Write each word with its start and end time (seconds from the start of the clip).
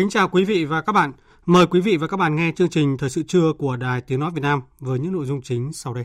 Kính 0.00 0.10
chào 0.10 0.28
quý 0.28 0.44
vị 0.44 0.64
và 0.64 0.80
các 0.80 0.92
bạn. 0.92 1.12
Mời 1.46 1.66
quý 1.66 1.80
vị 1.80 1.96
và 1.96 2.06
các 2.06 2.16
bạn 2.16 2.36
nghe 2.36 2.52
chương 2.56 2.68
trình 2.68 2.96
Thời 2.98 3.10
sự 3.10 3.22
trưa 3.22 3.52
của 3.58 3.76
Đài 3.76 4.00
Tiếng 4.00 4.20
Nói 4.20 4.30
Việt 4.34 4.40
Nam 4.42 4.60
với 4.78 4.98
những 4.98 5.12
nội 5.12 5.26
dung 5.26 5.42
chính 5.42 5.72
sau 5.72 5.94
đây. 5.94 6.04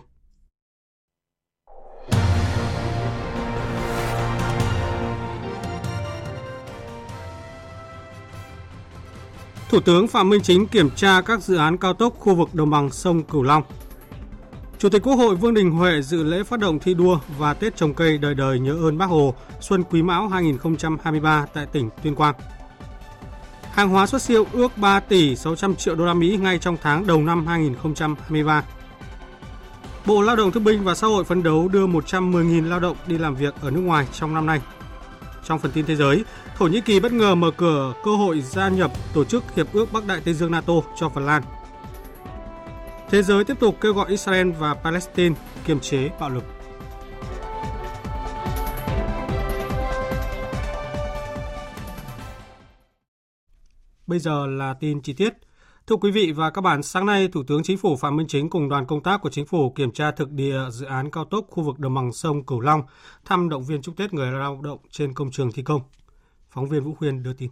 Thủ 9.69 9.79
tướng 9.79 10.07
Phạm 10.07 10.29
Minh 10.29 10.41
Chính 10.43 10.67
kiểm 10.67 10.89
tra 10.89 11.21
các 11.21 11.43
dự 11.43 11.55
án 11.55 11.77
cao 11.77 11.93
tốc 11.93 12.13
khu 12.19 12.35
vực 12.35 12.49
đồng 12.53 12.69
bằng 12.69 12.91
sông 12.91 13.23
Cửu 13.23 13.43
Long. 13.43 13.63
Chủ 14.77 14.89
tịch 14.89 15.03
Quốc 15.03 15.15
hội 15.15 15.35
Vương 15.35 15.53
Đình 15.53 15.71
Huệ 15.71 16.01
dự 16.01 16.23
lễ 16.23 16.43
phát 16.43 16.59
động 16.59 16.79
thi 16.79 16.93
đua 16.93 17.19
và 17.37 17.53
Tết 17.53 17.75
trồng 17.75 17.93
cây 17.93 18.17
đời 18.17 18.35
đời 18.35 18.59
nhớ 18.59 18.73
ơn 18.73 18.97
Bác 18.97 19.05
Hồ 19.05 19.33
Xuân 19.61 19.83
Quý 19.83 20.01
Mão 20.01 20.27
2023 20.27 21.45
tại 21.53 21.65
tỉnh 21.65 21.89
Tuyên 22.03 22.15
Quang. 22.15 22.35
Hàng 23.75 23.89
hóa 23.89 24.07
xuất 24.07 24.21
siêu 24.21 24.47
ước 24.53 24.77
3 24.77 24.99
tỷ 24.99 25.35
600 25.35 25.75
triệu 25.75 25.95
đô 25.95 26.05
la 26.05 26.13
Mỹ 26.13 26.37
ngay 26.41 26.59
trong 26.59 26.77
tháng 26.81 27.07
đầu 27.07 27.21
năm 27.21 27.47
2023. 27.47 28.63
Bộ 30.05 30.21
Lao 30.21 30.35
động 30.35 30.51
Thương 30.51 30.63
binh 30.63 30.83
và 30.83 30.95
Xã 30.95 31.07
hội 31.07 31.23
phấn 31.23 31.43
đấu 31.43 31.67
đưa 31.67 31.87
110.000 31.87 32.69
lao 32.69 32.79
động 32.79 32.97
đi 33.07 33.17
làm 33.17 33.35
việc 33.35 33.53
ở 33.61 33.71
nước 33.71 33.81
ngoài 33.81 34.07
trong 34.13 34.33
năm 34.33 34.45
nay. 34.45 34.61
Trong 35.45 35.59
phần 35.59 35.71
tin 35.71 35.85
thế 35.85 35.95
giới, 35.95 36.23
Thổ 36.57 36.67
Nhĩ 36.67 36.81
Kỳ 36.81 36.99
bất 36.99 37.11
ngờ 37.11 37.35
mở 37.35 37.51
cửa 37.51 37.93
cơ 38.03 38.15
hội 38.15 38.41
gia 38.41 38.69
nhập 38.69 38.91
tổ 39.13 39.23
chức 39.23 39.43
Hiệp 39.55 39.73
ước 39.73 39.93
Bắc 39.93 40.07
Đại 40.07 40.21
Tây 40.25 40.33
Dương 40.33 40.51
NATO 40.51 40.73
cho 40.99 41.09
Phần 41.09 41.25
Lan. 41.25 41.43
Thế 43.09 43.23
giới 43.23 43.43
tiếp 43.43 43.59
tục 43.59 43.77
kêu 43.81 43.93
gọi 43.93 44.09
Israel 44.09 44.51
và 44.51 44.73
Palestine 44.73 45.35
kiềm 45.65 45.79
chế 45.79 46.09
bạo 46.19 46.29
lực. 46.29 46.54
Bây 54.07 54.19
giờ 54.19 54.47
là 54.47 54.73
tin 54.73 55.01
chi 55.01 55.13
tiết. 55.13 55.33
Thưa 55.87 55.95
quý 55.95 56.11
vị 56.11 56.31
và 56.31 56.49
các 56.49 56.61
bạn, 56.61 56.83
sáng 56.83 57.05
nay 57.05 57.27
Thủ 57.27 57.43
tướng 57.43 57.63
Chính 57.63 57.77
phủ 57.77 57.95
Phạm 57.95 58.15
Minh 58.15 58.27
Chính 58.27 58.49
cùng 58.49 58.69
đoàn 58.69 58.85
công 58.85 59.03
tác 59.03 59.21
của 59.21 59.29
Chính 59.29 59.45
phủ 59.45 59.69
kiểm 59.69 59.91
tra 59.91 60.11
thực 60.11 60.31
địa 60.31 60.59
dự 60.71 60.85
án 60.85 61.11
cao 61.11 61.25
tốc 61.25 61.45
khu 61.49 61.63
vực 61.63 61.79
đồng 61.79 61.93
bằng 61.93 62.13
sông 62.13 62.45
Cửu 62.45 62.59
Long, 62.59 62.81
thăm 63.25 63.49
động 63.49 63.63
viên 63.63 63.81
chúc 63.81 63.97
Tết 63.97 64.13
người 64.13 64.31
lao 64.31 64.61
động 64.63 64.79
trên 64.91 65.13
công 65.13 65.31
trường 65.31 65.51
thi 65.51 65.63
công. 65.63 65.81
Phóng 66.49 66.69
viên 66.69 66.83
Vũ 66.83 66.93
Khuyên 66.93 67.23
đưa 67.23 67.33
tin. 67.33 67.49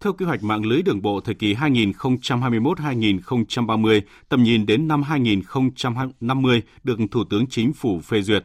Theo 0.00 0.12
kế 0.12 0.26
hoạch 0.26 0.42
mạng 0.42 0.66
lưới 0.66 0.82
đường 0.82 1.02
bộ 1.02 1.20
thời 1.20 1.34
kỳ 1.34 1.54
2021-2030, 1.54 4.00
tầm 4.28 4.42
nhìn 4.42 4.66
đến 4.66 4.88
năm 4.88 5.02
2050 5.02 6.62
được 6.84 6.98
Thủ 7.10 7.24
tướng 7.30 7.46
Chính 7.46 7.72
phủ 7.72 8.00
phê 8.00 8.22
duyệt. 8.22 8.44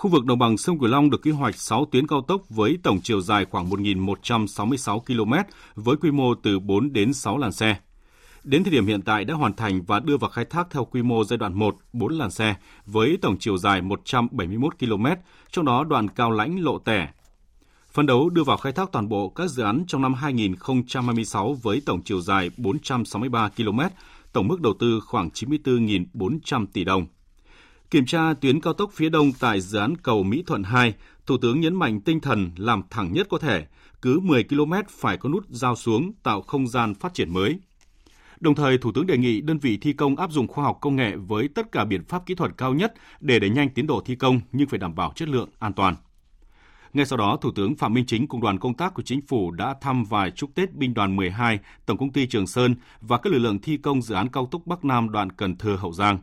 Khu 0.00 0.10
vực 0.10 0.24
đồng 0.24 0.38
bằng 0.38 0.56
sông 0.56 0.78
Cửu 0.78 0.88
Long 0.88 1.10
được 1.10 1.22
quy 1.22 1.30
hoạch 1.30 1.54
6 1.54 1.84
tuyến 1.84 2.06
cao 2.06 2.20
tốc 2.20 2.42
với 2.48 2.78
tổng 2.82 3.00
chiều 3.02 3.20
dài 3.20 3.44
khoảng 3.44 3.70
1.166 3.70 5.00
km 5.00 5.32
với 5.74 5.96
quy 5.96 6.10
mô 6.10 6.34
từ 6.34 6.58
4 6.58 6.92
đến 6.92 7.12
6 7.12 7.38
làn 7.38 7.52
xe. 7.52 7.76
Đến 8.44 8.64
thời 8.64 8.72
điểm 8.72 8.86
hiện 8.86 9.02
tại 9.02 9.24
đã 9.24 9.34
hoàn 9.34 9.56
thành 9.56 9.82
và 9.82 10.00
đưa 10.00 10.16
vào 10.16 10.30
khai 10.30 10.44
thác 10.44 10.66
theo 10.70 10.84
quy 10.84 11.02
mô 11.02 11.24
giai 11.24 11.36
đoạn 11.36 11.54
1, 11.54 11.76
4 11.92 12.12
làn 12.12 12.30
xe 12.30 12.54
với 12.86 13.18
tổng 13.22 13.36
chiều 13.38 13.56
dài 13.56 13.82
171 13.82 14.78
km, 14.78 15.06
trong 15.50 15.64
đó 15.64 15.84
đoạn 15.84 16.08
cao 16.08 16.30
lãnh 16.30 16.60
lộ 16.60 16.78
tẻ. 16.78 17.08
Phấn 17.92 18.06
đấu 18.06 18.30
đưa 18.30 18.44
vào 18.44 18.56
khai 18.56 18.72
thác 18.72 18.92
toàn 18.92 19.08
bộ 19.08 19.28
các 19.28 19.50
dự 19.50 19.62
án 19.62 19.84
trong 19.88 20.02
năm 20.02 20.14
2026 20.14 21.54
với 21.62 21.82
tổng 21.86 22.02
chiều 22.04 22.20
dài 22.20 22.50
463 22.56 23.48
km, 23.48 23.80
tổng 24.32 24.48
mức 24.48 24.60
đầu 24.60 24.74
tư 24.78 25.00
khoảng 25.00 25.28
94.400 25.28 26.66
tỷ 26.72 26.84
đồng. 26.84 27.06
Kiểm 27.90 28.06
tra 28.06 28.34
tuyến 28.34 28.60
cao 28.60 28.72
tốc 28.72 28.90
phía 28.94 29.08
đông 29.08 29.32
tại 29.40 29.60
dự 29.60 29.78
án 29.78 29.96
cầu 29.96 30.22
Mỹ 30.22 30.42
Thuận 30.46 30.62
2, 30.62 30.94
Thủ 31.26 31.36
tướng 31.42 31.60
nhấn 31.60 31.74
mạnh 31.74 32.00
tinh 32.00 32.20
thần 32.20 32.50
làm 32.56 32.82
thẳng 32.90 33.12
nhất 33.12 33.26
có 33.30 33.38
thể, 33.38 33.66
cứ 34.02 34.20
10 34.20 34.44
km 34.44 34.72
phải 34.88 35.16
có 35.16 35.28
nút 35.28 35.44
giao 35.48 35.76
xuống 35.76 36.12
tạo 36.22 36.42
không 36.42 36.68
gian 36.68 36.94
phát 36.94 37.14
triển 37.14 37.32
mới. 37.32 37.58
Đồng 38.40 38.54
thời, 38.54 38.78
Thủ 38.78 38.92
tướng 38.92 39.06
đề 39.06 39.16
nghị 39.18 39.40
đơn 39.40 39.58
vị 39.58 39.78
thi 39.80 39.92
công 39.92 40.16
áp 40.16 40.32
dụng 40.32 40.48
khoa 40.48 40.64
học 40.64 40.78
công 40.80 40.96
nghệ 40.96 41.16
với 41.16 41.48
tất 41.48 41.72
cả 41.72 41.84
biện 41.84 42.04
pháp 42.04 42.26
kỹ 42.26 42.34
thuật 42.34 42.50
cao 42.56 42.74
nhất 42.74 42.94
để 43.20 43.38
đẩy 43.38 43.50
nhanh 43.50 43.68
tiến 43.68 43.86
độ 43.86 44.02
thi 44.04 44.14
công 44.14 44.40
nhưng 44.52 44.68
phải 44.68 44.78
đảm 44.78 44.94
bảo 44.94 45.12
chất 45.16 45.28
lượng, 45.28 45.48
an 45.58 45.72
toàn. 45.72 45.94
Ngay 46.92 47.06
sau 47.06 47.16
đó, 47.16 47.38
Thủ 47.40 47.50
tướng 47.54 47.76
Phạm 47.76 47.94
Minh 47.94 48.06
Chính 48.06 48.26
cùng 48.26 48.40
đoàn 48.40 48.58
công 48.58 48.74
tác 48.74 48.94
của 48.94 49.02
chính 49.02 49.20
phủ 49.20 49.50
đã 49.50 49.74
thăm 49.80 50.04
và 50.04 50.30
chúc 50.30 50.54
Tết 50.54 50.74
binh 50.74 50.94
đoàn 50.94 51.16
12, 51.16 51.58
Tổng 51.86 51.98
công 51.98 52.12
ty 52.12 52.26
Trường 52.26 52.46
Sơn 52.46 52.74
và 53.00 53.18
các 53.18 53.32
lực 53.32 53.38
lượng 53.38 53.58
thi 53.58 53.76
công 53.76 54.02
dự 54.02 54.14
án 54.14 54.28
cao 54.28 54.48
tốc 54.50 54.62
Bắc 54.66 54.84
Nam 54.84 55.10
đoạn 55.10 55.32
Cần 55.32 55.56
Thơ 55.56 55.76
Hậu 55.76 55.92
Giang. 55.92 56.18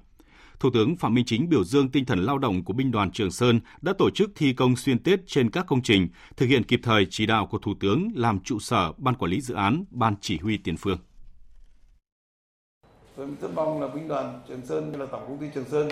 Thủ 0.60 0.70
tướng 0.74 0.96
Phạm 0.96 1.14
Minh 1.14 1.26
Chính 1.26 1.50
biểu 1.50 1.64
dương 1.64 1.92
tinh 1.92 2.06
thần 2.06 2.20
lao 2.20 2.38
động 2.38 2.64
của 2.64 2.74
binh 2.74 2.92
đoàn 2.92 3.12
Trường 3.12 3.32
Sơn 3.32 3.60
đã 3.82 3.94
tổ 3.98 4.10
chức 4.10 4.32
thi 4.36 4.54
công 4.54 4.76
xuyên 4.76 5.04
Tết 5.04 5.20
trên 5.28 5.50
các 5.50 5.66
công 5.68 5.82
trình, 5.82 6.08
thực 6.38 6.46
hiện 6.46 6.64
kịp 6.64 6.80
thời 6.84 7.08
chỉ 7.10 7.26
đạo 7.26 7.46
của 7.46 7.58
Thủ 7.58 7.74
tướng 7.80 8.08
làm 8.16 8.40
trụ 8.40 8.60
sở 8.60 8.92
Ban 8.98 9.16
Quản 9.16 9.32
lý 9.32 9.42
Dự 9.42 9.56
án, 9.56 9.84
Ban 9.90 10.16
Chỉ 10.22 10.38
huy 10.38 10.58
Tiền 10.58 10.78
phương. 10.78 10.98
Tôi 13.16 13.28
rất 13.42 13.48
mong 13.56 13.82
là 13.82 13.88
binh 13.88 14.08
đoàn 14.08 14.42
Trường 14.48 14.66
Sơn 14.66 14.94
là 15.00 15.06
Tổng 15.06 15.22
công 15.28 15.38
ty 15.38 15.48
Trường 15.56 15.66
Sơn 15.66 15.90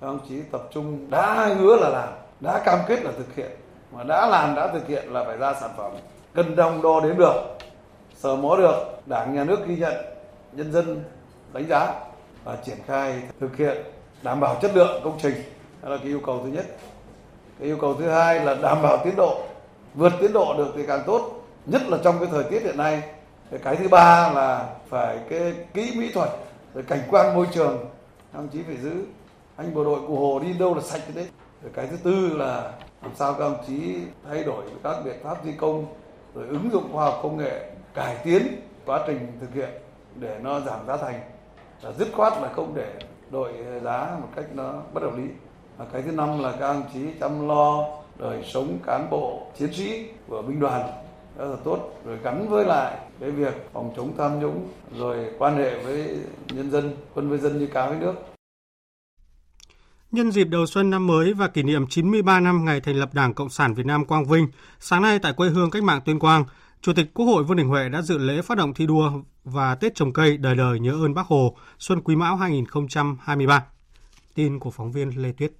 các 0.00 0.06
ông 0.06 0.20
chí 0.28 0.34
tập 0.52 0.68
trung 0.74 1.10
đã 1.10 1.54
hứa 1.58 1.76
là 1.76 1.88
làm, 1.88 2.08
đã 2.40 2.62
cam 2.64 2.78
kết 2.88 3.04
là 3.04 3.12
thực 3.18 3.36
hiện, 3.36 3.50
mà 3.92 4.04
đã 4.04 4.28
làm 4.28 4.54
đã 4.54 4.72
thực 4.72 4.88
hiện 4.88 5.12
là 5.12 5.24
phải 5.24 5.36
ra 5.36 5.54
sản 5.60 5.70
phẩm 5.76 5.92
cân 6.34 6.56
đồng 6.56 6.82
đo 6.82 7.00
đếm 7.00 7.16
được, 7.16 7.58
sờ 8.14 8.36
mó 8.36 8.56
được, 8.56 8.76
đảng 9.06 9.34
nhà 9.34 9.44
nước 9.44 9.58
ghi 9.68 9.76
nhận, 9.76 9.94
nhân 10.52 10.72
dân 10.72 11.04
đánh 11.52 11.66
giá 11.68 11.94
và 12.44 12.58
triển 12.66 12.78
khai 12.86 13.22
thực 13.40 13.56
hiện 13.56 13.76
đảm 14.26 14.40
bảo 14.40 14.56
chất 14.62 14.70
lượng 14.74 15.00
công 15.04 15.18
trình. 15.22 15.34
Đó 15.82 15.88
là 15.88 15.96
cái 15.96 16.06
yêu 16.06 16.20
cầu 16.26 16.40
thứ 16.44 16.48
nhất. 16.48 16.66
Cái 17.58 17.68
yêu 17.68 17.76
cầu 17.80 17.94
thứ 17.94 18.08
hai 18.08 18.44
là 18.44 18.54
đảm 18.54 18.82
bảo 18.82 18.98
tiến 19.04 19.16
độ, 19.16 19.40
vượt 19.94 20.12
tiến 20.20 20.32
độ 20.32 20.54
được 20.58 20.72
thì 20.76 20.86
càng 20.86 21.02
tốt, 21.06 21.44
nhất 21.66 21.82
là 21.88 21.98
trong 22.04 22.18
cái 22.18 22.28
thời 22.32 22.44
tiết 22.44 22.62
hiện 22.62 22.76
nay. 22.76 23.02
Cái 23.62 23.76
thứ 23.76 23.88
ba 23.88 24.32
là 24.32 24.74
phải 24.88 25.18
cái 25.30 25.54
kỹ 25.74 25.92
mỹ 25.96 26.10
thuật, 26.14 26.28
rồi 26.74 26.84
cảnh 26.88 27.00
quan 27.10 27.34
môi 27.34 27.46
trường. 27.52 27.84
Đồng 28.32 28.48
chí 28.48 28.62
phải 28.62 28.76
giữ. 28.76 29.04
Anh 29.56 29.74
bộ 29.74 29.84
đội 29.84 30.00
cụ 30.06 30.18
hồ 30.18 30.38
đi 30.38 30.52
đâu 30.52 30.74
là 30.74 30.80
sạch 30.82 31.02
đấy. 31.14 31.28
Rồi 31.62 31.72
cái 31.74 31.86
thứ 31.86 31.96
tư 31.96 32.36
là 32.36 32.72
làm 33.02 33.12
sao 33.14 33.32
các 33.32 33.40
đồng 33.40 33.64
chí 33.66 33.96
thay 34.28 34.44
đổi 34.44 34.64
các 34.84 34.96
biện 35.04 35.16
pháp 35.22 35.38
thi 35.44 35.52
công, 35.58 35.86
rồi 36.34 36.46
ứng 36.48 36.70
dụng 36.72 36.92
khoa 36.92 37.04
học 37.04 37.20
công 37.22 37.36
nghệ, 37.36 37.70
cải 37.94 38.16
tiến 38.24 38.60
quá 38.86 39.00
trình 39.06 39.32
thực 39.40 39.54
hiện 39.54 39.70
để 40.14 40.38
nó 40.42 40.60
giảm 40.60 40.86
giá 40.86 40.96
thành. 40.96 41.20
Là 41.82 41.92
dứt 41.98 42.08
khoát 42.16 42.32
là 42.42 42.48
không 42.56 42.72
để 42.74 42.92
đội 43.30 43.52
giá 43.84 44.16
một 44.20 44.28
cách 44.36 44.46
nó 44.54 44.82
bất 44.92 45.02
hợp 45.02 45.16
lý. 45.16 45.24
Và 45.76 45.84
cái 45.92 46.02
thứ 46.02 46.12
năm 46.12 46.38
là 46.38 46.52
các 46.52 46.72
đồng 46.72 46.84
chí 46.94 47.00
chăm 47.20 47.48
lo 47.48 47.84
đời 48.18 48.44
sống 48.52 48.78
cán 48.86 49.10
bộ 49.10 49.46
chiến 49.58 49.72
sĩ 49.72 50.08
của 50.28 50.42
binh 50.42 50.60
đoàn 50.60 50.90
rất 51.38 51.46
là 51.50 51.56
tốt. 51.64 52.00
Rồi 52.04 52.18
gắn 52.22 52.48
với 52.48 52.64
lại 52.64 52.96
cái 53.20 53.30
việc 53.30 53.68
phòng 53.72 53.92
chống 53.96 54.12
tham 54.18 54.40
nhũng 54.40 54.68
rồi 54.98 55.16
quan 55.38 55.56
hệ 55.56 55.84
với 55.84 56.16
nhân 56.48 56.70
dân 56.70 56.96
quân 57.14 57.30
với 57.30 57.38
dân 57.38 57.58
như 57.58 57.66
cá 57.66 57.88
với 57.88 57.98
nước. 57.98 58.14
Nhân 60.10 60.30
dịp 60.30 60.44
đầu 60.44 60.66
xuân 60.66 60.90
năm 60.90 61.06
mới 61.06 61.32
và 61.32 61.48
kỷ 61.48 61.62
niệm 61.62 61.86
93 61.86 62.40
năm 62.40 62.64
ngày 62.64 62.80
thành 62.80 62.96
lập 62.96 63.14
Đảng 63.14 63.34
Cộng 63.34 63.48
sản 63.48 63.74
Việt 63.74 63.86
Nam 63.86 64.04
Quang 64.04 64.24
Vinh, 64.24 64.48
sáng 64.80 65.02
nay 65.02 65.18
tại 65.18 65.32
quê 65.32 65.48
hương 65.48 65.70
cách 65.70 65.82
mạng 65.82 66.00
Tuyên 66.04 66.18
Quang, 66.18 66.44
Chủ 66.86 66.92
tịch 66.92 67.14
Quốc 67.14 67.26
hội 67.26 67.44
Vương 67.44 67.56
Đình 67.56 67.68
Huệ 67.68 67.88
đã 67.88 68.02
dự 68.02 68.18
lễ 68.18 68.42
phát 68.42 68.58
động 68.58 68.74
thi 68.74 68.86
đua 68.86 69.12
và 69.44 69.74
Tết 69.74 69.94
trồng 69.94 70.12
cây 70.12 70.36
đời 70.36 70.54
đời 70.54 70.80
nhớ 70.80 70.92
ơn 70.92 71.14
Bác 71.14 71.26
Hồ 71.26 71.56
Xuân 71.78 72.00
Quý 72.00 72.16
Mão 72.16 72.36
2023. 72.36 73.64
Tin 74.34 74.58
của 74.58 74.70
phóng 74.70 74.92
viên 74.92 75.22
Lê 75.22 75.32
Tuyết. 75.32 75.52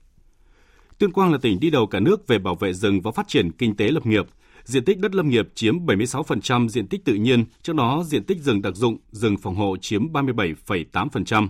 Tuyên 0.98 1.12
Quang 1.12 1.32
là 1.32 1.38
tỉnh 1.42 1.60
đi 1.60 1.70
đầu 1.70 1.86
cả 1.86 2.00
nước 2.00 2.26
về 2.26 2.38
bảo 2.38 2.54
vệ 2.54 2.72
rừng 2.72 3.00
và 3.00 3.10
phát 3.10 3.28
triển 3.28 3.52
kinh 3.52 3.76
tế 3.76 3.88
lập 3.88 4.06
nghiệp. 4.06 4.26
Diện 4.64 4.84
tích 4.84 4.98
đất 4.98 5.14
lâm 5.14 5.28
nghiệp 5.28 5.48
chiếm 5.54 5.86
76% 5.86 6.68
diện 6.68 6.86
tích 6.86 7.04
tự 7.04 7.14
nhiên, 7.14 7.44
trong 7.62 7.76
đó 7.76 8.04
diện 8.06 8.24
tích 8.24 8.38
rừng 8.40 8.62
đặc 8.62 8.76
dụng, 8.76 8.96
rừng 9.10 9.36
phòng 9.36 9.54
hộ 9.54 9.76
chiếm 9.76 10.12
37,8%. 10.12 11.48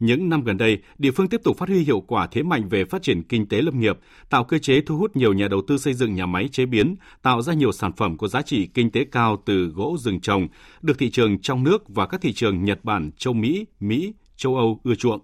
Những 0.00 0.28
năm 0.28 0.44
gần 0.44 0.56
đây, 0.56 0.78
địa 0.98 1.10
phương 1.10 1.28
tiếp 1.28 1.40
tục 1.44 1.58
phát 1.58 1.68
huy 1.68 1.82
hiệu 1.82 2.00
quả 2.00 2.26
thế 2.26 2.42
mạnh 2.42 2.68
về 2.68 2.84
phát 2.84 3.02
triển 3.02 3.22
kinh 3.22 3.48
tế 3.48 3.62
lâm 3.62 3.80
nghiệp, 3.80 3.98
tạo 4.30 4.44
cơ 4.44 4.58
chế 4.58 4.80
thu 4.80 4.96
hút 4.96 5.16
nhiều 5.16 5.32
nhà 5.32 5.48
đầu 5.48 5.62
tư 5.68 5.78
xây 5.78 5.94
dựng 5.94 6.14
nhà 6.14 6.26
máy 6.26 6.48
chế 6.52 6.66
biến, 6.66 6.94
tạo 7.22 7.42
ra 7.42 7.52
nhiều 7.54 7.72
sản 7.72 7.92
phẩm 7.92 8.16
có 8.18 8.28
giá 8.28 8.42
trị 8.42 8.66
kinh 8.74 8.90
tế 8.90 9.04
cao 9.04 9.42
từ 9.46 9.66
gỗ 9.66 9.96
rừng 9.98 10.20
trồng, 10.20 10.48
được 10.82 10.98
thị 10.98 11.10
trường 11.10 11.38
trong 11.38 11.62
nước 11.64 11.88
và 11.88 12.06
các 12.06 12.20
thị 12.20 12.32
trường 12.32 12.64
Nhật 12.64 12.84
Bản, 12.84 13.10
châu 13.16 13.34
Mỹ, 13.34 13.66
Mỹ, 13.80 14.14
châu 14.36 14.56
Âu 14.56 14.80
ưa 14.84 14.94
chuộng. 14.94 15.20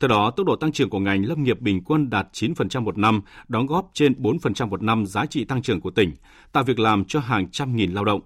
Theo 0.00 0.08
đó, 0.08 0.30
tốc 0.30 0.46
độ 0.46 0.56
tăng 0.56 0.72
trưởng 0.72 0.90
của 0.90 0.98
ngành 0.98 1.24
lâm 1.24 1.42
nghiệp 1.42 1.60
bình 1.60 1.82
quân 1.84 2.10
đạt 2.10 2.28
9% 2.32 2.82
một 2.82 2.98
năm, 2.98 3.20
đóng 3.48 3.66
góp 3.66 3.90
trên 3.94 4.12
4% 4.12 4.68
một 4.68 4.82
năm 4.82 5.06
giá 5.06 5.26
trị 5.26 5.44
tăng 5.44 5.62
trưởng 5.62 5.80
của 5.80 5.90
tỉnh, 5.90 6.12
tạo 6.52 6.64
việc 6.64 6.78
làm 6.78 7.04
cho 7.04 7.20
hàng 7.20 7.50
trăm 7.50 7.76
nghìn 7.76 7.92
lao 7.92 8.04
động. 8.04 8.20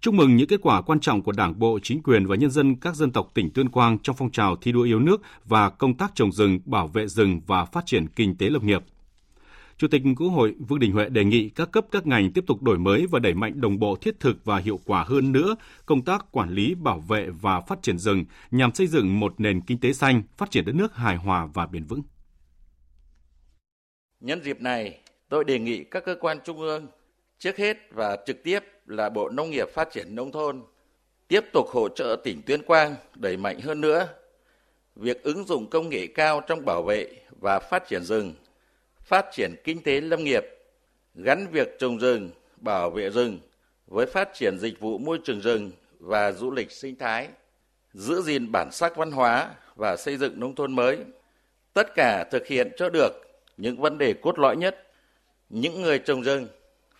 Chúc 0.00 0.14
mừng 0.14 0.36
những 0.36 0.46
kết 0.46 0.60
quả 0.62 0.82
quan 0.82 1.00
trọng 1.00 1.22
của 1.22 1.32
Đảng 1.32 1.58
bộ, 1.58 1.78
chính 1.82 2.02
quyền 2.02 2.26
và 2.26 2.36
nhân 2.36 2.50
dân 2.50 2.76
các 2.76 2.94
dân 2.94 3.12
tộc 3.12 3.30
tỉnh 3.34 3.50
Tuyên 3.50 3.68
Quang 3.68 3.98
trong 3.98 4.16
phong 4.16 4.30
trào 4.30 4.56
thi 4.56 4.72
đua 4.72 4.82
yêu 4.82 5.00
nước 5.00 5.22
và 5.44 5.70
công 5.70 5.96
tác 5.96 6.14
trồng 6.14 6.32
rừng, 6.32 6.60
bảo 6.64 6.86
vệ 6.86 7.06
rừng 7.06 7.40
và 7.46 7.64
phát 7.64 7.86
triển 7.86 8.06
kinh 8.08 8.36
tế 8.36 8.50
lâm 8.50 8.66
nghiệp. 8.66 8.82
Chủ 9.76 9.88
tịch 9.88 10.02
Quốc 10.16 10.28
hội 10.28 10.54
Vương 10.68 10.78
Đình 10.78 10.92
Huệ 10.92 11.08
đề 11.08 11.24
nghị 11.24 11.48
các 11.48 11.70
cấp 11.72 11.86
các 11.90 12.06
ngành 12.06 12.32
tiếp 12.32 12.44
tục 12.46 12.62
đổi 12.62 12.78
mới 12.78 13.06
và 13.06 13.18
đẩy 13.18 13.34
mạnh 13.34 13.60
đồng 13.60 13.78
bộ 13.78 13.96
thiết 13.96 14.20
thực 14.20 14.44
và 14.44 14.58
hiệu 14.58 14.80
quả 14.84 15.04
hơn 15.04 15.32
nữa 15.32 15.56
công 15.86 16.02
tác 16.02 16.32
quản 16.32 16.50
lý, 16.50 16.74
bảo 16.74 17.00
vệ 17.00 17.28
và 17.30 17.60
phát 17.60 17.82
triển 17.82 17.98
rừng 17.98 18.24
nhằm 18.50 18.74
xây 18.74 18.86
dựng 18.86 19.20
một 19.20 19.34
nền 19.38 19.60
kinh 19.60 19.80
tế 19.80 19.92
xanh, 19.92 20.22
phát 20.36 20.50
triển 20.50 20.64
đất 20.64 20.74
nước 20.74 20.94
hài 20.94 21.16
hòa 21.16 21.48
và 21.54 21.66
bền 21.66 21.84
vững. 21.84 22.02
Nhân 24.20 24.44
dịp 24.44 24.60
này, 24.60 25.00
tôi 25.28 25.44
đề 25.44 25.58
nghị 25.58 25.84
các 25.84 26.04
cơ 26.06 26.16
quan 26.20 26.38
trung 26.44 26.58
ương 26.58 26.86
trước 27.38 27.56
hết 27.56 27.76
và 27.92 28.16
trực 28.26 28.44
tiếp 28.44 28.60
là 28.88 29.08
Bộ 29.08 29.28
Nông 29.28 29.50
nghiệp 29.50 29.68
Phát 29.68 29.90
triển 29.92 30.14
Nông 30.14 30.32
thôn 30.32 30.62
tiếp 31.28 31.44
tục 31.52 31.66
hỗ 31.68 31.88
trợ 31.88 32.16
tỉnh 32.24 32.42
Tuyên 32.42 32.62
Quang 32.62 32.94
đẩy 33.14 33.36
mạnh 33.36 33.60
hơn 33.60 33.80
nữa 33.80 34.08
việc 34.96 35.22
ứng 35.22 35.44
dụng 35.44 35.70
công 35.70 35.88
nghệ 35.88 36.06
cao 36.06 36.40
trong 36.46 36.64
bảo 36.64 36.82
vệ 36.82 37.06
và 37.40 37.58
phát 37.58 37.88
triển 37.88 38.04
rừng 38.04 38.34
phát 39.08 39.26
triển 39.32 39.54
kinh 39.64 39.82
tế 39.82 40.00
lâm 40.00 40.24
nghiệp, 40.24 40.44
gắn 41.14 41.46
việc 41.52 41.78
trồng 41.78 41.98
rừng, 41.98 42.30
bảo 42.56 42.90
vệ 42.90 43.10
rừng 43.10 43.38
với 43.86 44.06
phát 44.06 44.28
triển 44.34 44.58
dịch 44.58 44.80
vụ 44.80 44.98
môi 44.98 45.18
trường 45.24 45.40
rừng 45.40 45.70
và 45.98 46.32
du 46.32 46.50
lịch 46.50 46.72
sinh 46.72 46.96
thái, 46.96 47.28
giữ 47.92 48.22
gìn 48.22 48.52
bản 48.52 48.70
sắc 48.72 48.96
văn 48.96 49.10
hóa 49.10 49.54
và 49.76 49.96
xây 49.96 50.16
dựng 50.16 50.40
nông 50.40 50.54
thôn 50.54 50.72
mới. 50.72 50.98
Tất 51.72 51.94
cả 51.94 52.24
thực 52.30 52.46
hiện 52.46 52.70
cho 52.76 52.88
được 52.88 53.12
những 53.56 53.80
vấn 53.80 53.98
đề 53.98 54.14
cốt 54.22 54.38
lõi 54.38 54.56
nhất. 54.56 54.84
Những 55.48 55.82
người 55.82 55.98
trồng 55.98 56.22
rừng 56.22 56.46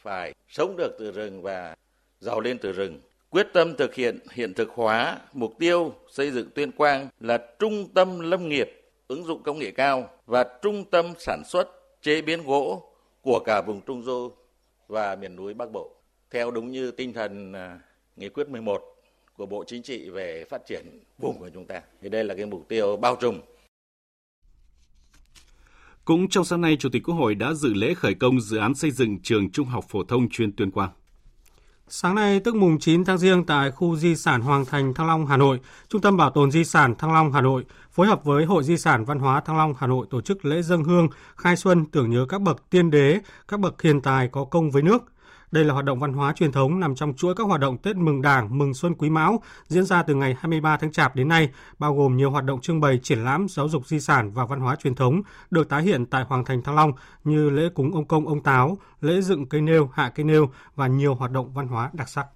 phải 0.09 0.35
sống 0.49 0.77
được 0.77 0.97
từ 0.99 1.11
rừng 1.11 1.43
và 1.43 1.77
giàu 2.21 2.41
lên 2.41 2.59
từ 2.59 2.73
rừng. 2.73 3.01
Quyết 3.31 3.47
tâm 3.53 3.77
thực 3.77 3.95
hiện 3.95 4.19
hiện 4.33 4.55
thực 4.55 4.71
hóa 4.71 5.19
mục 5.33 5.55
tiêu 5.59 5.95
xây 6.11 6.31
dựng 6.31 6.51
Tuyên 6.55 6.73
Quang 6.73 7.09
là 7.21 7.39
trung 7.59 7.89
tâm 7.95 8.21
lâm 8.21 8.49
nghiệp, 8.49 8.83
ứng 9.09 9.25
dụng 9.25 9.43
công 9.43 9.59
nghệ 9.59 9.71
cao 9.71 10.11
và 10.27 10.45
trung 10.63 10.85
tâm 10.91 11.13
sản 11.19 11.43
xuất, 11.47 11.69
chế 12.03 12.23
biến 12.23 12.43
gỗ 12.47 12.93
của 13.23 13.41
cả 13.45 13.63
vùng 13.67 13.81
Trung 13.81 14.03
Du 14.03 14.33
và 14.87 15.17
miền 15.17 15.37
núi 15.37 15.55
Bắc 15.55 15.73
Bộ 15.73 15.91
theo 16.31 16.51
đúng 16.51 16.71
như 16.71 16.91
tinh 16.91 17.13
thần 17.13 17.53
à, 17.53 17.81
nghị 18.17 18.29
quyết 18.29 18.49
11 18.49 18.83
của 19.37 19.47
Bộ 19.47 19.65
Chính 19.65 19.83
trị 19.83 20.11
về 20.11 20.45
phát 20.45 20.67
triển 20.67 21.01
vùng 21.19 21.39
của 21.39 21.49
chúng 21.55 21.65
ta. 21.65 21.83
Thì 22.03 22.09
đây 22.09 22.25
là 22.25 22.35
cái 22.35 22.47
mục 22.47 22.69
tiêu 22.69 22.97
bao 22.97 23.17
trùm. 23.17 23.41
Cũng 26.09 26.29
trong 26.29 26.45
sáng 26.45 26.61
nay, 26.61 26.77
Chủ 26.77 26.89
tịch 26.89 27.03
Quốc 27.03 27.15
hội 27.15 27.35
đã 27.35 27.53
dự 27.53 27.75
lễ 27.75 27.95
khởi 27.95 28.15
công 28.15 28.41
dự 28.41 28.57
án 28.57 28.75
xây 28.75 28.91
dựng 28.91 29.19
trường 29.23 29.51
Trung 29.51 29.67
học 29.67 29.85
phổ 29.89 30.03
thông 30.03 30.29
chuyên 30.29 30.53
Tuyên 30.53 30.71
Quang. 30.71 30.91
Sáng 31.89 32.15
nay, 32.15 32.41
tức 32.41 32.55
mùng 32.55 32.79
9 32.79 33.05
tháng 33.05 33.19
Giêng 33.19 33.45
tại 33.47 33.71
khu 33.71 33.97
di 33.97 34.17
sản 34.17 34.41
Hoàng 34.41 34.65
Thành 34.65 34.95
Thăng 34.95 35.07
Long, 35.07 35.27
Hà 35.27 35.37
Nội, 35.37 35.61
Trung 35.89 36.01
tâm 36.01 36.17
Bảo 36.17 36.31
tồn 36.31 36.51
Di 36.51 36.65
sản 36.65 36.95
Thăng 36.95 37.13
Long, 37.13 37.33
Hà 37.33 37.41
Nội 37.41 37.65
phối 37.91 38.07
hợp 38.07 38.25
với 38.25 38.45
Hội 38.45 38.65
Di 38.65 38.77
sản 38.77 39.05
Văn 39.05 39.19
hóa 39.19 39.41
Thăng 39.41 39.57
Long, 39.57 39.75
Hà 39.79 39.87
Nội 39.87 40.07
tổ 40.11 40.21
chức 40.21 40.45
lễ 40.45 40.63
dân 40.63 40.85
hương 40.85 41.09
khai 41.37 41.57
xuân 41.57 41.85
tưởng 41.85 42.11
nhớ 42.11 42.27
các 42.29 42.41
bậc 42.41 42.71
tiên 42.71 42.91
đế, 42.91 43.21
các 43.49 43.61
bậc 43.61 43.83
hiền 43.83 44.01
tài 44.01 44.29
có 44.29 44.45
công 44.45 44.71
với 44.71 44.83
nước– 44.83 45.05
đây 45.51 45.65
là 45.65 45.75
hoạt 45.75 45.85
động 45.85 45.99
văn 45.99 46.13
hóa 46.13 46.33
truyền 46.33 46.53
thống 46.53 46.81
nằm 46.81 46.95
trong 46.95 47.15
chuỗi 47.17 47.35
các 47.35 47.45
hoạt 47.45 47.61
động 47.61 47.79
Tết 47.79 47.97
mừng 47.97 48.23
Đảng, 48.23 48.59
mừng 48.59 48.75
Xuân 48.75 48.95
Quý 48.95 49.11
Mão 49.11 49.43
diễn 49.69 49.85
ra 49.85 50.03
từ 50.03 50.15
ngày 50.15 50.37
23 50.39 50.77
tháng 50.77 50.93
Chạp 50.93 51.17
đến 51.17 51.29
nay, 51.29 51.49
bao 51.79 51.95
gồm 51.95 52.17
nhiều 52.17 52.31
hoạt 52.31 52.45
động 52.45 52.61
trưng 52.61 52.81
bày, 52.81 53.01
triển 53.03 53.19
lãm, 53.19 53.47
giáo 53.49 53.69
dục 53.69 53.87
di 53.87 54.01
sản 54.01 54.33
và 54.33 54.45
văn 54.45 54.61
hóa 54.61 54.77
truyền 54.77 54.95
thống 54.95 55.23
được 55.51 55.69
tái 55.69 55.83
hiện 55.83 56.07
tại 56.07 56.25
Hoàng 56.29 56.45
thành 56.45 56.63
Thăng 56.63 56.75
Long 56.75 56.93
như 57.25 57.51
lễ 57.51 57.69
cúng 57.75 57.95
ông 57.95 58.05
công 58.05 58.29
ông 58.29 58.43
táo, 58.43 58.79
lễ 59.01 59.21
dựng 59.21 59.47
cây 59.47 59.61
nêu, 59.61 59.91
hạ 59.95 60.13
cây 60.15 60.25
nêu 60.25 60.51
và 60.75 60.87
nhiều 60.87 61.15
hoạt 61.15 61.31
động 61.31 61.53
văn 61.55 61.69
hóa 61.69 61.91
đặc 61.93 62.09
sắc. 62.09 62.27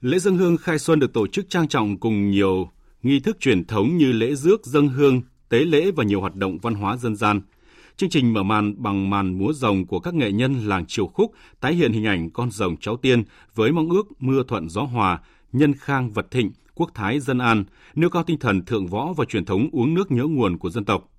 Lễ 0.00 0.18
dân 0.18 0.38
hương 0.38 0.56
khai 0.56 0.78
xuân 0.78 0.98
được 0.98 1.12
tổ 1.12 1.26
chức 1.26 1.46
trang 1.48 1.68
trọng 1.68 2.00
cùng 2.00 2.30
nhiều 2.30 2.70
nghi 3.02 3.20
thức 3.20 3.40
truyền 3.40 3.64
thống 3.64 3.96
như 3.96 4.12
lễ 4.12 4.34
rước 4.34 4.66
dân 4.66 4.88
hương, 4.88 5.22
tế 5.48 5.58
lễ 5.58 5.90
và 5.90 6.04
nhiều 6.04 6.20
hoạt 6.20 6.34
động 6.34 6.58
văn 6.58 6.74
hóa 6.74 6.96
dân 6.96 7.16
gian– 7.16 7.40
Chương 7.98 8.10
trình 8.10 8.32
mở 8.32 8.42
màn 8.42 8.82
bằng 8.82 9.10
màn 9.10 9.38
múa 9.38 9.52
rồng 9.52 9.86
của 9.86 10.00
các 10.00 10.14
nghệ 10.14 10.32
nhân 10.32 10.54
làng 10.54 10.86
Triều 10.86 11.06
Khúc 11.06 11.32
tái 11.60 11.74
hiện 11.74 11.92
hình 11.92 12.04
ảnh 12.04 12.30
con 12.30 12.50
rồng 12.50 12.76
cháu 12.76 12.96
tiên 12.96 13.22
với 13.54 13.72
mong 13.72 13.90
ước 13.90 14.22
mưa 14.22 14.42
thuận 14.48 14.68
gió 14.68 14.82
hòa, 14.82 15.18
nhân 15.52 15.74
khang 15.74 16.10
vật 16.10 16.30
thịnh, 16.30 16.52
quốc 16.74 16.90
thái 16.94 17.20
dân 17.20 17.38
an, 17.38 17.64
nêu 17.94 18.10
cao 18.10 18.22
tinh 18.22 18.38
thần 18.38 18.64
thượng 18.64 18.86
võ 18.86 19.12
và 19.12 19.24
truyền 19.24 19.44
thống 19.44 19.68
uống 19.72 19.94
nước 19.94 20.10
nhớ 20.10 20.24
nguồn 20.24 20.58
của 20.58 20.70
dân 20.70 20.84
tộc. 20.84 21.12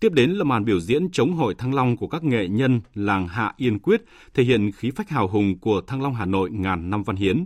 Tiếp 0.00 0.12
đến 0.12 0.30
là 0.30 0.44
màn 0.44 0.64
biểu 0.64 0.80
diễn 0.80 1.10
chống 1.10 1.32
hội 1.32 1.54
Thăng 1.54 1.74
Long 1.74 1.96
của 1.96 2.08
các 2.08 2.24
nghệ 2.24 2.48
nhân 2.48 2.80
làng 2.94 3.28
Hạ 3.28 3.54
Yên 3.56 3.78
Quyết, 3.78 4.04
thể 4.34 4.42
hiện 4.42 4.72
khí 4.72 4.90
phách 4.90 5.10
hào 5.10 5.28
hùng 5.28 5.58
của 5.58 5.80
Thăng 5.80 6.02
Long 6.02 6.14
Hà 6.14 6.24
Nội 6.24 6.50
ngàn 6.50 6.90
năm 6.90 7.02
văn 7.02 7.16
hiến. 7.16 7.44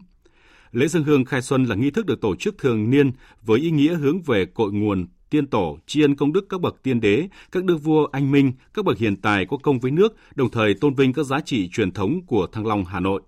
Lễ 0.73 0.89
dân 0.89 1.05
hương 1.05 1.25
khai 1.25 1.43
xuân 1.43 1.65
là 1.65 1.75
nghi 1.75 1.91
thức 1.91 2.07
được 2.07 2.21
tổ 2.21 2.37
chức 2.37 2.59
thường 2.59 2.91
niên 2.91 3.11
với 3.43 3.61
ý 3.61 3.71
nghĩa 3.71 3.95
hướng 3.95 4.23
về 4.23 4.47
cội 4.47 4.73
nguồn 4.73 5.07
tiên 5.35 5.47
tổ, 5.47 5.79
tri 5.87 6.03
ân 6.03 6.15
công 6.17 6.33
đức 6.33 6.47
các 6.49 6.61
bậc 6.61 6.83
tiên 6.83 7.01
đế, 7.01 7.29
các 7.53 7.65
đức 7.65 7.77
vua 7.77 8.07
anh 8.13 8.31
minh, 8.31 8.53
các 8.75 8.85
bậc 8.85 8.99
hiền 8.99 9.17
tài 9.17 9.47
có 9.47 9.57
công 9.57 9.79
với 9.79 9.91
nước, 9.91 10.17
đồng 10.35 10.51
thời 10.51 10.75
tôn 10.75 10.95
vinh 10.95 11.13
các 11.13 11.23
giá 11.27 11.41
trị 11.41 11.69
truyền 11.69 11.93
thống 11.93 12.21
của 12.27 12.47
Thăng 12.47 12.67
Long 12.67 12.85
Hà 12.85 13.01
Nội. 13.01 13.23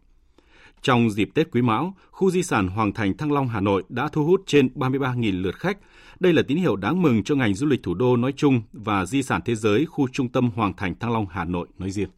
Trong 0.82 1.10
dịp 1.10 1.28
Tết 1.34 1.50
Quý 1.50 1.62
Mão, 1.62 1.94
khu 2.10 2.30
di 2.30 2.42
sản 2.42 2.68
Hoàng 2.68 2.92
Thành 2.92 3.16
Thăng 3.16 3.32
Long 3.32 3.48
Hà 3.48 3.60
Nội 3.60 3.84
đã 3.88 4.08
thu 4.08 4.24
hút 4.24 4.42
trên 4.46 4.68
33.000 4.74 5.42
lượt 5.42 5.54
khách. 5.54 5.78
Đây 6.20 6.32
là 6.32 6.42
tín 6.48 6.58
hiệu 6.58 6.76
đáng 6.76 7.02
mừng 7.02 7.24
cho 7.24 7.34
ngành 7.34 7.54
du 7.54 7.66
lịch 7.66 7.82
thủ 7.82 7.94
đô 7.94 8.16
nói 8.16 8.32
chung 8.36 8.62
và 8.72 9.06
di 9.06 9.22
sản 9.22 9.40
thế 9.44 9.54
giới 9.54 9.86
khu 9.86 10.08
trung 10.12 10.28
tâm 10.28 10.50
Hoàng 10.54 10.72
Thành 10.76 10.94
Thăng 10.98 11.12
Long 11.12 11.26
Hà 11.30 11.44
Nội 11.44 11.68
nói 11.78 11.90
riêng. 11.90 12.08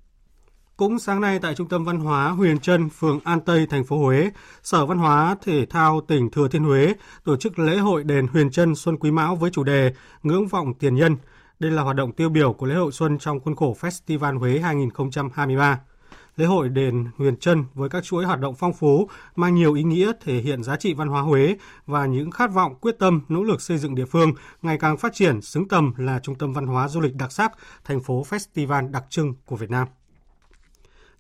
Cũng 0.79 0.99
sáng 0.99 1.21
nay 1.21 1.39
tại 1.39 1.55
Trung 1.55 1.69
tâm 1.69 1.85
Văn 1.85 2.01
hóa 2.01 2.29
Huyền 2.29 2.59
Trân, 2.59 2.89
phường 2.89 3.21
An 3.25 3.41
Tây, 3.41 3.67
thành 3.67 3.85
phố 3.85 3.99
Huế, 3.99 4.31
Sở 4.63 4.87
Văn 4.87 4.99
hóa 4.99 5.37
Thể 5.45 5.67
thao 5.67 6.01
tỉnh 6.01 6.31
Thừa 6.31 6.49
Thiên 6.49 6.65
Huế 6.65 6.95
tổ 7.25 7.37
chức 7.37 7.59
lễ 7.59 7.77
hội 7.77 8.05
đền 8.05 8.27
Huyền 8.27 8.51
Trân 8.51 8.75
Xuân 8.75 8.97
Quý 8.97 9.11
Mão 9.11 9.37
với 9.37 9.51
chủ 9.51 9.65
đề 9.65 9.93
Ngưỡng 10.23 10.49
vọng 10.49 10.75
tiền 10.75 10.95
nhân. 10.95 11.17
Đây 11.59 11.71
là 11.71 11.83
hoạt 11.83 11.97
động 11.97 12.13
tiêu 12.13 12.29
biểu 12.29 12.53
của 12.53 12.67
lễ 12.67 12.75
hội 12.75 12.93
xuân 12.93 13.19
trong 13.19 13.41
khuôn 13.41 13.57
khổ 13.57 13.77
Festival 13.81 14.39
Huế 14.39 14.59
2023. 14.59 15.81
Lễ 16.37 16.47
hội 16.47 16.69
đền 16.69 17.07
Huyền 17.17 17.37
Trân 17.37 17.65
với 17.75 17.89
các 17.89 18.05
chuỗi 18.05 18.25
hoạt 18.25 18.41
động 18.41 18.55
phong 18.59 18.73
phú 18.73 19.09
mang 19.37 19.55
nhiều 19.55 19.75
ý 19.75 19.83
nghĩa 19.83 20.13
thể 20.25 20.35
hiện 20.35 20.63
giá 20.63 20.77
trị 20.77 20.95
văn 20.95 21.09
hóa 21.09 21.23
Huế 21.23 21.57
và 21.87 22.07
những 22.07 22.31
khát 22.31 22.53
vọng 22.53 22.75
quyết 22.81 22.99
tâm 22.99 23.21
nỗ 23.29 23.43
lực 23.43 23.61
xây 23.61 23.79
dựng 23.79 23.95
địa 23.95 24.07
phương 24.07 24.33
ngày 24.63 24.79
càng 24.79 24.97
phát 24.97 25.15
triển 25.15 25.43
xứng 25.43 25.69
tầm 25.69 25.93
là 25.97 26.21
trung 26.23 26.35
tâm 26.35 26.53
văn 26.53 26.67
hóa 26.67 26.89
du 26.89 27.01
lịch 27.01 27.15
đặc 27.15 27.33
sắc, 27.33 27.53
thành 27.85 28.01
phố 28.01 28.25
festival 28.29 28.91
đặc 28.91 29.05
trưng 29.11 29.35
của 29.47 29.57
Việt 29.57 29.71
Nam. 29.71 29.89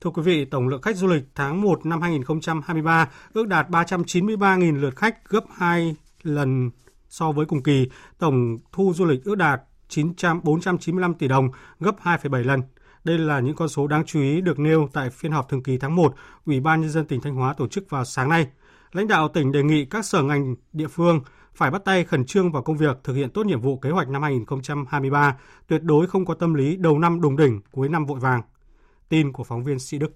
Thưa 0.00 0.10
quý 0.10 0.22
vị, 0.22 0.44
tổng 0.44 0.68
lượng 0.68 0.82
khách 0.82 0.96
du 0.96 1.06
lịch 1.06 1.24
tháng 1.34 1.60
1 1.60 1.86
năm 1.86 2.02
2023 2.02 3.08
ước 3.32 3.48
đạt 3.48 3.68
393.000 3.70 4.80
lượt 4.80 4.96
khách, 4.96 5.28
gấp 5.28 5.44
2 5.56 5.96
lần 6.22 6.70
so 7.08 7.32
với 7.32 7.46
cùng 7.46 7.62
kỳ. 7.62 7.88
Tổng 8.18 8.56
thu 8.72 8.92
du 8.94 9.04
lịch 9.04 9.24
ước 9.24 9.34
đạt 9.34 9.62
900 9.88 10.40
495 10.44 11.14
tỷ 11.14 11.28
đồng, 11.28 11.50
gấp 11.80 11.96
2,7 12.02 12.44
lần. 12.44 12.62
Đây 13.04 13.18
là 13.18 13.40
những 13.40 13.56
con 13.56 13.68
số 13.68 13.86
đáng 13.86 14.04
chú 14.06 14.20
ý 14.20 14.40
được 14.40 14.58
nêu 14.58 14.88
tại 14.92 15.10
phiên 15.10 15.32
họp 15.32 15.48
thường 15.48 15.62
kỳ 15.62 15.78
tháng 15.78 15.96
1 15.96 16.14
Ủy 16.46 16.60
ban 16.60 16.80
nhân 16.80 16.90
dân 16.90 17.04
tỉnh 17.04 17.20
Thanh 17.20 17.34
Hóa 17.34 17.54
tổ 17.54 17.68
chức 17.68 17.90
vào 17.90 18.04
sáng 18.04 18.28
nay. 18.28 18.46
Lãnh 18.92 19.08
đạo 19.08 19.28
tỉnh 19.28 19.52
đề 19.52 19.62
nghị 19.62 19.84
các 19.84 20.04
sở 20.04 20.22
ngành 20.22 20.54
địa 20.72 20.88
phương 20.88 21.20
phải 21.54 21.70
bắt 21.70 21.84
tay 21.84 22.04
khẩn 22.04 22.24
trương 22.24 22.52
vào 22.52 22.62
công 22.62 22.76
việc 22.76 22.98
thực 23.04 23.14
hiện 23.14 23.30
tốt 23.30 23.46
nhiệm 23.46 23.60
vụ 23.60 23.76
kế 23.76 23.90
hoạch 23.90 24.08
năm 24.08 24.22
2023, 24.22 25.36
tuyệt 25.66 25.82
đối 25.82 26.06
không 26.06 26.24
có 26.24 26.34
tâm 26.34 26.54
lý 26.54 26.76
đầu 26.76 26.98
năm 26.98 27.20
đùng 27.20 27.36
đỉnh, 27.36 27.60
cuối 27.70 27.88
năm 27.88 28.06
vội 28.06 28.20
vàng. 28.20 28.42
Tin 29.08 29.32
của 29.32 29.44
phóng 29.44 29.64
viên 29.64 29.78
Sĩ 29.78 29.98
Đức. 29.98 30.12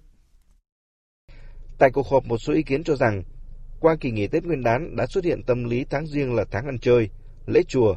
Tại 1.77 1.89
cuộc 1.93 2.07
họp, 2.07 2.25
một 2.25 2.37
số 2.37 2.53
ý 2.53 2.63
kiến 2.63 2.83
cho 2.83 2.95
rằng 2.95 3.23
qua 3.79 3.95
kỳ 3.99 4.11
nghỉ 4.11 4.27
Tết 4.27 4.45
Nguyên 4.45 4.63
đán 4.63 4.95
đã 4.95 5.05
xuất 5.05 5.23
hiện 5.23 5.43
tâm 5.43 5.63
lý 5.63 5.85
tháng 5.89 6.07
riêng 6.07 6.35
là 6.35 6.45
tháng 6.51 6.65
ăn 6.65 6.79
chơi, 6.79 7.09
lễ 7.47 7.61
chùa. 7.67 7.95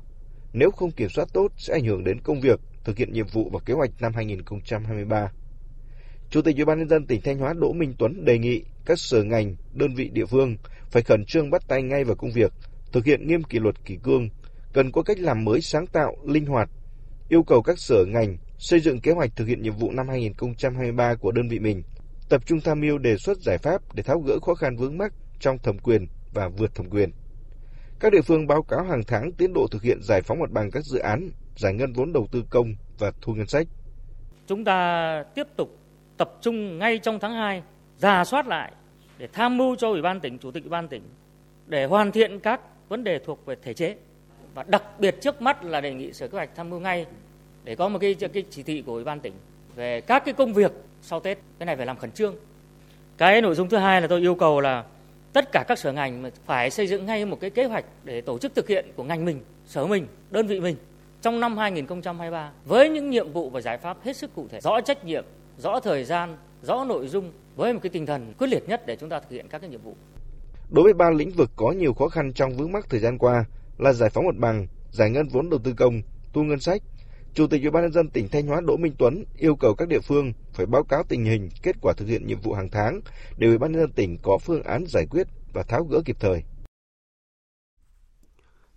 Nếu 0.53 0.71
không 0.71 0.91
kiểm 0.91 1.09
soát 1.09 1.29
tốt 1.33 1.53
sẽ 1.57 1.73
ảnh 1.75 1.85
hưởng 1.85 2.05
đến 2.05 2.21
công 2.21 2.41
việc, 2.41 2.61
thực 2.85 2.99
hiện 2.99 3.13
nhiệm 3.13 3.27
vụ 3.27 3.51
và 3.53 3.61
kế 3.65 3.75
hoạch 3.75 3.91
năm 4.01 4.13
2023. 4.15 5.31
Chủ 6.31 6.43
tịch 6.43 6.57
Ủy 6.57 6.65
ban 6.65 6.79
nhân 6.79 6.89
dân 6.89 7.07
tỉnh 7.07 7.21
Thanh 7.21 7.39
Hóa 7.39 7.53
Đỗ 7.53 7.73
Minh 7.73 7.95
Tuấn 7.99 8.25
đề 8.25 8.39
nghị 8.39 8.65
các 8.85 8.99
sở 8.99 9.23
ngành, 9.23 9.57
đơn 9.73 9.95
vị 9.95 10.09
địa 10.09 10.27
phương 10.27 10.57
phải 10.91 11.03
khẩn 11.03 11.25
trương 11.25 11.51
bắt 11.51 11.63
tay 11.69 11.83
ngay 11.83 12.05
vào 12.05 12.17
công 12.17 12.33
việc, 12.33 12.53
thực 12.93 13.05
hiện 13.05 13.27
nghiêm 13.27 13.43
kỷ 13.45 13.59
luật 13.59 13.85
kỷ 13.85 13.97
cương, 14.03 14.29
cần 14.73 14.93
có 14.93 15.03
cách 15.03 15.19
làm 15.19 15.45
mới 15.45 15.61
sáng 15.61 15.87
tạo, 15.87 16.17
linh 16.25 16.47
hoạt, 16.47 16.71
yêu 17.29 17.43
cầu 17.43 17.63
các 17.63 17.79
sở 17.79 18.05
ngành 18.09 18.37
xây 18.59 18.81
dựng 18.81 19.01
kế 19.01 19.13
hoạch 19.13 19.37
thực 19.37 19.49
hiện 19.49 19.63
nhiệm 19.63 19.77
vụ 19.77 19.91
năm 19.91 20.09
2023 20.09 21.15
của 21.15 21.33
đơn 21.33 21.49
vị 21.49 21.59
mình, 21.59 21.83
tập 22.29 22.47
trung 22.47 22.61
tham 22.61 22.81
mưu 22.81 22.99
đề 22.99 23.17
xuất 23.17 23.39
giải 23.39 23.59
pháp 23.59 23.95
để 23.95 24.03
tháo 24.03 24.21
gỡ 24.21 24.39
khó 24.39 24.55
khăn 24.55 24.77
vướng 24.77 24.99
mắc 24.99 25.13
trong 25.41 25.59
thẩm 25.59 25.79
quyền 25.79 26.07
và 26.35 26.49
vượt 26.49 26.75
thẩm 26.75 26.91
quyền. 26.91 27.11
Các 28.01 28.13
địa 28.13 28.23
phương 28.23 28.47
báo 28.47 28.63
cáo 28.63 28.85
hàng 28.85 29.03
tháng 29.07 29.33
tiến 29.33 29.53
độ 29.53 29.67
thực 29.71 29.83
hiện 29.83 30.03
giải 30.03 30.23
phóng 30.23 30.39
mặt 30.39 30.51
bằng 30.51 30.71
các 30.71 30.85
dự 30.85 30.99
án, 30.99 31.31
giải 31.57 31.75
ngân 31.75 31.93
vốn 31.93 32.13
đầu 32.13 32.27
tư 32.33 32.45
công 32.51 32.75
và 32.99 33.13
thu 33.21 33.35
ngân 33.35 33.47
sách. 33.47 33.67
Chúng 34.47 34.65
ta 34.65 35.23
tiếp 35.35 35.47
tục 35.57 35.79
tập 36.17 36.33
trung 36.41 36.79
ngay 36.79 36.99
trong 36.99 37.19
tháng 37.21 37.33
2 37.33 37.63
giả 37.99 38.25
soát 38.25 38.47
lại 38.47 38.73
để 39.19 39.29
tham 39.33 39.57
mưu 39.57 39.77
cho 39.77 39.89
Ủy 39.89 40.03
ban 40.03 40.21
tỉnh, 40.21 40.39
Chủ 40.39 40.51
tịch 40.51 40.63
Ủy 40.63 40.71
ban 40.71 40.89
tỉnh 40.89 41.03
để 41.67 41.85
hoàn 41.85 42.13
thiện 42.13 42.41
các 42.41 42.61
vấn 42.89 43.05
đề 43.05 43.19
thuộc 43.19 43.47
về 43.47 43.57
thể 43.63 43.75
chế 43.75 43.97
và 44.55 44.63
đặc 44.63 44.83
biệt 44.99 45.17
trước 45.21 45.43
mắt 45.43 45.65
là 45.65 45.81
đề 45.81 45.95
nghị 45.95 46.13
Sở 46.13 46.29
Kế 46.29 46.39
hoạch 46.39 46.51
tham 46.57 46.71
mưu 46.71 46.81
ngay 46.81 47.07
để 47.67 47.75
có 47.75 47.89
một 47.89 47.99
cái 47.99 48.15
cái 48.15 48.45
chỉ 48.51 48.63
thị 48.63 48.83
của 48.87 48.93
Ủy 48.93 49.05
ban 49.05 49.21
tỉnh 49.21 49.33
về 49.77 50.01
các 50.01 50.25
cái 50.25 50.35
công 50.35 50.53
việc 50.53 50.73
sau 51.03 51.21
Tết 51.21 51.39
cái 51.59 51.67
này 51.67 51.77
phải 51.77 51.87
làm 51.87 51.97
khẩn 51.97 52.11
trương. 52.11 52.35
Cái 53.19 53.43
nội 53.43 53.55
dung 53.55 53.69
thứ 53.69 53.77
hai 53.77 54.01
là 54.01 54.07
tôi 54.07 54.21
yêu 54.21 54.35
cầu 54.35 54.61
là 54.61 54.85
tất 55.33 55.53
cả 55.53 55.65
các 55.69 55.79
sở 55.79 55.93
ngành 55.93 56.31
phải 56.47 56.71
xây 56.71 56.87
dựng 56.87 57.07
ngay 57.07 57.25
một 57.25 57.41
cái 57.41 57.51
kế 57.51 57.65
hoạch 57.65 57.85
để 58.05 58.21
tổ 58.21 58.39
chức 58.39 58.55
thực 58.55 58.69
hiện 58.69 58.87
của 58.97 59.05
ngành 59.05 59.25
mình, 59.25 59.41
sở 59.67 59.87
mình, 59.87 60.07
đơn 60.31 60.47
vị 60.47 60.61
mình 60.61 60.77
trong 61.23 61.41
năm 61.41 61.57
2023 61.57 62.51
với 62.65 62.89
những 62.89 63.11
nhiệm 63.11 63.33
vụ 63.33 63.51
và 63.51 63.61
giải 63.61 63.79
pháp 63.79 63.97
hết 64.05 64.17
sức 64.17 64.35
cụ 64.35 64.47
thể, 64.51 64.61
rõ 64.61 64.81
trách 64.81 65.05
nhiệm, 65.05 65.25
rõ 65.59 65.81
thời 65.81 66.05
gian, 66.05 66.37
rõ 66.63 66.85
nội 66.85 67.09
dung 67.09 67.33
với 67.57 67.73
một 67.73 67.81
cái 67.83 67.91
tinh 67.91 68.07
thần 68.07 68.33
quyết 68.39 68.47
liệt 68.47 68.69
nhất 68.69 68.87
để 68.87 68.97
chúng 68.97 69.09
ta 69.09 69.21
thực 69.21 69.31
hiện 69.31 69.49
các 69.49 69.59
cái 69.59 69.71
nhiệm 69.71 69.83
vụ. 69.83 69.97
Đối 70.71 70.85
với 70.85 70.95
ba 70.95 71.11
lĩnh 71.11 71.31
vực 71.31 71.51
có 71.57 71.73
nhiều 71.73 71.95
khó 71.95 72.09
khăn 72.09 72.33
trong 72.33 72.57
vướng 72.57 72.73
mắc 72.73 72.87
thời 72.91 73.01
gian 73.01 73.19
qua 73.19 73.45
là 73.79 73.93
giải 73.93 74.11
phóng 74.11 74.27
mặt 74.27 74.37
bằng, 74.39 74.67
giải 74.91 75.11
ngân 75.11 75.29
vốn 75.29 75.51
đầu 75.51 75.61
tư 75.65 75.75
công, 75.77 76.03
thu 76.33 76.43
ngân 76.43 76.61
sách, 76.61 76.83
Chủ 77.37 77.47
tịch 77.47 77.63
Ủy 77.63 77.71
ban 77.71 77.83
nhân 77.83 77.93
dân 77.93 78.11
tỉnh 78.11 78.29
Thanh 78.29 78.47
Hóa 78.47 78.61
Đỗ 78.61 78.77
Minh 78.77 78.95
Tuấn 78.99 79.25
yêu 79.39 79.57
cầu 79.57 79.75
các 79.75 79.89
địa 79.89 80.01
phương 80.01 80.33
phải 80.53 80.67
báo 80.67 80.85
cáo 80.85 81.03
tình 81.09 81.25
hình, 81.25 81.49
kết 81.63 81.77
quả 81.81 81.93
thực 81.97 82.09
hiện 82.09 82.27
nhiệm 82.27 82.41
vụ 82.41 82.53
hàng 82.53 82.69
tháng 82.73 83.01
để 83.37 83.47
Ủy 83.47 83.59
ban 83.59 83.73
nhân 83.73 83.81
dân 83.81 83.93
tỉnh 83.93 84.19
có 84.23 84.39
phương 84.39 84.63
án 84.63 84.85
giải 84.87 85.07
quyết 85.11 85.27
và 85.53 85.63
tháo 85.63 85.85
gỡ 85.85 86.03
kịp 86.05 86.17
thời. 86.21 86.43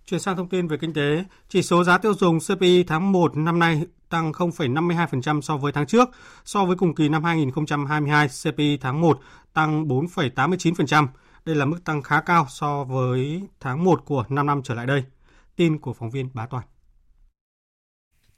Chuyển 0.06 0.20
sang 0.20 0.36
thông 0.36 0.48
tin 0.48 0.68
về 0.68 0.76
kinh 0.80 0.94
tế, 0.94 1.24
chỉ 1.48 1.62
số 1.62 1.84
giá 1.84 1.98
tiêu 1.98 2.14
dùng 2.14 2.38
CPI 2.48 2.84
tháng 2.84 3.12
1 3.12 3.36
năm 3.36 3.58
nay 3.58 3.82
tăng 4.08 4.32
0,52% 4.32 5.40
so 5.40 5.56
với 5.56 5.72
tháng 5.72 5.86
trước. 5.86 6.08
So 6.44 6.64
với 6.64 6.76
cùng 6.76 6.94
kỳ 6.94 7.08
năm 7.08 7.24
2022, 7.24 8.28
CPI 8.28 8.78
tháng 8.80 9.00
1 9.00 9.20
tăng 9.52 9.88
4,89%. 9.88 11.06
Đây 11.44 11.56
là 11.56 11.64
mức 11.64 11.84
tăng 11.84 12.02
khá 12.02 12.20
cao 12.20 12.46
so 12.48 12.84
với 12.84 13.42
tháng 13.60 13.84
1 13.84 14.04
của 14.04 14.24
5 14.28 14.46
năm 14.46 14.62
trở 14.64 14.74
lại 14.74 14.86
đây. 14.86 15.04
Tin 15.56 15.78
của 15.78 15.92
phóng 15.92 16.10
viên 16.10 16.28
Bá 16.34 16.46
Toàn. 16.46 16.64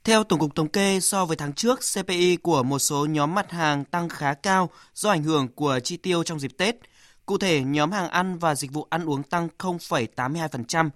Theo 0.03 0.23
Tổng 0.23 0.39
cục 0.39 0.55
Thống 0.55 0.67
kê, 0.67 0.99
so 0.99 1.25
với 1.25 1.37
tháng 1.37 1.53
trước, 1.53 1.79
CPI 1.93 2.35
của 2.37 2.63
một 2.63 2.79
số 2.79 3.05
nhóm 3.05 3.35
mặt 3.35 3.51
hàng 3.51 3.85
tăng 3.85 4.09
khá 4.09 4.33
cao 4.33 4.69
do 4.93 5.09
ảnh 5.09 5.23
hưởng 5.23 5.47
của 5.47 5.79
chi 5.83 5.97
tiêu 5.97 6.23
trong 6.23 6.39
dịp 6.39 6.51
Tết. 6.57 6.75
Cụ 7.25 7.37
thể, 7.37 7.61
nhóm 7.61 7.91
hàng 7.91 8.09
ăn 8.09 8.37
và 8.37 8.55
dịch 8.55 8.71
vụ 8.71 8.87
ăn 8.89 9.05
uống 9.05 9.23
tăng 9.23 9.47
0,82%, 9.59 10.89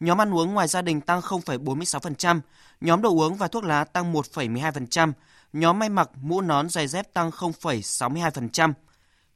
nhóm 0.00 0.20
ăn 0.20 0.34
uống 0.34 0.54
ngoài 0.54 0.68
gia 0.68 0.82
đình 0.82 1.00
tăng 1.00 1.20
0,46%, 1.20 2.40
nhóm 2.80 3.02
đồ 3.02 3.10
uống 3.10 3.34
và 3.34 3.48
thuốc 3.48 3.64
lá 3.64 3.84
tăng 3.84 4.12
1,12%, 4.12 5.12
nhóm 5.52 5.78
may 5.78 5.88
mặc, 5.88 6.10
mũ 6.20 6.40
nón, 6.40 6.68
giày 6.68 6.86
dép 6.86 7.14
tăng 7.14 7.30
0,62%. 7.30 8.72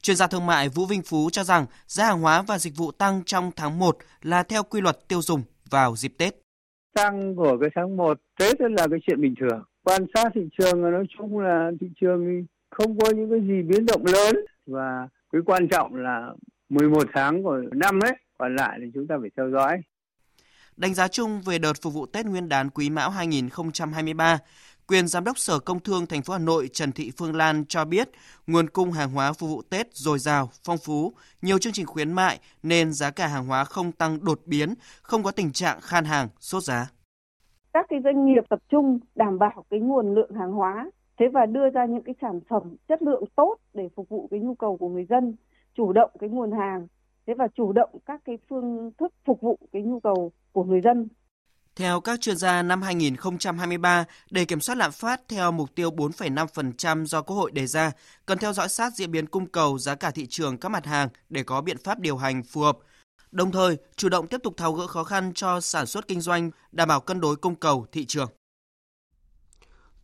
Chuyên 0.02 0.16
gia 0.16 0.26
thương 0.26 0.47
mại 0.47 0.68
Vũ 0.68 0.87
Vinh 0.87 1.02
Phú 1.02 1.30
cho 1.33 1.45
rằng 1.45 1.66
giá 1.87 2.04
hàng 2.04 2.21
hóa 2.21 2.42
và 2.42 2.59
dịch 2.59 2.76
vụ 2.76 2.92
tăng 2.92 3.23
trong 3.26 3.50
tháng 3.56 3.78
1 3.78 3.99
là 4.23 4.42
theo 4.42 4.62
quy 4.62 4.80
luật 4.80 5.09
tiêu 5.09 5.23
dùng 5.23 5.42
vào 5.71 5.97
dịp 5.97 6.14
Tết 6.18 6.46
tăng 6.97 7.37
của 7.37 7.59
cái 7.61 7.71
tháng 7.75 7.97
1 7.97 8.21
Tết 8.38 8.61
là 8.61 8.87
cái 8.91 9.00
chuyện 9.07 9.21
bình 9.21 9.35
thường. 9.41 9.62
Quan 9.85 10.07
sát 10.15 10.33
thị 10.35 10.49
trường 10.59 10.83
nói 10.83 11.05
chung 11.19 11.38
là 11.38 11.71
thị 11.81 11.87
trường 12.00 12.47
không 12.71 12.99
có 12.99 13.11
những 13.11 13.31
cái 13.31 13.41
gì 13.41 13.62
biến 13.62 13.87
động 13.87 14.03
lớn 14.05 14.37
và 14.67 15.09
cái 15.33 15.43
quan 15.47 15.69
trọng 15.69 15.95
là 15.95 16.33
11 16.69 17.09
tháng 17.15 17.43
của 17.43 17.62
năm 17.73 18.00
ấy, 18.00 18.12
còn 18.38 18.57
lại 18.57 18.79
thì 18.83 18.91
chúng 18.95 19.07
ta 19.07 19.15
phải 19.21 19.31
theo 19.37 19.50
dõi. 19.50 19.81
Đánh 20.76 20.95
giá 20.95 21.09
chung 21.09 21.41
về 21.41 21.59
đợt 21.59 21.73
phục 21.83 21.95
vụ 21.95 22.07
Tết 22.07 22.26
Nguyên 22.26 22.49
đán 22.49 22.71
Quý 22.71 22.91
Mão 22.91 23.11
2023, 23.11 24.38
quyền 24.88 25.09
giám 25.09 25.25
đốc 25.25 25.38
Sở 25.38 25.59
Công 25.59 25.81
Thương 25.81 26.07
thành 26.07 26.23
phố 26.23 26.33
Hà 26.33 26.38
Nội 26.38 26.69
Trần 26.73 26.93
Thị 26.93 27.12
Phương 27.16 27.37
Lan 27.37 27.64
cho 27.69 27.85
biết, 27.85 28.09
nguồn 28.47 28.69
cung 28.69 28.93
hàng 28.93 29.11
hóa 29.11 29.33
phục 29.33 29.50
vụ 29.50 29.62
Tết 29.71 29.95
dồi 29.95 30.19
dào, 30.19 30.49
phong 30.64 30.78
phú, 30.78 31.12
nhiều 31.43 31.59
chương 31.59 31.73
trình 31.73 31.87
khuyến 31.87 32.12
mại 32.12 32.38
nên 32.62 32.93
giá 32.93 33.11
cả 33.11 33.26
hàng 33.26 33.47
hóa 33.47 33.64
không 33.64 33.93
tăng 33.93 34.25
đột 34.25 34.40
biến, 34.47 34.75
không 35.02 35.23
có 35.23 35.31
tình 35.31 35.52
trạng 35.52 35.81
khan 35.81 36.05
hàng, 36.05 36.28
sốt 36.40 36.62
giá. 36.62 36.90
Các 37.73 37.87
cái 37.88 38.00
doanh 38.05 38.26
nghiệp 38.26 38.45
tập 38.49 38.59
trung 38.69 38.99
đảm 39.14 39.38
bảo 39.38 39.64
cái 39.71 39.81
nguồn 39.81 40.14
lượng 40.14 40.35
hàng 40.35 40.52
hóa, 40.52 40.90
thế 41.19 41.26
và 41.33 41.47
đưa 41.47 41.71
ra 41.71 41.87
những 41.87 42.02
cái 42.02 42.14
sản 42.21 42.40
phẩm 42.49 42.76
chất 42.88 43.02
lượng 43.02 43.25
tốt 43.37 43.57
để 43.75 43.88
phục 43.97 44.09
vụ 44.09 44.28
cái 44.31 44.40
nhu 44.40 44.55
cầu 44.55 44.76
của 44.76 44.88
người 44.88 45.07
dân, 45.09 45.35
chủ 45.75 45.93
động 45.93 46.11
cái 46.19 46.31
nguồn 46.31 46.52
hàng, 46.52 46.87
thế 47.26 47.35
và 47.35 47.49
chủ 47.55 47.73
động 47.73 47.90
các 48.07 48.21
cái 48.25 48.38
phương 48.49 48.90
thức 48.99 49.12
phục 49.25 49.40
vụ 49.40 49.59
cái 49.73 49.83
nhu 49.83 50.00
cầu 50.00 50.33
của 50.52 50.64
người 50.64 50.81
dân 50.81 51.09
theo 51.76 52.00
các 52.00 52.21
chuyên 52.21 52.37
gia, 52.37 52.62
năm 52.62 52.83
2023, 52.83 54.04
để 54.30 54.45
kiểm 54.45 54.61
soát 54.61 54.78
lạm 54.78 54.92
phát 54.92 55.21
theo 55.28 55.52
mục 55.52 55.75
tiêu 55.75 55.90
4,5% 55.90 57.04
do 57.04 57.23
Quốc 57.23 57.37
hội 57.37 57.50
đề 57.50 57.66
ra, 57.66 57.92
cần 58.26 58.38
theo 58.38 58.52
dõi 58.52 58.68
sát 58.68 58.92
diễn 58.95 59.11
biến 59.11 59.26
cung 59.26 59.47
cầu 59.47 59.78
giá 59.78 59.95
cả 59.95 60.11
thị 60.11 60.26
trường 60.26 60.59
các 60.59 60.68
mặt 60.68 60.87
hàng 60.87 61.09
để 61.28 61.42
có 61.42 61.61
biện 61.61 61.78
pháp 61.78 61.99
điều 61.99 62.16
hành 62.16 62.42
phù 62.42 62.61
hợp. 62.61 62.78
Đồng 63.30 63.52
thời, 63.52 63.76
chủ 63.97 64.09
động 64.09 64.26
tiếp 64.26 64.40
tục 64.42 64.54
tháo 64.56 64.73
gỡ 64.73 64.87
khó 64.87 65.04
khăn 65.04 65.33
cho 65.35 65.61
sản 65.61 65.87
xuất 65.87 66.09
kinh 66.09 66.21
doanh, 66.21 66.50
đảm 66.73 66.88
bảo 66.88 67.00
cân 67.00 67.21
đối 67.21 67.37
cung 67.37 67.54
cầu 67.54 67.87
thị 67.92 68.04
trường. 68.06 68.28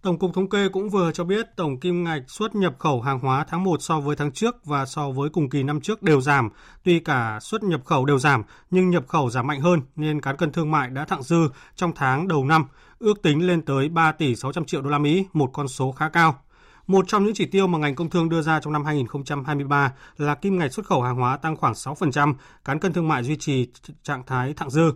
Tổng 0.02 0.18
cục 0.18 0.34
Thống 0.34 0.48
kê 0.48 0.68
cũng 0.68 0.90
vừa 0.90 1.12
cho 1.12 1.24
biết 1.24 1.56
tổng 1.56 1.80
kim 1.80 2.04
ngạch 2.04 2.22
xuất 2.26 2.54
nhập 2.54 2.74
khẩu 2.78 3.00
hàng 3.00 3.18
hóa 3.18 3.46
tháng 3.48 3.64
1 3.64 3.82
so 3.82 4.00
với 4.00 4.16
tháng 4.16 4.32
trước 4.32 4.64
và 4.64 4.86
so 4.86 5.10
với 5.10 5.30
cùng 5.30 5.48
kỳ 5.48 5.62
năm 5.62 5.80
trước 5.80 6.02
đều 6.02 6.20
giảm. 6.20 6.50
Tuy 6.84 6.98
cả 6.98 7.38
xuất 7.40 7.62
nhập 7.62 7.80
khẩu 7.84 8.04
đều 8.04 8.18
giảm, 8.18 8.42
nhưng 8.70 8.90
nhập 8.90 9.04
khẩu 9.08 9.30
giảm 9.30 9.46
mạnh 9.46 9.60
hơn 9.60 9.80
nên 9.96 10.20
cán 10.20 10.36
cân 10.36 10.52
thương 10.52 10.70
mại 10.70 10.90
đã 10.90 11.04
thặng 11.04 11.22
dư 11.22 11.48
trong 11.76 11.92
tháng 11.94 12.28
đầu 12.28 12.44
năm, 12.44 12.64
ước 12.98 13.22
tính 13.22 13.46
lên 13.46 13.62
tới 13.62 13.88
3 13.88 14.12
tỷ 14.12 14.36
600 14.36 14.64
triệu 14.64 14.82
đô 14.82 14.90
la 14.90 14.98
Mỹ, 14.98 15.26
một 15.32 15.50
con 15.52 15.68
số 15.68 15.92
khá 15.92 16.08
cao. 16.08 16.42
Một 16.86 17.04
trong 17.08 17.24
những 17.24 17.34
chỉ 17.34 17.46
tiêu 17.46 17.66
mà 17.66 17.78
ngành 17.78 17.94
công 17.94 18.10
thương 18.10 18.28
đưa 18.28 18.42
ra 18.42 18.60
trong 18.60 18.72
năm 18.72 18.84
2023 18.84 19.92
là 20.16 20.34
kim 20.34 20.58
ngạch 20.58 20.72
xuất 20.72 20.86
khẩu 20.86 21.02
hàng 21.02 21.16
hóa 21.16 21.36
tăng 21.36 21.56
khoảng 21.56 21.72
6%, 21.72 22.34
cán 22.64 22.78
cân 22.78 22.92
thương 22.92 23.08
mại 23.08 23.22
duy 23.22 23.36
trì 23.36 23.68
trạng 24.02 24.22
thái 24.26 24.54
thặng 24.54 24.70
dư. 24.70 24.92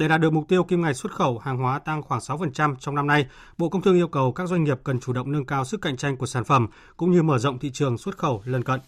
Để 0.00 0.08
đạt 0.08 0.20
được 0.20 0.32
mục 0.32 0.48
tiêu 0.48 0.64
kim 0.64 0.82
ngạch 0.82 0.96
xuất 0.96 1.12
khẩu 1.12 1.38
hàng 1.38 1.58
hóa 1.58 1.78
tăng 1.78 2.02
khoảng 2.02 2.20
6% 2.20 2.74
trong 2.80 2.94
năm 2.94 3.06
nay, 3.06 3.26
Bộ 3.58 3.68
Công 3.68 3.82
Thương 3.82 3.96
yêu 3.96 4.08
cầu 4.08 4.32
các 4.32 4.48
doanh 4.48 4.64
nghiệp 4.64 4.80
cần 4.84 5.00
chủ 5.00 5.12
động 5.12 5.32
nâng 5.32 5.44
cao 5.44 5.64
sức 5.64 5.82
cạnh 5.82 5.96
tranh 5.96 6.16
của 6.16 6.26
sản 6.26 6.44
phẩm 6.44 6.68
cũng 6.96 7.10
như 7.10 7.22
mở 7.22 7.38
rộng 7.38 7.58
thị 7.58 7.70
trường 7.70 7.98
xuất 7.98 8.18
khẩu 8.18 8.42
lân 8.44 8.64
cận. 8.64 8.80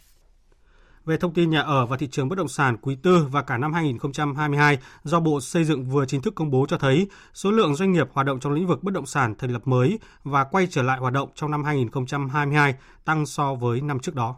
Về 1.05 1.17
thông 1.17 1.35
tin 1.35 1.51
nhà 1.51 1.61
ở 1.61 1.87
và 1.87 1.97
thị 1.97 2.09
trường 2.11 2.29
bất 2.29 2.39
động 2.39 2.49
sản 2.49 2.77
quý 2.77 2.97
tư 3.03 3.27
và 3.31 3.43
cả 3.43 3.59
năm 3.59 3.73
2022 3.73 4.79
do 5.03 5.21
Bộ 5.21 5.41
Xây 5.41 5.65
dựng 5.65 5.85
vừa 5.85 6.07
chính 6.07 6.23
thức 6.23 6.35
công 6.35 6.51
bố 6.51 6.67
cho 6.69 6.79
thấy 6.79 7.09
số 7.35 7.51
lượng 7.51 7.75
doanh 7.75 7.93
nghiệp 7.93 8.09
hoạt 8.13 8.27
động 8.27 8.41
trong 8.41 8.53
lĩnh 8.53 8.67
vực 8.67 8.83
bất 8.83 8.95
động 8.95 9.07
sản 9.07 9.35
thành 9.39 9.51
lập 9.51 9.63
mới 9.65 9.99
và 10.25 10.45
quay 10.45 10.67
trở 10.71 10.83
lại 10.83 10.99
hoạt 10.99 11.13
động 11.13 11.29
trong 11.35 11.51
năm 11.51 11.65
2022 11.65 12.75
tăng 13.05 13.27
so 13.27 13.55
với 13.55 13.81
năm 13.81 14.01
trước 14.01 14.15
đó. 14.15 14.37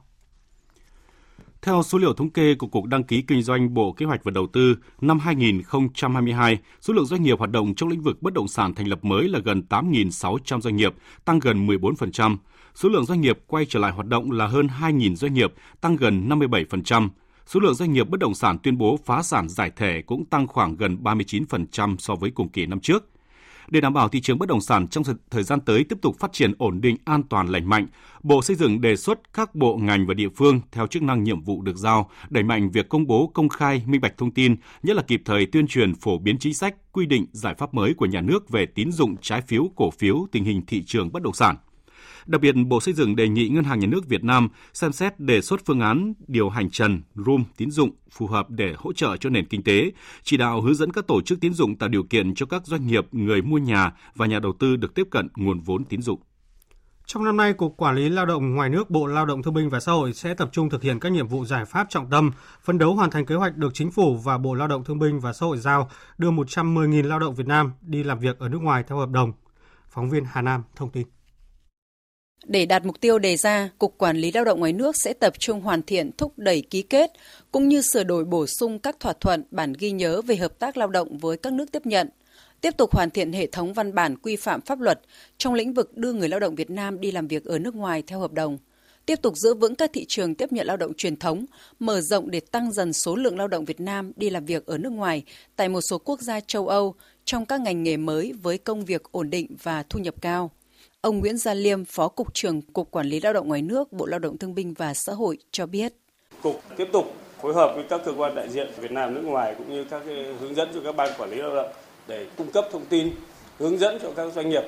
Theo 1.64 1.82
số 1.82 1.98
liệu 1.98 2.12
thống 2.12 2.30
kê 2.30 2.54
của 2.54 2.66
Cục 2.66 2.84
Đăng 2.84 3.04
ký 3.04 3.22
Kinh 3.22 3.42
doanh 3.42 3.74
Bộ 3.74 3.92
Kế 3.92 4.06
hoạch 4.06 4.24
và 4.24 4.30
Đầu 4.30 4.46
tư, 4.46 4.76
năm 5.00 5.18
2022, 5.18 6.58
số 6.80 6.94
lượng 6.94 7.06
doanh 7.06 7.22
nghiệp 7.22 7.38
hoạt 7.38 7.50
động 7.50 7.74
trong 7.74 7.88
lĩnh 7.88 8.02
vực 8.02 8.22
bất 8.22 8.32
động 8.32 8.48
sản 8.48 8.74
thành 8.74 8.88
lập 8.88 9.04
mới 9.04 9.28
là 9.28 9.38
gần 9.38 9.62
8.600 9.68 10.60
doanh 10.60 10.76
nghiệp, 10.76 10.94
tăng 11.24 11.38
gần 11.38 11.66
14%. 11.66 12.36
Số 12.74 12.88
lượng 12.88 13.04
doanh 13.04 13.20
nghiệp 13.20 13.38
quay 13.46 13.66
trở 13.68 13.78
lại 13.78 13.92
hoạt 13.92 14.06
động 14.06 14.30
là 14.30 14.46
hơn 14.46 14.68
2.000 14.80 15.14
doanh 15.14 15.34
nghiệp, 15.34 15.52
tăng 15.80 15.96
gần 15.96 16.28
57%. 16.28 17.08
Số 17.46 17.60
lượng 17.60 17.74
doanh 17.74 17.92
nghiệp 17.92 18.08
bất 18.08 18.20
động 18.20 18.34
sản 18.34 18.58
tuyên 18.58 18.78
bố 18.78 18.98
phá 19.04 19.22
sản 19.22 19.48
giải 19.48 19.70
thể 19.76 20.02
cũng 20.02 20.24
tăng 20.24 20.46
khoảng 20.46 20.76
gần 20.76 20.98
39% 21.02 21.96
so 21.98 22.14
với 22.14 22.30
cùng 22.30 22.48
kỳ 22.48 22.66
năm 22.66 22.80
trước. 22.80 23.13
Để 23.68 23.80
đảm 23.80 23.92
bảo 23.92 24.08
thị 24.08 24.20
trường 24.20 24.38
bất 24.38 24.48
động 24.48 24.60
sản 24.60 24.88
trong 24.88 25.04
thời 25.30 25.42
gian 25.42 25.60
tới 25.60 25.84
tiếp 25.84 25.98
tục 26.02 26.18
phát 26.18 26.32
triển 26.32 26.52
ổn 26.58 26.80
định, 26.80 26.96
an 27.04 27.22
toàn, 27.22 27.48
lành 27.48 27.68
mạnh, 27.68 27.86
Bộ 28.22 28.42
Xây 28.42 28.56
dựng 28.56 28.80
đề 28.80 28.96
xuất 28.96 29.32
các 29.34 29.54
bộ 29.54 29.76
ngành 29.76 30.06
và 30.06 30.14
địa 30.14 30.28
phương 30.36 30.60
theo 30.72 30.86
chức 30.86 31.02
năng 31.02 31.24
nhiệm 31.24 31.42
vụ 31.42 31.62
được 31.62 31.76
giao, 31.76 32.10
đẩy 32.30 32.44
mạnh 32.44 32.70
việc 32.70 32.88
công 32.88 33.06
bố 33.06 33.30
công 33.34 33.48
khai, 33.48 33.82
minh 33.86 34.00
bạch 34.00 34.18
thông 34.18 34.30
tin, 34.30 34.56
nhất 34.82 34.96
là 34.96 35.02
kịp 35.02 35.22
thời 35.24 35.46
tuyên 35.46 35.66
truyền 35.66 35.94
phổ 35.94 36.18
biến 36.18 36.38
chính 36.38 36.54
sách, 36.54 36.74
quy 36.92 37.06
định 37.06 37.26
giải 37.32 37.54
pháp 37.54 37.74
mới 37.74 37.94
của 37.94 38.06
nhà 38.06 38.20
nước 38.20 38.50
về 38.50 38.66
tín 38.66 38.92
dụng 38.92 39.16
trái 39.20 39.40
phiếu, 39.40 39.70
cổ 39.76 39.90
phiếu, 39.90 40.26
tình 40.32 40.44
hình 40.44 40.62
thị 40.66 40.82
trường 40.86 41.12
bất 41.12 41.22
động 41.22 41.34
sản. 41.34 41.56
Đặc 42.26 42.40
biệt, 42.40 42.52
Bộ 42.66 42.80
Xây 42.80 42.94
dựng 42.94 43.16
đề 43.16 43.28
nghị 43.28 43.48
Ngân 43.48 43.64
hàng 43.64 43.80
Nhà 43.80 43.86
nước 43.86 44.08
Việt 44.08 44.24
Nam 44.24 44.48
xem 44.72 44.92
xét 44.92 45.20
đề 45.20 45.40
xuất 45.40 45.60
phương 45.66 45.80
án 45.80 46.12
điều 46.26 46.48
hành 46.48 46.70
trần, 46.70 47.02
room 47.14 47.44
tín 47.56 47.70
dụng 47.70 47.90
phù 48.10 48.26
hợp 48.26 48.50
để 48.50 48.74
hỗ 48.78 48.92
trợ 48.92 49.16
cho 49.16 49.30
nền 49.30 49.46
kinh 49.46 49.62
tế, 49.62 49.90
chỉ 50.22 50.36
đạo 50.36 50.60
hướng 50.60 50.74
dẫn 50.74 50.92
các 50.92 51.06
tổ 51.06 51.20
chức 51.22 51.40
tín 51.40 51.54
dụng 51.54 51.76
tạo 51.76 51.88
điều 51.88 52.02
kiện 52.02 52.34
cho 52.34 52.46
các 52.46 52.66
doanh 52.66 52.86
nghiệp, 52.86 53.06
người 53.12 53.42
mua 53.42 53.58
nhà 53.58 53.92
và 54.14 54.26
nhà 54.26 54.38
đầu 54.38 54.52
tư 54.58 54.76
được 54.76 54.94
tiếp 54.94 55.08
cận 55.10 55.28
nguồn 55.36 55.60
vốn 55.60 55.84
tín 55.84 56.02
dụng. 56.02 56.20
Trong 57.06 57.24
năm 57.24 57.36
nay, 57.36 57.52
Cục 57.52 57.76
Quản 57.76 57.96
lý 57.96 58.08
Lao 58.08 58.26
động 58.26 58.54
ngoài 58.54 58.68
nước 58.68 58.90
Bộ 58.90 59.06
Lao 59.06 59.26
động 59.26 59.42
Thương 59.42 59.54
binh 59.54 59.70
và 59.70 59.80
Xã 59.80 59.92
hội 59.92 60.12
sẽ 60.12 60.34
tập 60.34 60.48
trung 60.52 60.70
thực 60.70 60.82
hiện 60.82 61.00
các 61.00 61.12
nhiệm 61.12 61.28
vụ 61.28 61.44
giải 61.44 61.64
pháp 61.64 61.86
trọng 61.90 62.10
tâm, 62.10 62.30
phấn 62.62 62.78
đấu 62.78 62.94
hoàn 62.94 63.10
thành 63.10 63.26
kế 63.26 63.34
hoạch 63.34 63.56
được 63.56 63.74
Chính 63.74 63.90
phủ 63.90 64.16
và 64.16 64.38
Bộ 64.38 64.54
Lao 64.54 64.68
động 64.68 64.84
Thương 64.84 64.98
binh 64.98 65.20
và 65.20 65.32
Xã 65.32 65.46
hội 65.46 65.58
giao 65.58 65.90
đưa 66.18 66.30
110.000 66.30 67.08
lao 67.08 67.18
động 67.18 67.34
Việt 67.34 67.46
Nam 67.46 67.72
đi 67.80 68.02
làm 68.02 68.18
việc 68.18 68.38
ở 68.38 68.48
nước 68.48 68.62
ngoài 68.62 68.84
theo 68.88 68.98
hợp 68.98 69.10
đồng. 69.10 69.32
Phóng 69.88 70.10
viên 70.10 70.24
Hà 70.24 70.42
Nam 70.42 70.62
thông 70.76 70.90
tin. 70.90 71.06
Để 72.46 72.66
đạt 72.66 72.84
mục 72.84 73.00
tiêu 73.00 73.18
đề 73.18 73.36
ra, 73.36 73.70
Cục 73.78 73.98
Quản 73.98 74.16
lý 74.16 74.32
Lao 74.32 74.44
động 74.44 74.60
ngoài 74.60 74.72
nước 74.72 74.96
sẽ 75.04 75.12
tập 75.12 75.38
trung 75.38 75.60
hoàn 75.60 75.82
thiện 75.82 76.10
thúc 76.18 76.32
đẩy 76.36 76.60
ký 76.70 76.82
kết 76.82 77.12
cũng 77.50 77.68
như 77.68 77.82
sửa 77.82 78.04
đổi 78.04 78.24
bổ 78.24 78.46
sung 78.46 78.78
các 78.78 79.00
thỏa 79.00 79.12
thuận 79.12 79.44
bản 79.50 79.72
ghi 79.78 79.90
nhớ 79.90 80.22
về 80.22 80.36
hợp 80.36 80.58
tác 80.58 80.76
lao 80.76 80.88
động 80.88 81.18
với 81.18 81.36
các 81.36 81.52
nước 81.52 81.72
tiếp 81.72 81.86
nhận, 81.86 82.08
tiếp 82.60 82.76
tục 82.76 82.94
hoàn 82.94 83.10
thiện 83.10 83.32
hệ 83.32 83.46
thống 83.46 83.72
văn 83.72 83.94
bản 83.94 84.16
quy 84.16 84.36
phạm 84.36 84.60
pháp 84.60 84.80
luật 84.80 85.00
trong 85.38 85.54
lĩnh 85.54 85.74
vực 85.74 85.96
đưa 85.96 86.12
người 86.12 86.28
lao 86.28 86.40
động 86.40 86.54
Việt 86.54 86.70
Nam 86.70 87.00
đi 87.00 87.10
làm 87.10 87.28
việc 87.28 87.44
ở 87.44 87.58
nước 87.58 87.74
ngoài 87.74 88.02
theo 88.06 88.18
hợp 88.20 88.32
đồng, 88.32 88.58
tiếp 89.06 89.22
tục 89.22 89.36
giữ 89.36 89.54
vững 89.54 89.74
các 89.74 89.90
thị 89.92 90.04
trường 90.08 90.34
tiếp 90.34 90.52
nhận 90.52 90.66
lao 90.66 90.76
động 90.76 90.94
truyền 90.94 91.16
thống, 91.16 91.44
mở 91.78 92.00
rộng 92.00 92.30
để 92.30 92.40
tăng 92.40 92.72
dần 92.72 92.92
số 92.92 93.16
lượng 93.16 93.38
lao 93.38 93.48
động 93.48 93.64
Việt 93.64 93.80
Nam 93.80 94.12
đi 94.16 94.30
làm 94.30 94.46
việc 94.46 94.66
ở 94.66 94.78
nước 94.78 94.92
ngoài 94.92 95.22
tại 95.56 95.68
một 95.68 95.80
số 95.80 95.98
quốc 95.98 96.20
gia 96.20 96.40
châu 96.40 96.68
Âu 96.68 96.94
trong 97.24 97.46
các 97.46 97.60
ngành 97.60 97.82
nghề 97.82 97.96
mới 97.96 98.32
với 98.42 98.58
công 98.58 98.84
việc 98.84 99.02
ổn 99.12 99.30
định 99.30 99.56
và 99.62 99.82
thu 99.82 100.00
nhập 100.00 100.14
cao. 100.20 100.50
Ông 101.04 101.18
Nguyễn 101.18 101.36
Gia 101.36 101.54
Liêm, 101.54 101.84
Phó 101.84 102.08
Cục 102.08 102.34
trưởng 102.34 102.62
Cục 102.62 102.90
Quản 102.90 103.06
lý 103.06 103.20
Lao 103.20 103.32
động 103.32 103.48
ngoài 103.48 103.62
nước, 103.62 103.92
Bộ 103.92 104.06
Lao 104.06 104.18
động 104.18 104.38
Thương 104.38 104.54
binh 104.54 104.74
và 104.78 104.94
Xã 104.94 105.12
hội 105.12 105.38
cho 105.50 105.66
biết. 105.66 105.92
Cục 106.42 106.62
tiếp 106.76 106.88
tục 106.92 107.14
phối 107.40 107.54
hợp 107.54 107.72
với 107.74 107.84
các 107.90 108.00
cơ 108.04 108.12
quan 108.16 108.34
đại 108.34 108.48
diện 108.48 108.68
Việt 108.80 108.92
Nam 108.92 109.14
nước 109.14 109.20
ngoài 109.24 109.54
cũng 109.58 109.72
như 109.72 109.84
các 109.84 110.02
hướng 110.40 110.54
dẫn 110.54 110.68
cho 110.74 110.80
các 110.84 110.96
ban 110.96 111.08
quản 111.18 111.30
lý 111.30 111.36
lao 111.36 111.54
động 111.54 111.70
để 112.08 112.26
cung 112.36 112.50
cấp 112.50 112.64
thông 112.72 112.84
tin, 112.86 113.10
hướng 113.58 113.78
dẫn 113.78 113.98
cho 114.02 114.10
các 114.16 114.32
doanh 114.32 114.48
nghiệp 114.48 114.62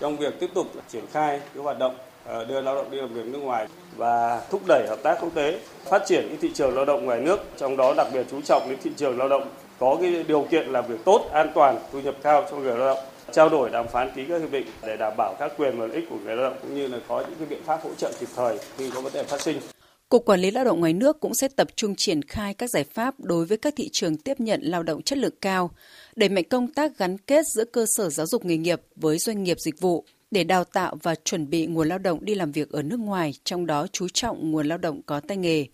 trong 0.00 0.16
việc 0.16 0.40
tiếp 0.40 0.50
tục 0.54 0.66
triển 0.88 1.04
khai 1.12 1.40
cái 1.54 1.62
hoạt 1.62 1.78
động 1.78 1.96
ờ, 2.24 2.44
đưa 2.44 2.60
lao 2.60 2.74
động 2.74 2.90
đi 2.90 2.98
làm 2.98 3.14
việc 3.14 3.26
nước 3.26 3.38
ngoài 3.38 3.68
và 3.96 4.42
thúc 4.50 4.62
đẩy 4.68 4.86
hợp 4.88 4.98
tác 5.02 5.18
quốc 5.20 5.34
tế, 5.34 5.60
phát 5.84 6.02
triển 6.06 6.28
cái 6.28 6.38
thị 6.40 6.50
trường 6.54 6.74
lao 6.74 6.84
động 6.84 7.04
ngoài 7.04 7.20
nước, 7.20 7.38
trong 7.56 7.76
đó 7.76 7.94
đặc 7.96 8.06
biệt 8.12 8.26
chú 8.30 8.40
trọng 8.40 8.68
đến 8.70 8.78
thị 8.82 8.90
trường 8.96 9.18
lao 9.18 9.28
động 9.28 9.50
có 9.78 9.96
cái 10.00 10.24
điều 10.28 10.46
kiện 10.50 10.68
làm 10.68 10.86
việc 10.88 11.04
tốt, 11.04 11.28
an 11.32 11.50
toàn, 11.54 11.78
thu 11.92 12.00
nhập 12.00 12.14
cao 12.22 12.44
cho 12.50 12.56
người 12.56 12.78
lao 12.78 12.94
động 12.94 13.04
trao 13.32 13.48
đổi 13.48 13.70
đàm 13.70 13.88
phán 13.88 14.10
ký 14.16 14.24
các 14.28 14.40
hiệp 14.40 14.50
định 14.50 14.66
để 14.86 14.96
đảm 14.96 15.12
bảo 15.16 15.36
các 15.38 15.52
quyền 15.56 15.78
và 15.78 15.86
lợi 15.86 15.96
ích 15.96 16.04
của 16.10 16.18
người 16.24 16.36
lao 16.36 16.50
động 16.50 16.58
cũng 16.62 16.74
như 16.74 16.86
là 16.86 16.98
có 17.08 17.20
những 17.20 17.38
cái 17.38 17.48
biện 17.48 17.62
pháp 17.64 17.80
hỗ 17.82 17.94
trợ 17.94 18.12
kịp 18.20 18.28
thời 18.36 18.58
khi 18.76 18.90
có 18.94 19.00
vấn 19.00 19.12
đề 19.12 19.22
phát 19.22 19.40
sinh. 19.40 19.60
Cục 20.08 20.24
Quản 20.24 20.40
lý 20.40 20.50
Lao 20.50 20.64
động 20.64 20.80
ngoài 20.80 20.92
nước 20.92 21.20
cũng 21.20 21.34
sẽ 21.34 21.48
tập 21.48 21.68
trung 21.76 21.94
triển 21.94 22.22
khai 22.22 22.54
các 22.54 22.70
giải 22.70 22.84
pháp 22.84 23.20
đối 23.20 23.46
với 23.46 23.58
các 23.58 23.74
thị 23.76 23.88
trường 23.92 24.16
tiếp 24.16 24.40
nhận 24.40 24.60
lao 24.62 24.82
động 24.82 25.02
chất 25.02 25.18
lượng 25.18 25.34
cao, 25.40 25.70
đẩy 26.16 26.28
mạnh 26.28 26.44
công 26.50 26.72
tác 26.72 26.98
gắn 26.98 27.18
kết 27.18 27.46
giữa 27.46 27.64
cơ 27.64 27.86
sở 27.96 28.10
giáo 28.10 28.26
dục 28.26 28.44
nghề 28.44 28.56
nghiệp 28.56 28.80
với 28.96 29.18
doanh 29.18 29.42
nghiệp 29.42 29.60
dịch 29.60 29.80
vụ 29.80 30.04
để 30.30 30.44
đào 30.44 30.64
tạo 30.64 30.96
và 31.02 31.14
chuẩn 31.14 31.50
bị 31.50 31.66
nguồn 31.66 31.88
lao 31.88 31.98
động 31.98 32.24
đi 32.24 32.34
làm 32.34 32.52
việc 32.52 32.70
ở 32.70 32.82
nước 32.82 33.00
ngoài, 33.00 33.34
trong 33.44 33.66
đó 33.66 33.86
chú 33.92 34.08
trọng 34.08 34.50
nguồn 34.50 34.66
lao 34.66 34.78
động 34.78 35.02
có 35.06 35.20
tay 35.20 35.36
nghề. 35.36 35.66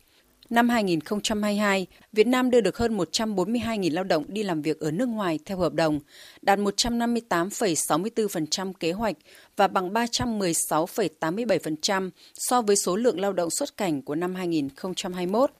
Năm 0.52 0.68
2022, 0.68 1.86
Việt 2.12 2.26
Nam 2.26 2.50
đưa 2.50 2.60
được 2.60 2.78
hơn 2.78 2.96
142.000 2.96 3.94
lao 3.94 4.04
động 4.04 4.24
đi 4.28 4.42
làm 4.42 4.62
việc 4.62 4.80
ở 4.80 4.90
nước 4.90 5.08
ngoài 5.08 5.38
theo 5.44 5.58
hợp 5.58 5.74
đồng, 5.74 6.00
đạt 6.42 6.58
158,64% 6.58 8.72
kế 8.72 8.92
hoạch 8.92 9.16
và 9.56 9.68
bằng 9.68 9.92
316,87% 9.92 12.10
so 12.34 12.62
với 12.62 12.76
số 12.76 12.96
lượng 12.96 13.20
lao 13.20 13.32
động 13.32 13.50
xuất 13.50 13.76
cảnh 13.76 14.02
của 14.02 14.14
năm 14.14 14.34
2021. 14.34 15.50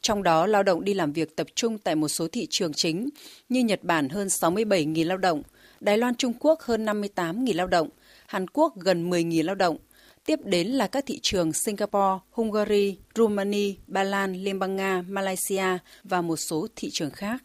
Trong 0.00 0.22
đó, 0.22 0.46
lao 0.46 0.62
động 0.62 0.84
đi 0.84 0.94
làm 0.94 1.12
việc 1.12 1.36
tập 1.36 1.46
trung 1.54 1.78
tại 1.78 1.94
một 1.94 2.08
số 2.08 2.28
thị 2.32 2.46
trường 2.50 2.72
chính 2.72 3.08
như 3.48 3.60
Nhật 3.60 3.84
Bản 3.84 4.08
hơn 4.08 4.26
67.000 4.26 5.06
lao 5.06 5.18
động, 5.18 5.42
Đài 5.80 5.98
Loan 5.98 6.14
Trung 6.14 6.32
Quốc 6.40 6.60
hơn 6.60 6.86
58.000 6.86 7.56
lao 7.56 7.66
động, 7.66 7.88
Hàn 8.26 8.46
Quốc 8.48 8.76
gần 8.76 9.10
10.000 9.10 9.44
lao 9.44 9.54
động, 9.54 9.76
Tiếp 10.26 10.38
đến 10.44 10.66
là 10.66 10.86
các 10.86 11.04
thị 11.06 11.18
trường 11.22 11.52
Singapore, 11.52 12.18
Hungary, 12.30 12.98
Romania, 13.14 13.74
Ba 13.86 14.02
Lan, 14.02 14.32
Liên 14.32 14.58
bang 14.58 14.76
Nga, 14.76 15.02
Malaysia 15.08 15.78
và 16.04 16.22
một 16.22 16.36
số 16.36 16.66
thị 16.76 16.88
trường 16.92 17.10
khác. 17.10 17.42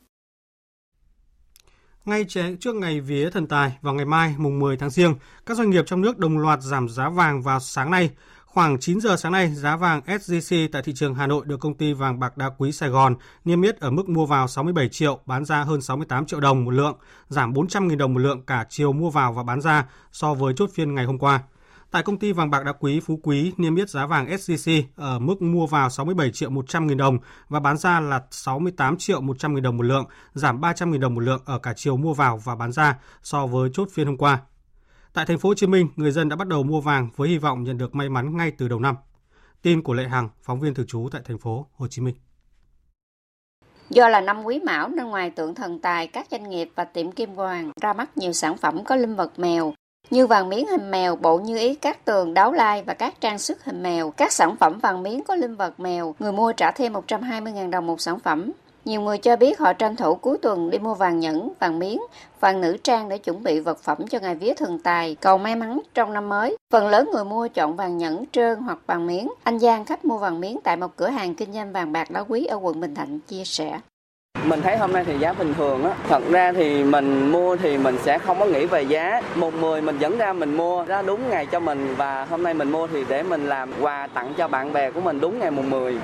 Ngay 2.06 2.26
trước 2.60 2.76
ngày 2.76 3.02
vía 3.02 3.30
thần 3.30 3.48
tài 3.48 3.78
vào 3.82 3.94
ngày 3.94 4.06
mai 4.06 4.36
mùng 4.38 4.60
10 4.60 4.78
tháng 4.78 4.90
Giêng, 4.90 5.16
các 5.46 5.58
doanh 5.58 5.70
nghiệp 5.70 5.84
trong 5.88 6.02
nước 6.02 6.18
đồng 6.18 6.38
loạt 6.38 6.62
giảm 6.62 6.90
giá 6.90 7.10
vàng 7.10 7.42
vào 7.42 7.60
sáng 7.60 7.92
nay. 7.92 8.10
Khoảng 8.46 8.80
9 8.80 9.00
giờ 9.02 9.16
sáng 9.18 9.32
nay, 9.32 9.56
giá 9.56 9.76
vàng 9.76 10.02
SJC 10.06 10.68
tại 10.72 10.82
thị 10.82 10.94
trường 10.96 11.16
Hà 11.16 11.28
Nội 11.28 11.46
được 11.46 11.60
công 11.60 11.78
ty 11.78 11.94
vàng 11.94 12.20
bạc 12.20 12.38
đá 12.38 12.50
quý 12.58 12.72
Sài 12.72 12.90
Gòn 12.90 13.16
niêm 13.46 13.62
yết 13.62 13.80
ở 13.80 13.92
mức 13.92 14.10
mua 14.10 14.26
vào 14.26 14.48
67 14.48 14.90
triệu, 14.90 15.20
bán 15.26 15.46
ra 15.46 15.64
hơn 15.64 15.82
68 15.82 16.26
triệu 16.26 16.40
đồng 16.40 16.66
một 16.66 16.72
lượng, 16.72 16.98
giảm 17.28 17.54
400.000 17.54 17.98
đồng 17.98 18.14
một 18.14 18.20
lượng 18.20 18.42
cả 18.48 18.66
chiều 18.70 18.94
mua 18.94 19.10
vào 19.10 19.34
và 19.34 19.44
bán 19.44 19.62
ra 19.62 19.86
so 20.12 20.34
với 20.34 20.54
chốt 20.58 20.70
phiên 20.74 20.96
ngày 20.96 21.06
hôm 21.06 21.20
qua. 21.20 21.44
Tại 21.96 22.04
công 22.04 22.18
ty 22.18 22.32
vàng 22.32 22.50
bạc 22.50 22.64
đá 22.66 22.72
quý 22.72 23.00
Phú 23.00 23.20
Quý 23.24 23.54
niêm 23.58 23.76
yết 23.76 23.90
giá 23.90 24.06
vàng 24.06 24.28
SJC 24.28 24.84
ở 24.96 25.20
mức 25.20 25.42
mua 25.42 25.68
vào 25.68 25.90
67 25.90 26.32
triệu 26.32 26.50
100 26.50 26.88
nghìn 26.88 26.98
đồng 26.98 27.18
và 27.50 27.60
bán 27.60 27.78
ra 27.78 28.00
là 28.00 28.22
68 28.32 28.98
triệu 28.98 29.22
100 29.22 29.54
nghìn 29.54 29.64
đồng 29.64 29.78
một 29.78 29.84
lượng, 29.84 30.06
giảm 30.34 30.62
300 30.62 30.92
nghìn 30.92 31.02
đồng 31.02 31.16
một 31.16 31.22
lượng 31.22 31.42
ở 31.46 31.60
cả 31.60 31.74
chiều 31.76 31.98
mua 31.98 32.14
vào 32.14 32.38
và 32.38 32.56
bán 32.56 32.72
ra 32.72 33.00
so 33.24 33.48
với 33.48 33.70
chốt 33.74 33.88
phiên 33.92 34.08
hôm 34.08 34.18
qua. 34.18 34.42
Tại 35.14 35.26
thành 35.26 35.40
phố 35.40 35.50
Hồ 35.50 35.56
Chí 35.56 35.68
Minh, 35.68 35.88
người 35.96 36.12
dân 36.12 36.30
đã 36.30 36.36
bắt 36.36 36.48
đầu 36.48 36.64
mua 36.64 36.82
vàng 36.82 37.10
với 37.16 37.30
hy 37.30 37.38
vọng 37.38 37.64
nhận 37.64 37.78
được 37.78 37.96
may 37.96 38.10
mắn 38.10 38.38
ngay 38.38 38.52
từ 38.52 38.68
đầu 38.68 38.80
năm. 38.80 38.96
Tin 39.62 39.82
của 39.82 39.94
Lệ 39.94 40.08
Hằng, 40.08 40.30
phóng 40.42 40.60
viên 40.60 40.74
thường 40.74 40.88
trú 40.88 41.10
tại 41.12 41.22
thành 41.26 41.38
phố 41.38 41.68
Hồ 41.76 41.88
Chí 41.88 42.02
Minh. 42.02 42.16
Do 43.90 44.10
là 44.10 44.22
năm 44.22 44.44
quý 44.44 44.60
mão 44.60 44.90
nên 44.90 45.06
ngoài 45.06 45.30
tượng 45.30 45.56
thần 45.56 45.80
tài, 45.80 46.08
các 46.08 46.28
doanh 46.32 46.50
nghiệp 46.50 46.70
và 46.76 46.84
tiệm 46.84 47.12
kim 47.12 47.36
hoàng 47.36 47.72
ra 47.82 47.94
mắt 47.94 48.18
nhiều 48.18 48.34
sản 48.34 48.58
phẩm 48.58 48.84
có 48.84 48.96
linh 48.96 49.16
vật 49.16 49.40
mèo 49.40 49.74
như 50.10 50.28
vàng 50.28 50.50
miếng 50.50 50.68
hình 50.68 50.92
mèo, 50.92 51.16
bộ 51.16 51.38
như 51.38 51.58
ý 51.58 51.76
các 51.76 52.06
tường, 52.06 52.34
đáo 52.34 52.52
lai 52.52 52.84
và 52.86 52.94
các 52.94 53.22
trang 53.22 53.40
sức 53.40 53.64
hình 53.64 53.84
mèo. 53.84 54.12
Các 54.12 54.32
sản 54.32 54.56
phẩm 54.56 54.80
vàng 54.80 55.04
miếng 55.04 55.24
có 55.24 55.36
linh 55.36 55.56
vật 55.56 55.80
mèo, 55.80 56.16
người 56.20 56.32
mua 56.32 56.52
trả 56.52 56.72
thêm 56.72 56.94
120.000 56.94 57.70
đồng 57.70 57.88
một 57.88 58.02
sản 58.02 58.20
phẩm. 58.20 58.52
Nhiều 58.86 59.02
người 59.02 59.18
cho 59.18 59.36
biết 59.36 59.60
họ 59.60 59.74
tranh 59.74 59.96
thủ 59.96 60.16
cuối 60.16 60.38
tuần 60.38 60.70
đi 60.70 60.80
mua 60.80 60.94
vàng 60.94 61.20
nhẫn, 61.20 61.52
vàng 61.60 61.80
miếng, 61.80 62.02
vàng 62.40 62.62
nữ 62.62 62.78
trang 62.84 63.10
để 63.10 63.18
chuẩn 63.18 63.44
bị 63.44 63.60
vật 63.60 63.80
phẩm 63.80 64.08
cho 64.08 64.20
ngày 64.20 64.36
vía 64.36 64.54
thần 64.54 64.80
tài, 64.80 65.16
cầu 65.16 65.38
may 65.38 65.56
mắn 65.56 65.82
trong 65.94 66.14
năm 66.14 66.30
mới. 66.30 66.58
Phần 66.74 66.88
lớn 66.88 67.10
người 67.14 67.24
mua 67.26 67.48
chọn 67.48 67.76
vàng 67.76 67.98
nhẫn 67.98 68.26
trơn 68.32 68.60
hoặc 68.60 68.80
vàng 68.88 69.08
miếng. 69.08 69.32
Anh 69.44 69.60
Giang 69.60 69.86
khách 69.86 70.06
mua 70.06 70.18
vàng 70.18 70.40
miếng 70.40 70.60
tại 70.64 70.76
một 70.76 70.96
cửa 70.96 71.08
hàng 71.10 71.36
kinh 71.36 71.54
doanh 71.54 71.72
vàng 71.72 71.92
bạc 71.92 72.12
đá 72.12 72.24
quý 72.24 72.46
ở 72.46 72.58
quận 72.62 72.80
Bình 72.82 72.96
Thạnh 72.96 73.20
chia 73.20 73.44
sẻ. 73.46 73.80
Mình 74.44 74.62
thấy 74.62 74.78
hôm 74.78 74.94
nay 74.94 75.04
thì 75.06 75.18
giá 75.20 75.34
bình 75.34 75.54
thường 75.54 75.84
á. 75.84 75.92
Thật 76.10 76.24
ra 76.30 76.52
thì 76.52 76.84
mình 76.84 77.32
mua 77.32 77.56
thì 77.56 77.78
mình 77.78 77.98
sẽ 78.04 78.18
không 78.18 78.40
có 78.40 78.46
nghĩ 78.46 78.66
về 78.66 78.82
giá. 78.82 79.22
Một 79.36 79.54
mười 79.54 79.82
mình 79.82 79.98
dẫn 80.00 80.18
ra 80.18 80.34
mình 80.34 80.58
mua 80.58 80.86
ra 80.86 81.02
đúng 81.02 81.30
ngày 81.30 81.46
cho 81.46 81.60
mình 81.60 81.96
và 81.98 82.26
hôm 82.30 82.44
nay 82.44 82.54
mình 82.54 82.72
mua 82.72 82.88
thì 82.88 83.04
để 83.10 83.24
mình 83.24 83.46
làm 83.46 83.70
quà 83.82 84.08
tặng 84.14 84.34
cho 84.38 84.48
bạn 84.48 84.74
bè 84.74 84.92
của 84.92 85.02
mình 85.02 85.20
đúng 85.20 85.40
ngày 85.40 85.52
mùng 85.52 85.70
10. 85.70 85.98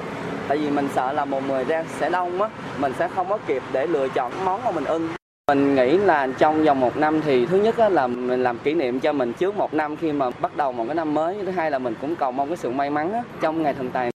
Tại 0.47 0.57
vì 0.57 0.69
mình 0.69 0.87
sợ 0.95 1.11
là 1.11 1.25
mùng 1.25 1.47
10 1.47 1.63
ra 1.63 1.83
sẽ 1.99 2.09
đông 2.09 2.41
á, 2.41 2.49
mình 2.77 2.93
sẽ 2.99 3.07
không 3.07 3.29
có 3.29 3.37
kịp 3.47 3.63
để 3.71 3.87
lựa 3.87 4.07
chọn 4.07 4.31
món 4.45 4.63
mà 4.63 4.71
mình 4.71 4.85
ưng. 4.85 5.09
Mình 5.47 5.75
nghĩ 5.75 5.97
là 5.97 6.27
trong 6.37 6.63
vòng 6.63 6.79
một 6.79 6.97
năm 6.97 7.21
thì 7.21 7.45
thứ 7.45 7.57
nhất 7.57 7.79
là 7.79 8.07
mình 8.07 8.43
làm 8.43 8.57
kỷ 8.57 8.73
niệm 8.73 8.99
cho 8.99 9.13
mình 9.13 9.33
trước 9.33 9.55
một 9.57 9.73
năm 9.73 9.95
khi 9.95 10.11
mà 10.11 10.29
bắt 10.29 10.57
đầu 10.57 10.71
một 10.71 10.83
cái 10.87 10.95
năm 10.95 11.13
mới. 11.13 11.37
Thứ 11.45 11.51
hai 11.51 11.71
là 11.71 11.79
mình 11.79 11.95
cũng 12.01 12.15
cầu 12.15 12.31
mong 12.31 12.47
cái 12.47 12.57
sự 12.57 12.69
may 12.69 12.89
mắn 12.89 13.21
trong 13.41 13.63
ngày 13.63 13.73
thần 13.73 13.89
tài. 13.89 14.11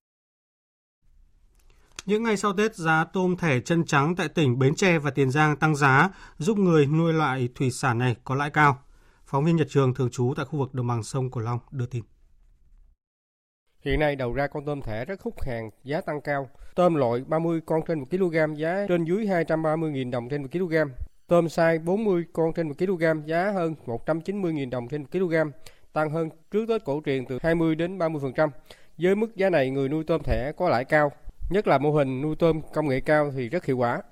Những 2.06 2.22
ngày 2.22 2.36
sau 2.36 2.52
Tết, 2.52 2.74
giá 2.74 3.04
tôm 3.12 3.36
thẻ 3.36 3.60
chân 3.60 3.84
trắng 3.84 4.16
tại 4.16 4.28
tỉnh 4.28 4.58
Bến 4.58 4.74
Tre 4.74 4.98
và 4.98 5.10
Tiền 5.10 5.30
Giang 5.30 5.56
tăng 5.56 5.76
giá, 5.76 6.10
giúp 6.38 6.58
người 6.58 6.86
nuôi 6.86 7.12
loại 7.12 7.48
thủy 7.54 7.70
sản 7.70 7.98
này 7.98 8.16
có 8.24 8.34
lãi 8.34 8.50
cao. 8.50 8.78
Phóng 9.26 9.44
viên 9.44 9.56
Nhật 9.56 9.66
Trường 9.70 9.94
thường 9.94 10.10
trú 10.12 10.34
tại 10.36 10.46
khu 10.46 10.58
vực 10.58 10.74
đồng 10.74 10.86
bằng 10.86 11.02
sông 11.02 11.30
Cửu 11.30 11.42
Long 11.42 11.58
đưa 11.70 11.86
tin. 11.86 12.04
Hiện 13.80 14.00
nay 14.00 14.16
đầu 14.16 14.32
ra 14.32 14.46
con 14.46 14.64
tôm 14.66 14.82
thẻ 14.82 15.04
rất 15.04 15.22
hút 15.22 15.34
hàng, 15.42 15.70
giá 15.84 16.00
tăng 16.00 16.20
cao. 16.20 16.50
Tôm 16.74 16.94
loại 16.94 17.20
30 17.26 17.60
con 17.66 17.80
trên 17.88 17.98
1 17.98 18.06
kg 18.10 18.54
giá 18.56 18.86
trên 18.88 19.04
dưới 19.04 19.26
230.000 19.26 20.10
đồng 20.10 20.28
trên 20.28 20.42
1 20.42 20.48
kg. 20.52 20.74
Tôm 21.26 21.48
sai 21.48 21.78
40 21.78 22.24
con 22.32 22.52
trên 22.52 22.68
1 22.68 22.74
kg 22.78 23.26
giá 23.26 23.50
hơn 23.50 23.74
190.000 23.86 24.70
đồng 24.70 24.88
trên 24.88 25.02
1 25.02 25.08
kg, 25.12 25.34
tăng 25.92 26.10
hơn 26.10 26.28
trước 26.50 26.66
Tết 26.68 26.84
cổ 26.84 27.00
truyền 27.04 27.26
từ 27.26 27.38
20 27.42 27.74
đến 27.74 27.98
30%. 27.98 28.48
Với 28.98 29.16
mức 29.16 29.36
giá 29.36 29.50
này, 29.50 29.70
người 29.70 29.88
nuôi 29.88 30.04
tôm 30.04 30.22
thẻ 30.22 30.52
có 30.56 30.68
lãi 30.68 30.84
cao, 30.84 31.12
Nhất 31.50 31.66
là 31.66 31.78
mô 31.78 31.90
hình 31.90 32.22
nuôi 32.22 32.36
tôm 32.36 32.60
công 32.72 32.88
nghệ 32.88 33.00
cao 33.00 33.30
thì 33.36 33.48
rất 33.48 33.64
hiệu 33.64 33.78
quả. 33.78 34.02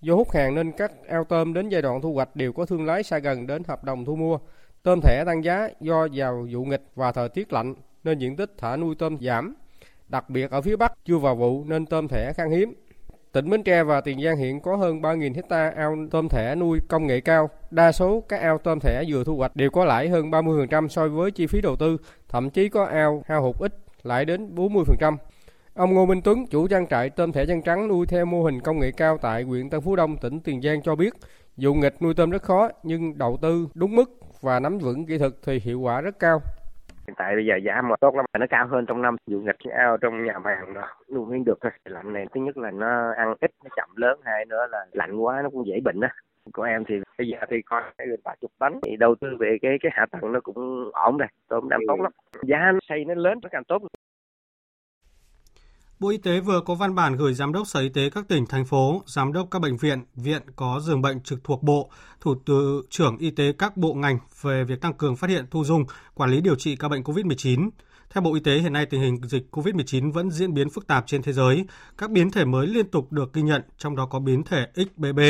Do 0.00 0.14
hút 0.14 0.30
hàng 0.30 0.54
nên 0.54 0.72
các 0.72 0.92
ao 1.08 1.24
tôm 1.24 1.54
đến 1.54 1.68
giai 1.68 1.82
đoạn 1.82 2.00
thu 2.00 2.14
hoạch 2.14 2.36
đều 2.36 2.52
có 2.52 2.66
thương 2.66 2.86
lái 2.86 3.02
xa 3.02 3.18
gần 3.18 3.46
đến 3.46 3.62
hợp 3.68 3.84
đồng 3.84 4.04
thu 4.04 4.16
mua. 4.16 4.38
Tôm 4.82 5.00
thẻ 5.00 5.24
tăng 5.26 5.44
giá 5.44 5.68
do 5.80 6.08
vào 6.12 6.46
vụ 6.50 6.64
nghịch 6.64 6.82
và 6.94 7.12
thời 7.12 7.28
tiết 7.28 7.52
lạnh 7.52 7.74
nên 8.04 8.18
diện 8.18 8.36
tích 8.36 8.54
thả 8.58 8.76
nuôi 8.76 8.94
tôm 8.94 9.18
giảm. 9.20 9.54
Đặc 10.08 10.30
biệt 10.30 10.50
ở 10.50 10.60
phía 10.60 10.76
Bắc 10.76 10.92
chưa 11.04 11.18
vào 11.18 11.36
vụ 11.36 11.64
nên 11.64 11.86
tôm 11.86 12.08
thẻ 12.08 12.32
khan 12.32 12.50
hiếm. 12.50 12.74
Tỉnh 13.32 13.50
Bến 13.50 13.62
Tre 13.62 13.82
và 13.82 14.00
Tiền 14.00 14.22
Giang 14.22 14.36
hiện 14.36 14.60
có 14.60 14.76
hơn 14.76 15.00
3.000 15.00 15.34
hecta 15.34 15.70
ao 15.76 15.96
tôm 16.10 16.28
thẻ 16.28 16.54
nuôi 16.54 16.80
công 16.88 17.06
nghệ 17.06 17.20
cao. 17.20 17.50
Đa 17.70 17.92
số 17.92 18.20
các 18.28 18.40
ao 18.40 18.58
tôm 18.58 18.80
thẻ 18.80 19.04
vừa 19.08 19.24
thu 19.24 19.36
hoạch 19.36 19.56
đều 19.56 19.70
có 19.70 19.84
lãi 19.84 20.08
hơn 20.08 20.30
30% 20.30 20.88
so 20.88 21.08
với 21.08 21.30
chi 21.30 21.46
phí 21.46 21.60
đầu 21.60 21.76
tư, 21.76 21.96
thậm 22.28 22.50
chí 22.50 22.68
có 22.68 22.84
ao 22.84 23.22
hao 23.26 23.42
hụt 23.42 23.58
ít, 23.58 23.78
lãi 24.02 24.24
đến 24.24 24.54
40%. 24.54 25.16
Ông 25.74 25.94
Ngô 25.94 26.06
Minh 26.06 26.20
Tuấn, 26.24 26.46
chủ 26.50 26.68
trang 26.68 26.86
trại 26.86 27.10
tôm 27.10 27.32
thẻ 27.32 27.46
chân 27.46 27.62
trắng 27.62 27.88
nuôi 27.88 28.06
theo 28.06 28.26
mô 28.26 28.42
hình 28.42 28.60
công 28.60 28.78
nghệ 28.78 28.90
cao 28.96 29.18
tại 29.22 29.42
huyện 29.42 29.70
Tân 29.70 29.80
Phú 29.80 29.96
Đông, 29.96 30.16
tỉnh 30.22 30.40
Tiền 30.44 30.62
Giang 30.62 30.82
cho 30.82 30.96
biết, 30.96 31.12
dù 31.56 31.74
nghịch 31.74 32.02
nuôi 32.02 32.14
tôm 32.16 32.30
rất 32.30 32.42
khó 32.42 32.68
nhưng 32.82 33.18
đầu 33.18 33.38
tư 33.42 33.68
đúng 33.74 33.96
mức 33.96 34.10
và 34.40 34.60
nắm 34.60 34.78
vững 34.78 35.06
kỹ 35.06 35.18
thuật 35.18 35.32
thì 35.46 35.58
hiệu 35.58 35.80
quả 35.80 36.00
rất 36.00 36.18
cao. 36.18 36.40
Hiện 37.06 37.14
tại 37.16 37.34
bây 37.34 37.46
giờ 37.46 37.54
giá 37.64 37.82
mà 37.82 37.96
tốt 38.00 38.14
lắm, 38.14 38.24
nó 38.38 38.46
cao 38.50 38.66
hơn 38.66 38.86
trong 38.86 39.02
năm. 39.02 39.16
Dù 39.26 39.40
nghịch 39.40 39.56
cái 39.64 39.72
ao 39.72 39.96
trong 39.96 40.24
nhà 40.24 40.38
màng 40.38 40.74
đó, 40.74 40.88
nuôi 41.14 41.26
miếng 41.26 41.44
được 41.44 41.58
thôi. 41.60 41.72
Lạnh 41.84 42.12
này 42.12 42.26
thứ 42.34 42.40
nhất 42.40 42.56
là 42.56 42.70
nó 42.70 43.12
ăn 43.16 43.34
ít, 43.40 43.50
nó 43.64 43.70
chậm 43.76 43.88
lớn. 43.96 44.20
Hai 44.24 44.44
nữa 44.44 44.66
là 44.70 44.86
lạnh 44.92 45.16
quá 45.16 45.40
nó 45.42 45.50
cũng 45.50 45.66
dễ 45.66 45.80
bệnh 45.84 46.00
á. 46.00 46.14
của 46.52 46.62
em 46.62 46.84
thì 46.88 46.94
bây 47.18 47.28
giờ 47.28 47.38
thì 47.50 47.62
coi 47.62 47.82
gần 47.98 48.20
ba 48.24 48.34
chục 48.40 48.50
tấn 48.58 48.72
thì 48.82 48.96
đầu 48.96 49.14
tư 49.20 49.28
về 49.38 49.56
cái 49.62 49.78
cái 49.82 49.92
hạ 49.94 50.06
tầng 50.10 50.32
nó 50.32 50.40
cũng 50.40 50.90
ổn 50.92 51.16
rồi 51.16 51.28
tôm 51.48 51.68
đang 51.68 51.80
tốt 51.88 52.00
lắm 52.00 52.12
giá 52.42 52.72
xây 52.88 53.04
nó 53.04 53.14
lớn 53.14 53.38
nó 53.42 53.48
càng 53.52 53.64
tốt 53.64 53.82
Bộ 56.02 56.08
Y 56.08 56.18
tế 56.18 56.40
vừa 56.40 56.60
có 56.60 56.74
văn 56.74 56.94
bản 56.94 57.16
gửi 57.16 57.34
Giám 57.34 57.52
đốc 57.52 57.66
Sở 57.66 57.80
Y 57.80 57.88
tế 57.88 58.10
các 58.10 58.28
tỉnh, 58.28 58.46
thành 58.46 58.64
phố, 58.64 59.02
Giám 59.06 59.32
đốc 59.32 59.48
các 59.50 59.58
bệnh 59.58 59.76
viện, 59.76 60.04
viện 60.16 60.42
có 60.56 60.80
giường 60.80 61.02
bệnh 61.02 61.20
trực 61.20 61.44
thuộc 61.44 61.62
Bộ, 61.62 61.90
Thủ 62.20 62.34
tướng 62.46 62.82
trưởng 62.90 63.18
Y 63.18 63.30
tế 63.30 63.52
các 63.58 63.76
bộ 63.76 63.94
ngành 63.94 64.18
về 64.40 64.64
việc 64.64 64.80
tăng 64.80 64.94
cường 64.94 65.16
phát 65.16 65.30
hiện, 65.30 65.46
thu 65.50 65.64
dung, 65.64 65.84
quản 66.14 66.30
lý 66.30 66.40
điều 66.40 66.54
trị 66.54 66.76
ca 66.76 66.88
bệnh 66.88 67.02
COVID-19. 67.02 67.70
Theo 68.10 68.22
Bộ 68.22 68.34
Y 68.34 68.40
tế, 68.40 68.58
hiện 68.58 68.72
nay 68.72 68.86
tình 68.86 69.00
hình 69.00 69.20
dịch 69.22 69.46
COVID-19 69.50 70.12
vẫn 70.12 70.30
diễn 70.30 70.54
biến 70.54 70.70
phức 70.70 70.86
tạp 70.86 71.06
trên 71.06 71.22
thế 71.22 71.32
giới. 71.32 71.64
Các 71.98 72.10
biến 72.10 72.30
thể 72.30 72.44
mới 72.44 72.66
liên 72.66 72.88
tục 72.88 73.12
được 73.12 73.32
ghi 73.32 73.42
nhận, 73.42 73.62
trong 73.78 73.96
đó 73.96 74.06
có 74.06 74.18
biến 74.18 74.42
thể 74.42 74.66
XBB 74.74 75.20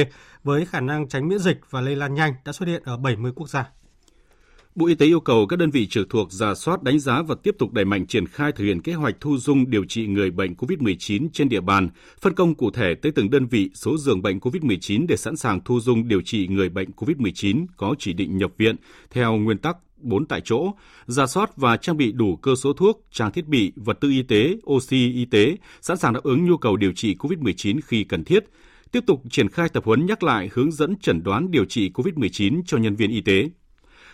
với 0.45 0.67
khả 0.67 0.81
năng 0.81 1.09
tránh 1.09 1.29
miễn 1.29 1.39
dịch 1.39 1.61
và 1.71 1.81
lây 1.81 1.97
lan 1.97 2.15
nhanh 2.15 2.35
đã 2.45 2.53
xuất 2.53 2.69
hiện 2.69 2.83
ở 2.85 2.97
70 2.97 3.33
quốc 3.35 3.49
gia. 3.49 3.82
Bộ 4.75 4.87
Y 4.87 4.95
tế 4.95 5.07
yêu 5.07 5.21
cầu 5.21 5.47
các 5.47 5.59
đơn 5.59 5.71
vị 5.71 5.87
trực 5.87 6.11
thuộc 6.11 6.33
giả 6.33 6.55
soát 6.55 6.83
đánh 6.83 6.99
giá 6.99 7.23
và 7.23 7.35
tiếp 7.43 7.55
tục 7.59 7.73
đẩy 7.73 7.85
mạnh 7.85 8.07
triển 8.07 8.27
khai 8.27 8.53
thực 8.53 8.65
hiện 8.65 8.83
kế 8.83 8.93
hoạch 8.93 9.15
thu 9.21 9.39
dung 9.39 9.71
điều 9.71 9.85
trị 9.85 10.07
người 10.07 10.31
bệnh 10.31 10.55
COVID-19 10.55 11.29
trên 11.33 11.49
địa 11.49 11.61
bàn, 11.61 11.89
phân 12.21 12.35
công 12.35 12.55
cụ 12.55 12.71
thể 12.71 12.95
tới 12.95 13.13
từng 13.13 13.31
đơn 13.31 13.47
vị 13.47 13.71
số 13.75 13.97
giường 13.99 14.23
bệnh 14.23 14.39
COVID-19 14.39 15.07
để 15.09 15.17
sẵn 15.17 15.37
sàng 15.37 15.61
thu 15.65 15.81
dung 15.81 16.09
điều 16.09 16.21
trị 16.21 16.49
người 16.49 16.69
bệnh 16.69 16.91
COVID-19 16.97 17.67
có 17.77 17.95
chỉ 17.99 18.13
định 18.13 18.39
nhập 18.39 18.51
viện 18.59 18.77
theo 19.11 19.37
nguyên 19.37 19.59
tắc 19.59 19.77
4 19.97 20.27
tại 20.27 20.41
chỗ, 20.45 20.73
giả 21.07 21.27
soát 21.27 21.57
và 21.57 21.77
trang 21.77 21.97
bị 21.97 22.13
đủ 22.13 22.37
cơ 22.37 22.55
số 22.55 22.73
thuốc, 22.73 23.07
trang 23.11 23.33
thiết 23.33 23.47
bị, 23.47 23.73
vật 23.77 24.01
tư 24.01 24.11
y 24.11 24.23
tế, 24.23 24.57
oxy 24.67 25.13
y 25.13 25.25
tế, 25.25 25.57
sẵn 25.81 25.97
sàng 25.97 26.13
đáp 26.13 26.23
ứng 26.23 26.45
nhu 26.45 26.57
cầu 26.57 26.77
điều 26.77 26.93
trị 26.93 27.17
COVID-19 27.19 27.81
khi 27.85 28.05
cần 28.05 28.25
thiết, 28.25 28.45
tiếp 28.93 29.05
tục 29.07 29.23
triển 29.31 29.49
khai 29.49 29.69
tập 29.69 29.85
huấn 29.85 30.07
nhắc 30.07 30.23
lại 30.23 30.51
hướng 30.53 30.73
dẫn 30.73 30.97
chẩn 30.97 31.23
đoán 31.23 31.51
điều 31.51 31.65
trị 31.65 31.91
COVID-19 31.95 32.63
cho 32.67 32.79
nhân 32.79 32.97
viên 32.97 33.11
y 33.11 33.21
tế. 33.21 33.49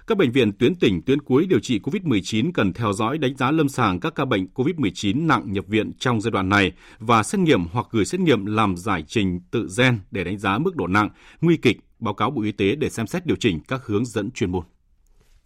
Các 0.08 0.18
bệnh 0.18 0.32
viện 0.32 0.52
tuyến 0.58 0.74
tỉnh, 0.74 1.02
tuyến 1.02 1.22
cuối 1.22 1.46
điều 1.46 1.60
trị 1.60 1.78
COVID-19 1.78 2.50
cần 2.54 2.72
theo 2.72 2.92
dõi 2.92 3.18
đánh 3.18 3.36
giá 3.36 3.50
lâm 3.50 3.68
sàng 3.68 4.00
các 4.00 4.14
ca 4.14 4.24
bệnh 4.24 4.46
COVID-19 4.54 5.26
nặng 5.26 5.52
nhập 5.52 5.64
viện 5.68 5.92
trong 5.98 6.20
giai 6.20 6.30
đoạn 6.30 6.48
này 6.48 6.72
và 6.98 7.22
xét 7.22 7.40
nghiệm 7.40 7.66
hoặc 7.72 7.86
gửi 7.90 8.04
xét 8.04 8.20
nghiệm 8.20 8.46
làm 8.46 8.76
giải 8.76 9.04
trình 9.06 9.40
tự 9.50 9.68
gen 9.78 9.98
để 10.10 10.24
đánh 10.24 10.38
giá 10.38 10.58
mức 10.58 10.76
độ 10.76 10.86
nặng, 10.86 11.08
nguy 11.40 11.56
kịch, 11.56 11.76
báo 11.98 12.14
cáo 12.14 12.30
Bộ 12.30 12.42
Y 12.42 12.52
tế 12.52 12.74
để 12.74 12.90
xem 12.90 13.06
xét 13.06 13.26
điều 13.26 13.36
chỉnh 13.40 13.60
các 13.68 13.80
hướng 13.86 14.04
dẫn 14.04 14.30
chuyên 14.30 14.52
môn. 14.52 14.62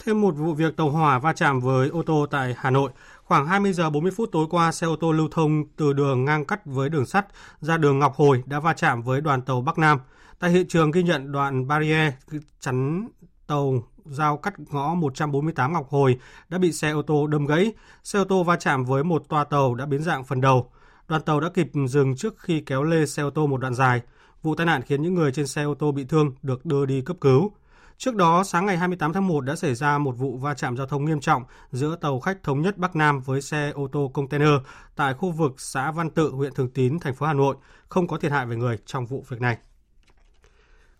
Thêm 0.04 0.20
một 0.20 0.36
vụ 0.36 0.54
việc 0.54 0.76
tàu 0.76 0.90
hỏa 0.90 1.18
va 1.18 1.32
chạm 1.32 1.60
với 1.60 1.88
ô 1.88 2.02
tô 2.02 2.26
tại 2.30 2.54
Hà 2.58 2.70
Nội. 2.70 2.90
Khoảng 3.22 3.46
20 3.46 3.72
giờ 3.72 3.90
40 3.90 4.12
phút 4.16 4.28
tối 4.32 4.46
qua, 4.50 4.72
xe 4.72 4.86
ô 4.86 4.96
tô 4.96 5.12
lưu 5.12 5.28
thông 5.30 5.64
từ 5.76 5.92
đường 5.92 6.24
ngang 6.24 6.44
cắt 6.44 6.66
với 6.66 6.88
đường 6.88 7.06
sắt 7.06 7.26
ra 7.60 7.76
đường 7.76 7.98
Ngọc 7.98 8.14
Hồi 8.14 8.42
đã 8.46 8.60
va 8.60 8.72
chạm 8.72 9.02
với 9.02 9.20
đoàn 9.20 9.42
tàu 9.42 9.60
Bắc 9.60 9.78
Nam. 9.78 9.98
Tại 10.38 10.50
hiện 10.50 10.68
trường 10.68 10.90
ghi 10.90 11.02
nhận 11.02 11.32
đoạn 11.32 11.68
barrier 11.68 12.12
chắn 12.60 13.08
tàu 13.46 13.82
giao 14.04 14.36
cắt 14.36 14.54
ngõ 14.70 14.94
148 14.94 15.72
Ngọc 15.72 15.88
Hồi 15.90 16.18
đã 16.48 16.58
bị 16.58 16.72
xe 16.72 16.90
ô 16.90 17.02
tô 17.02 17.26
đâm 17.26 17.46
gãy. 17.46 17.72
Xe 18.04 18.18
ô 18.18 18.24
tô 18.24 18.44
va 18.44 18.56
chạm 18.56 18.84
với 18.84 19.04
một 19.04 19.28
toa 19.28 19.44
tàu 19.44 19.74
đã 19.74 19.86
biến 19.86 20.02
dạng 20.02 20.24
phần 20.24 20.40
đầu. 20.40 20.70
Đoàn 21.08 21.22
tàu 21.22 21.40
đã 21.40 21.48
kịp 21.48 21.70
dừng 21.88 22.16
trước 22.16 22.34
khi 22.38 22.60
kéo 22.60 22.82
lê 22.82 23.06
xe 23.06 23.22
ô 23.22 23.30
tô 23.30 23.46
một 23.46 23.56
đoạn 23.56 23.74
dài. 23.74 24.00
Vụ 24.42 24.54
tai 24.54 24.66
nạn 24.66 24.82
khiến 24.82 25.02
những 25.02 25.14
người 25.14 25.32
trên 25.32 25.46
xe 25.46 25.62
ô 25.62 25.74
tô 25.74 25.92
bị 25.92 26.04
thương 26.04 26.34
được 26.42 26.66
đưa 26.66 26.86
đi 26.86 27.00
cấp 27.00 27.16
cứu. 27.20 27.52
Trước 27.98 28.14
đó, 28.16 28.44
sáng 28.44 28.66
ngày 28.66 28.76
28 28.76 29.12
tháng 29.12 29.26
1 29.26 29.40
đã 29.40 29.56
xảy 29.56 29.74
ra 29.74 29.98
một 29.98 30.12
vụ 30.12 30.36
va 30.36 30.54
chạm 30.54 30.76
giao 30.76 30.86
thông 30.86 31.04
nghiêm 31.04 31.20
trọng 31.20 31.42
giữa 31.72 31.96
tàu 31.96 32.20
khách 32.20 32.42
thống 32.42 32.62
nhất 32.62 32.78
Bắc 32.78 32.96
Nam 32.96 33.20
với 33.20 33.42
xe 33.42 33.70
ô 33.70 33.88
tô 33.92 34.10
container 34.14 34.54
tại 34.96 35.14
khu 35.14 35.30
vực 35.30 35.60
xã 35.60 35.90
Văn 35.90 36.10
Tự, 36.10 36.30
huyện 36.30 36.54
Thường 36.54 36.70
Tín, 36.70 36.98
thành 36.98 37.14
phố 37.14 37.26
Hà 37.26 37.32
Nội, 37.32 37.56
không 37.88 38.08
có 38.08 38.18
thiệt 38.18 38.32
hại 38.32 38.46
về 38.46 38.56
người 38.56 38.78
trong 38.86 39.06
vụ 39.06 39.24
việc 39.28 39.40
này. 39.40 39.58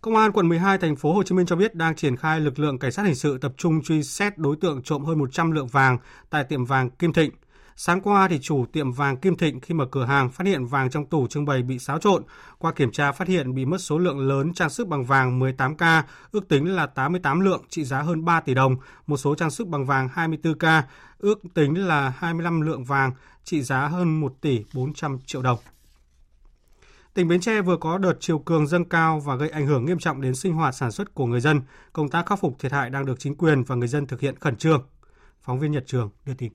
Công 0.03 0.15
an 0.15 0.31
quận 0.31 0.49
12 0.49 0.77
thành 0.77 0.95
phố 0.95 1.13
Hồ 1.13 1.23
Chí 1.23 1.35
Minh 1.35 1.45
cho 1.45 1.55
biết 1.55 1.75
đang 1.75 1.95
triển 1.95 2.17
khai 2.17 2.39
lực 2.39 2.59
lượng 2.59 2.79
cảnh 2.79 2.91
sát 2.91 3.03
hình 3.03 3.15
sự 3.15 3.37
tập 3.37 3.53
trung 3.57 3.81
truy 3.83 4.03
xét 4.03 4.37
đối 4.37 4.55
tượng 4.55 4.81
trộm 4.83 5.05
hơn 5.05 5.19
100 5.19 5.51
lượng 5.51 5.67
vàng 5.67 5.97
tại 6.29 6.43
tiệm 6.43 6.65
vàng 6.65 6.89
Kim 6.89 7.13
Thịnh. 7.13 7.31
Sáng 7.75 8.01
qua 8.01 8.27
thì 8.27 8.39
chủ 8.41 8.65
tiệm 8.71 8.91
vàng 8.91 9.17
Kim 9.17 9.37
Thịnh 9.37 9.59
khi 9.59 9.73
mở 9.73 9.85
cửa 9.91 10.05
hàng 10.05 10.29
phát 10.29 10.47
hiện 10.47 10.65
vàng 10.65 10.89
trong 10.89 11.05
tủ 11.05 11.27
trưng 11.27 11.45
bày 11.45 11.61
bị 11.61 11.79
xáo 11.79 11.99
trộn. 11.99 12.23
Qua 12.57 12.71
kiểm 12.71 12.91
tra 12.91 13.11
phát 13.11 13.27
hiện 13.27 13.55
bị 13.55 13.65
mất 13.65 13.77
số 13.77 13.97
lượng 13.97 14.19
lớn 14.19 14.53
trang 14.53 14.69
sức 14.69 14.87
bằng 14.87 15.05
vàng 15.05 15.39
18K, 15.39 16.03
ước 16.31 16.47
tính 16.47 16.75
là 16.75 16.85
88 16.85 17.39
lượng 17.39 17.61
trị 17.69 17.83
giá 17.83 18.01
hơn 18.01 18.25
3 18.25 18.39
tỷ 18.39 18.53
đồng, 18.53 18.75
một 19.07 19.17
số 19.17 19.35
trang 19.35 19.51
sức 19.51 19.67
bằng 19.67 19.85
vàng 19.85 20.09
24K, 20.15 20.81
ước 21.17 21.39
tính 21.53 21.87
là 21.87 22.13
25 22.17 22.61
lượng 22.61 22.83
vàng 22.83 23.11
trị 23.43 23.61
giá 23.61 23.87
hơn 23.87 24.19
1 24.19 24.33
tỷ 24.41 24.63
400 24.73 25.17
triệu 25.25 25.41
đồng. 25.41 25.57
Tỉnh 27.15 27.27
Bến 27.27 27.41
Tre 27.41 27.61
vừa 27.61 27.77
có 27.77 27.97
đợt 27.97 28.13
chiều 28.19 28.39
cường 28.39 28.67
dâng 28.67 28.85
cao 28.85 29.19
và 29.19 29.35
gây 29.35 29.49
ảnh 29.49 29.67
hưởng 29.67 29.85
nghiêm 29.85 29.99
trọng 29.99 30.21
đến 30.21 30.35
sinh 30.35 30.53
hoạt 30.53 30.75
sản 30.75 30.91
xuất 30.91 31.13
của 31.13 31.25
người 31.25 31.39
dân. 31.39 31.61
Công 31.93 32.09
tác 32.09 32.25
khắc 32.25 32.39
phục 32.39 32.59
thiệt 32.59 32.71
hại 32.71 32.89
đang 32.89 33.05
được 33.05 33.19
chính 33.19 33.35
quyền 33.35 33.63
và 33.63 33.75
người 33.75 33.87
dân 33.87 34.07
thực 34.07 34.19
hiện 34.19 34.35
khẩn 34.39 34.55
trương. 34.55 34.83
Phóng 35.41 35.59
viên 35.59 35.71
Nhật 35.71 35.83
Trường 35.87 36.09
đưa 36.25 36.33
tin. 36.33 36.51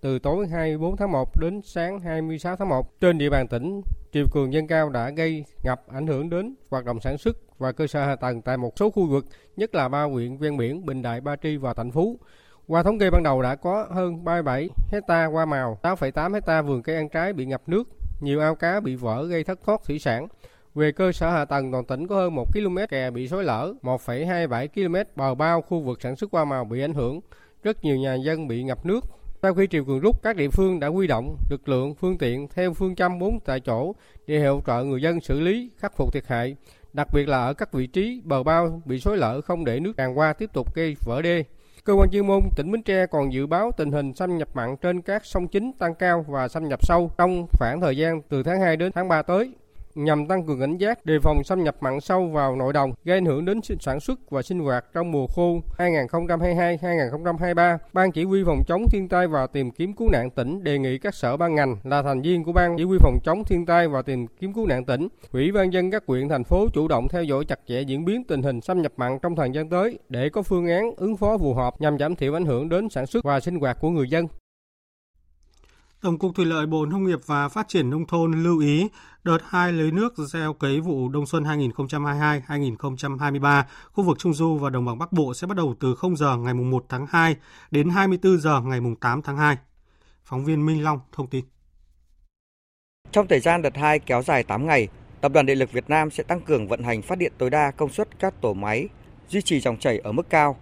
Từ 0.00 0.18
tối 0.18 0.46
24 0.48 0.96
tháng 0.96 1.12
1 1.12 1.40
đến 1.40 1.60
sáng 1.64 2.00
26 2.00 2.56
tháng 2.56 2.68
1, 2.68 3.00
trên 3.00 3.18
địa 3.18 3.30
bàn 3.30 3.48
tỉnh, 3.48 3.82
chiều 4.12 4.26
cường 4.32 4.52
dâng 4.52 4.66
cao 4.66 4.90
đã 4.90 5.10
gây 5.10 5.44
ngập 5.64 5.82
ảnh 5.88 6.06
hưởng 6.06 6.30
đến 6.30 6.54
hoạt 6.70 6.84
động 6.84 7.00
sản 7.00 7.18
xuất 7.18 7.36
và 7.58 7.72
cơ 7.72 7.86
sở 7.86 8.06
hạ 8.06 8.16
tầng 8.16 8.42
tại 8.42 8.56
một 8.56 8.72
số 8.76 8.90
khu 8.90 9.06
vực, 9.06 9.24
nhất 9.56 9.74
là 9.74 9.88
ba 9.88 10.02
huyện 10.02 10.38
ven 10.38 10.56
biển 10.56 10.86
Bình 10.86 11.02
Đại, 11.02 11.20
Ba 11.20 11.36
Tri 11.36 11.56
và 11.56 11.74
Thạnh 11.74 11.90
Phú. 11.90 12.20
Qua 12.66 12.82
thống 12.82 12.98
kê 12.98 13.10
ban 13.10 13.22
đầu 13.22 13.42
đã 13.42 13.54
có 13.54 13.86
hơn 13.90 14.24
37 14.24 14.68
hecta 14.92 15.26
hoa 15.26 15.46
màu, 15.46 15.78
8,8 15.82 16.34
hecta 16.34 16.62
vườn 16.62 16.82
cây 16.82 16.96
ăn 16.96 17.08
trái 17.08 17.32
bị 17.32 17.46
ngập 17.46 17.62
nước, 17.68 17.88
nhiều 18.20 18.40
ao 18.40 18.54
cá 18.54 18.80
bị 18.80 18.94
vỡ 18.94 19.26
gây 19.26 19.44
thất 19.44 19.58
thoát 19.64 19.80
thủy 19.84 19.98
sản. 19.98 20.28
Về 20.74 20.92
cơ 20.92 21.12
sở 21.12 21.30
hạ 21.30 21.44
tầng, 21.44 21.72
toàn 21.72 21.84
tỉnh 21.84 22.06
có 22.06 22.16
hơn 22.16 22.34
1 22.34 22.44
km 22.52 22.78
kè 22.90 23.10
bị 23.10 23.28
xối 23.28 23.44
lở, 23.44 23.74
1,27 23.82 24.68
km 24.68 24.96
bờ 25.16 25.34
bao 25.34 25.62
khu 25.62 25.80
vực 25.80 26.02
sản 26.02 26.16
xuất 26.16 26.32
hoa 26.32 26.44
màu 26.44 26.64
bị 26.64 26.80
ảnh 26.80 26.94
hưởng, 26.94 27.20
rất 27.62 27.84
nhiều 27.84 27.96
nhà 27.96 28.14
dân 28.14 28.48
bị 28.48 28.62
ngập 28.62 28.86
nước. 28.86 29.00
Sau 29.42 29.54
khi 29.54 29.66
triều 29.70 29.84
cường 29.84 30.00
rút, 30.00 30.22
các 30.22 30.36
địa 30.36 30.48
phương 30.48 30.80
đã 30.80 30.88
huy 30.88 31.06
động 31.06 31.36
lực 31.50 31.68
lượng, 31.68 31.94
phương 31.94 32.18
tiện 32.18 32.48
theo 32.48 32.72
phương 32.72 32.94
châm 32.94 33.18
4 33.18 33.40
tại 33.40 33.60
chỗ 33.60 33.94
để 34.26 34.46
hỗ 34.46 34.60
trợ 34.66 34.84
người 34.84 35.02
dân 35.02 35.20
xử 35.20 35.40
lý, 35.40 35.70
khắc 35.76 35.96
phục 35.96 36.12
thiệt 36.12 36.26
hại, 36.26 36.56
đặc 36.92 37.08
biệt 37.12 37.28
là 37.28 37.38
ở 37.38 37.54
các 37.54 37.72
vị 37.72 37.86
trí 37.86 38.20
bờ 38.24 38.42
bao 38.42 38.82
bị 38.84 39.00
xối 39.00 39.16
lở 39.16 39.40
không 39.40 39.64
để 39.64 39.80
nước 39.80 39.92
tràn 39.96 40.18
qua 40.18 40.32
tiếp 40.32 40.50
tục 40.52 40.74
gây 40.74 40.96
vỡ 41.06 41.22
đê. 41.22 41.44
Cơ 41.86 41.92
quan 41.92 42.10
chuyên 42.10 42.26
môn 42.26 42.40
tỉnh 42.56 42.72
Bến 42.72 42.82
Tre 42.82 43.06
còn 43.06 43.32
dự 43.32 43.46
báo 43.46 43.72
tình 43.76 43.92
hình 43.92 44.14
xâm 44.14 44.38
nhập 44.38 44.48
mặn 44.54 44.76
trên 44.76 45.02
các 45.02 45.24
sông 45.24 45.48
chính 45.48 45.72
tăng 45.72 45.94
cao 45.94 46.24
và 46.28 46.48
xâm 46.48 46.68
nhập 46.68 46.86
sâu 46.86 47.10
trong 47.18 47.46
khoảng 47.52 47.80
thời 47.80 47.96
gian 47.96 48.22
từ 48.28 48.42
tháng 48.42 48.60
2 48.60 48.76
đến 48.76 48.92
tháng 48.92 49.08
3 49.08 49.22
tới 49.22 49.52
nhằm 49.96 50.26
tăng 50.26 50.46
cường 50.46 50.60
cảnh 50.60 50.76
giác 50.76 51.06
đề 51.06 51.18
phòng 51.22 51.44
xâm 51.44 51.64
nhập 51.64 51.76
mặn 51.80 52.00
sâu 52.00 52.28
vào 52.28 52.56
nội 52.56 52.72
đồng 52.72 52.92
gây 53.04 53.16
ảnh 53.16 53.24
hưởng 53.24 53.44
đến 53.44 53.60
sản 53.80 54.00
xuất 54.00 54.30
và 54.30 54.42
sinh 54.42 54.58
hoạt 54.58 54.84
trong 54.94 55.12
mùa 55.12 55.26
khô 55.26 55.60
2022-2023. 55.78 57.78
Ban 57.92 58.12
chỉ 58.12 58.24
huy 58.24 58.44
phòng 58.44 58.62
chống 58.66 58.86
thiên 58.90 59.08
tai 59.08 59.26
và 59.26 59.46
tìm 59.46 59.70
kiếm 59.70 59.92
cứu 59.92 60.10
nạn 60.10 60.30
tỉnh 60.30 60.64
đề 60.64 60.78
nghị 60.78 60.98
các 60.98 61.14
sở 61.14 61.36
ban 61.36 61.54
ngành 61.54 61.76
là 61.84 62.02
thành 62.02 62.22
viên 62.22 62.44
của 62.44 62.52
ban 62.52 62.76
chỉ 62.78 62.84
huy 62.84 62.98
phòng 63.00 63.18
chống 63.24 63.44
thiên 63.44 63.66
tai 63.66 63.88
và 63.88 64.02
tìm 64.02 64.26
kiếm 64.26 64.52
cứu 64.52 64.66
nạn 64.66 64.84
tỉnh, 64.84 65.08
ủy 65.32 65.52
ban 65.52 65.72
dân 65.72 65.90
các 65.90 66.02
huyện 66.06 66.28
thành 66.28 66.44
phố 66.44 66.66
chủ 66.74 66.88
động 66.88 67.06
theo 67.10 67.24
dõi 67.24 67.44
chặt 67.44 67.60
chẽ 67.66 67.80
diễn 67.80 68.04
biến 68.04 68.24
tình 68.24 68.42
hình 68.42 68.60
xâm 68.60 68.82
nhập 68.82 68.92
mặn 68.96 69.18
trong 69.22 69.36
thời 69.36 69.50
gian 69.52 69.68
tới 69.68 69.98
để 70.08 70.28
có 70.28 70.42
phương 70.42 70.66
án 70.66 70.90
ứng 70.96 71.16
phó 71.16 71.38
phù 71.38 71.54
hợp 71.54 71.80
nhằm 71.80 71.98
giảm 71.98 72.16
thiểu 72.16 72.36
ảnh 72.36 72.44
hưởng 72.44 72.68
đến 72.68 72.88
sản 72.88 73.06
xuất 73.06 73.24
và 73.24 73.40
sinh 73.40 73.60
hoạt 73.60 73.80
của 73.80 73.90
người 73.90 74.08
dân. 74.08 74.26
Tổng 76.00 76.18
cục 76.18 76.34
Thủy 76.34 76.44
lợi 76.44 76.66
Bộ 76.66 76.86
Nông 76.86 77.04
nghiệp 77.04 77.18
và 77.26 77.48
Phát 77.48 77.68
triển 77.68 77.90
Nông 77.90 78.06
thôn 78.06 78.42
lưu 78.42 78.60
ý 78.60 78.88
đợt 79.26 79.38
2 79.44 79.72
lấy 79.72 79.90
nước 79.90 80.18
gieo 80.18 80.52
cấy 80.52 80.80
vụ 80.80 81.08
đông 81.08 81.26
xuân 81.26 81.44
2022-2023 81.44 83.62
khu 83.92 84.04
vực 84.04 84.18
Trung 84.18 84.34
Du 84.34 84.56
và 84.56 84.70
Đồng 84.70 84.84
bằng 84.84 84.98
Bắc 84.98 85.12
Bộ 85.12 85.34
sẽ 85.34 85.46
bắt 85.46 85.56
đầu 85.56 85.74
từ 85.80 85.94
0 85.94 86.16
giờ 86.16 86.36
ngày 86.36 86.54
1 86.54 86.84
tháng 86.88 87.06
2 87.10 87.36
đến 87.70 87.90
24 87.90 88.38
giờ 88.38 88.60
ngày 88.60 88.80
8 89.00 89.22
tháng 89.22 89.36
2. 89.36 89.56
Phóng 90.24 90.44
viên 90.44 90.66
Minh 90.66 90.84
Long 90.84 91.00
thông 91.12 91.26
tin. 91.26 91.44
Trong 93.12 93.26
thời 93.28 93.40
gian 93.40 93.62
đợt 93.62 93.76
2 93.76 93.98
kéo 93.98 94.22
dài 94.22 94.42
8 94.42 94.66
ngày, 94.66 94.88
Tập 95.20 95.32
đoàn 95.32 95.46
Điện 95.46 95.58
lực 95.58 95.72
Việt 95.72 95.90
Nam 95.90 96.10
sẽ 96.10 96.22
tăng 96.22 96.40
cường 96.40 96.68
vận 96.68 96.82
hành 96.82 97.02
phát 97.02 97.18
điện 97.18 97.32
tối 97.38 97.50
đa 97.50 97.70
công 97.70 97.90
suất 97.90 98.18
các 98.18 98.40
tổ 98.40 98.54
máy, 98.54 98.88
duy 99.28 99.42
trì 99.42 99.60
dòng 99.60 99.76
chảy 99.76 99.98
ở 99.98 100.12
mức 100.12 100.30
cao. 100.30 100.56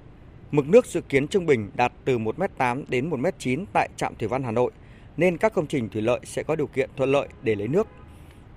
Mực 0.50 0.68
nước 0.68 0.87
dự 0.87 1.00
kiến 1.00 1.29
trung 1.29 1.46
bình 1.46 1.70
đạt 1.74 1.92
từ 2.05 2.18
1m8 2.18 2.85
đến 2.88 3.11
1m9 3.11 3.64
tại 3.72 3.88
trạm 3.96 4.14
Thủy 4.14 4.29
Văn 4.29 4.42
Hà 4.42 4.50
Nội– 4.50 4.72
nên 5.16 5.38
các 5.38 5.55
công 5.55 5.66
trình 5.66 5.88
thủy 5.88 6.03
lợi 6.03 6.20
sẽ 6.24 6.42
có 6.42 6.57
điều 6.57 6.66
kiện 6.66 6.90
thuận 6.96 7.12
lợi 7.12 7.29
để 7.42 7.55
lấy 7.55 7.68
nước. 7.68 7.87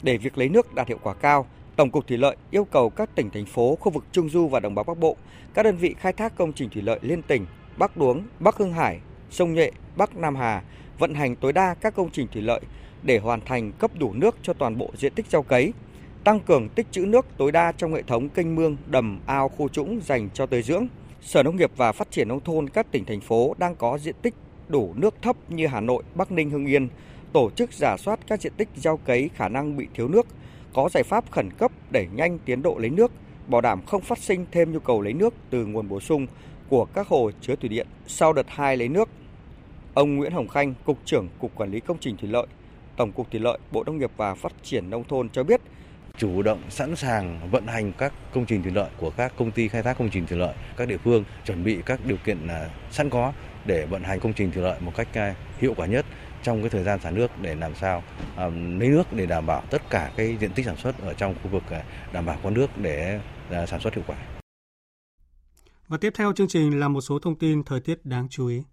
Để 0.01 0.17
việc 0.17 0.37
lấy 0.37 0.49
nước 0.49 0.75
đạt 0.75 0.87
hiệu 0.87 0.97
quả 1.03 1.13
cao, 1.13 1.45
Tổng 1.75 1.91
cục 1.91 2.07
Thủy 2.07 2.17
lợi 2.17 2.35
yêu 2.51 2.65
cầu 2.65 2.89
các 2.89 3.09
tỉnh 3.15 3.29
thành 3.29 3.45
phố 3.45 3.75
khu 3.75 3.91
vực 3.91 4.03
Trung 4.11 4.29
du 4.29 4.47
và 4.47 4.59
Đồng 4.59 4.75
bằng 4.75 4.85
Bắc 4.85 4.97
Bộ, 4.97 5.15
các 5.53 5.63
đơn 5.63 5.77
vị 5.77 5.95
khai 5.99 6.13
thác 6.13 6.35
công 6.35 6.53
trình 6.53 6.69
thủy 6.69 6.81
lợi 6.81 6.99
liên 7.01 7.21
tỉnh 7.21 7.45
Bắc 7.77 7.97
Đuống, 7.97 8.23
Bắc 8.39 8.55
Hưng 8.57 8.73
Hải, 8.73 8.99
sông 9.29 9.53
Nhuệ, 9.53 9.71
Bắc 9.95 10.15
Nam 10.15 10.35
Hà 10.35 10.63
vận 10.99 11.13
hành 11.13 11.35
tối 11.35 11.53
đa 11.53 11.73
các 11.73 11.95
công 11.95 12.09
trình 12.09 12.27
thủy 12.33 12.41
lợi 12.41 12.61
để 13.03 13.17
hoàn 13.19 13.41
thành 13.41 13.71
cấp 13.71 13.91
đủ 13.99 14.13
nước 14.13 14.37
cho 14.43 14.53
toàn 14.53 14.77
bộ 14.77 14.91
diện 14.97 15.13
tích 15.13 15.25
gieo 15.29 15.43
cấy, 15.43 15.73
tăng 16.23 16.39
cường 16.39 16.69
tích 16.69 16.87
trữ 16.91 17.05
nước 17.05 17.25
tối 17.37 17.51
đa 17.51 17.71
trong 17.71 17.93
hệ 17.93 18.01
thống 18.01 18.29
kênh 18.29 18.55
mương, 18.55 18.77
đầm, 18.87 19.19
ao, 19.25 19.49
khu 19.49 19.69
trũng 19.69 19.99
dành 20.05 20.29
cho 20.33 20.45
tưới 20.45 20.61
dưỡng. 20.61 20.87
Sở 21.21 21.43
Nông 21.43 21.55
nghiệp 21.55 21.71
và 21.77 21.91
Phát 21.91 22.11
triển 22.11 22.27
nông 22.27 22.39
thôn 22.39 22.69
các 22.69 22.91
tỉnh 22.91 23.05
thành 23.05 23.21
phố 23.21 23.55
đang 23.57 23.75
có 23.75 23.97
diện 23.97 24.15
tích 24.21 24.33
đủ 24.67 24.93
nước 24.95 25.15
thấp 25.21 25.35
như 25.49 25.67
Hà 25.67 25.81
Nội, 25.81 26.03
Bắc 26.15 26.31
Ninh, 26.31 26.49
Hưng 26.49 26.65
Yên, 26.65 26.87
tổ 27.37 27.49
chức 27.55 27.73
giả 27.73 27.97
soát 27.97 28.19
các 28.27 28.41
diện 28.41 28.53
tích 28.57 28.67
gieo 28.75 28.97
cấy 28.97 29.29
khả 29.35 29.49
năng 29.49 29.77
bị 29.77 29.87
thiếu 29.93 30.07
nước, 30.07 30.27
có 30.73 30.89
giải 30.93 31.03
pháp 31.03 31.31
khẩn 31.31 31.49
cấp 31.57 31.71
đẩy 31.91 32.07
nhanh 32.15 32.39
tiến 32.45 32.61
độ 32.61 32.77
lấy 32.77 32.89
nước, 32.89 33.11
bảo 33.47 33.61
đảm 33.61 33.81
không 33.85 34.01
phát 34.01 34.17
sinh 34.17 34.45
thêm 34.51 34.71
nhu 34.71 34.79
cầu 34.79 35.01
lấy 35.01 35.13
nước 35.13 35.33
từ 35.49 35.65
nguồn 35.65 35.89
bổ 35.89 35.99
sung 35.99 36.27
của 36.69 36.85
các 36.85 37.07
hồ 37.07 37.31
chứa 37.41 37.55
thủy 37.55 37.69
điện 37.69 37.87
sau 38.07 38.33
đợt 38.33 38.45
2 38.49 38.77
lấy 38.77 38.87
nước. 38.87 39.09
Ông 39.93 40.15
Nguyễn 40.15 40.31
Hồng 40.31 40.47
Khanh, 40.47 40.73
Cục 40.85 40.97
trưởng 41.05 41.27
Cục 41.39 41.55
Quản 41.55 41.71
lý 41.71 41.79
Công 41.79 41.97
trình 41.99 42.17
Thủy 42.17 42.29
lợi, 42.29 42.47
Tổng 42.95 43.11
cục 43.11 43.31
Thủy 43.31 43.39
lợi, 43.39 43.57
Bộ 43.71 43.83
Nông 43.83 43.97
nghiệp 43.97 44.11
và 44.17 44.35
Phát 44.35 44.51
triển 44.63 44.89
Nông 44.89 45.03
thôn 45.03 45.29
cho 45.29 45.43
biết, 45.43 45.61
chủ 46.17 46.41
động 46.41 46.61
sẵn 46.69 46.95
sàng 46.95 47.49
vận 47.51 47.67
hành 47.67 47.91
các 47.97 48.13
công 48.33 48.45
trình 48.45 48.63
thủy 48.63 48.71
lợi 48.75 48.89
của 48.97 49.09
các 49.09 49.33
công 49.37 49.51
ty 49.51 49.67
khai 49.67 49.83
thác 49.83 49.97
công 49.97 50.09
trình 50.09 50.25
thủy 50.27 50.37
lợi, 50.37 50.53
các 50.77 50.87
địa 50.87 50.97
phương 50.97 51.23
chuẩn 51.45 51.63
bị 51.63 51.77
các 51.85 51.99
điều 52.05 52.17
kiện 52.25 52.47
à, 52.47 52.69
sẵn 52.91 53.09
có 53.09 53.33
để 53.65 53.85
vận 53.85 54.03
hành 54.03 54.19
công 54.19 54.33
trình 54.33 54.51
thủy 54.51 54.63
lợi 54.63 54.79
một 54.79 54.91
cách 54.95 55.07
à, 55.13 55.35
hiệu 55.59 55.73
quả 55.77 55.85
nhất 55.85 56.05
trong 56.43 56.61
cái 56.61 56.69
thời 56.69 56.83
gian 56.83 56.99
xả 56.99 57.11
nước 57.11 57.31
để 57.41 57.55
làm 57.55 57.75
sao 57.75 58.03
um, 58.37 58.79
lấy 58.79 58.89
nước 58.89 59.13
để 59.13 59.25
đảm 59.25 59.45
bảo 59.45 59.63
tất 59.69 59.81
cả 59.89 60.11
cái 60.17 60.37
diện 60.39 60.51
tích 60.51 60.65
sản 60.65 60.77
xuất 60.77 61.01
ở 61.01 61.13
trong 61.13 61.35
khu 61.43 61.49
vực 61.49 61.63
ờ, 61.69 61.81
đảm 62.13 62.25
bảo 62.25 62.37
có 62.43 62.49
nước 62.49 62.67
để 62.77 63.19
uh, 63.63 63.69
sản 63.69 63.79
xuất 63.79 63.93
hiệu 63.93 64.03
quả. 64.07 64.17
Và 65.87 65.97
tiếp 65.97 66.13
theo 66.15 66.33
chương 66.33 66.47
trình 66.47 66.79
là 66.79 66.87
một 66.87 67.01
số 67.01 67.19
thông 67.19 67.35
tin 67.35 67.63
thời 67.63 67.79
tiết 67.79 68.05
đáng 68.05 68.27
chú 68.29 68.47
ý. 68.47 68.63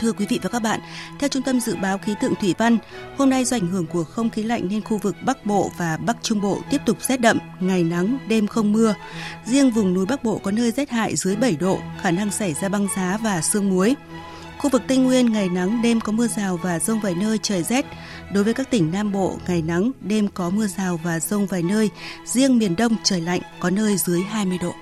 Thưa 0.00 0.12
quý 0.12 0.26
vị 0.28 0.38
và 0.42 0.48
các 0.48 0.62
bạn, 0.62 0.80
theo 1.18 1.28
Trung 1.28 1.42
tâm 1.42 1.60
Dự 1.60 1.76
báo 1.76 1.98
Khí 1.98 2.14
tượng 2.20 2.34
Thủy 2.34 2.54
văn, 2.58 2.78
hôm 3.18 3.30
nay 3.30 3.44
do 3.44 3.56
ảnh 3.56 3.66
hưởng 3.66 3.86
của 3.86 4.04
không 4.04 4.30
khí 4.30 4.42
lạnh 4.42 4.68
nên 4.70 4.82
khu 4.82 4.98
vực 4.98 5.16
Bắc 5.26 5.46
Bộ 5.46 5.70
và 5.76 5.96
Bắc 5.96 6.16
Trung 6.22 6.40
Bộ 6.40 6.58
tiếp 6.70 6.80
tục 6.86 6.96
rét 7.00 7.20
đậm, 7.20 7.38
ngày 7.60 7.84
nắng, 7.84 8.18
đêm 8.28 8.46
không 8.46 8.72
mưa. 8.72 8.94
Riêng 9.46 9.70
vùng 9.70 9.94
núi 9.94 10.06
Bắc 10.06 10.24
Bộ 10.24 10.38
có 10.38 10.50
nơi 10.50 10.70
rét 10.70 10.90
hại 10.90 11.16
dưới 11.16 11.36
7 11.36 11.56
độ, 11.56 11.78
khả 12.00 12.10
năng 12.10 12.30
xảy 12.30 12.54
ra 12.54 12.68
băng 12.68 12.86
giá 12.96 13.18
và 13.22 13.42
sương 13.42 13.70
muối. 13.70 13.94
Khu 14.58 14.70
vực 14.70 14.82
Tây 14.88 14.96
Nguyên 14.96 15.32
ngày 15.32 15.48
nắng, 15.48 15.82
đêm 15.82 16.00
có 16.00 16.12
mưa 16.12 16.28
rào 16.28 16.56
và 16.62 16.78
rông 16.78 17.00
vài 17.00 17.14
nơi 17.14 17.38
trời 17.42 17.62
rét. 17.62 17.86
Đối 18.32 18.44
với 18.44 18.54
các 18.54 18.70
tỉnh 18.70 18.90
Nam 18.92 19.12
Bộ, 19.12 19.38
ngày 19.48 19.62
nắng, 19.62 19.90
đêm 20.00 20.28
có 20.28 20.50
mưa 20.50 20.66
rào 20.66 21.00
và 21.04 21.20
rông 21.20 21.46
vài 21.46 21.62
nơi. 21.62 21.90
Riêng 22.24 22.58
miền 22.58 22.76
Đông 22.76 22.96
trời 23.02 23.20
lạnh, 23.20 23.40
có 23.60 23.70
nơi 23.70 23.96
dưới 23.96 24.22
20 24.22 24.58
độ. 24.62 24.74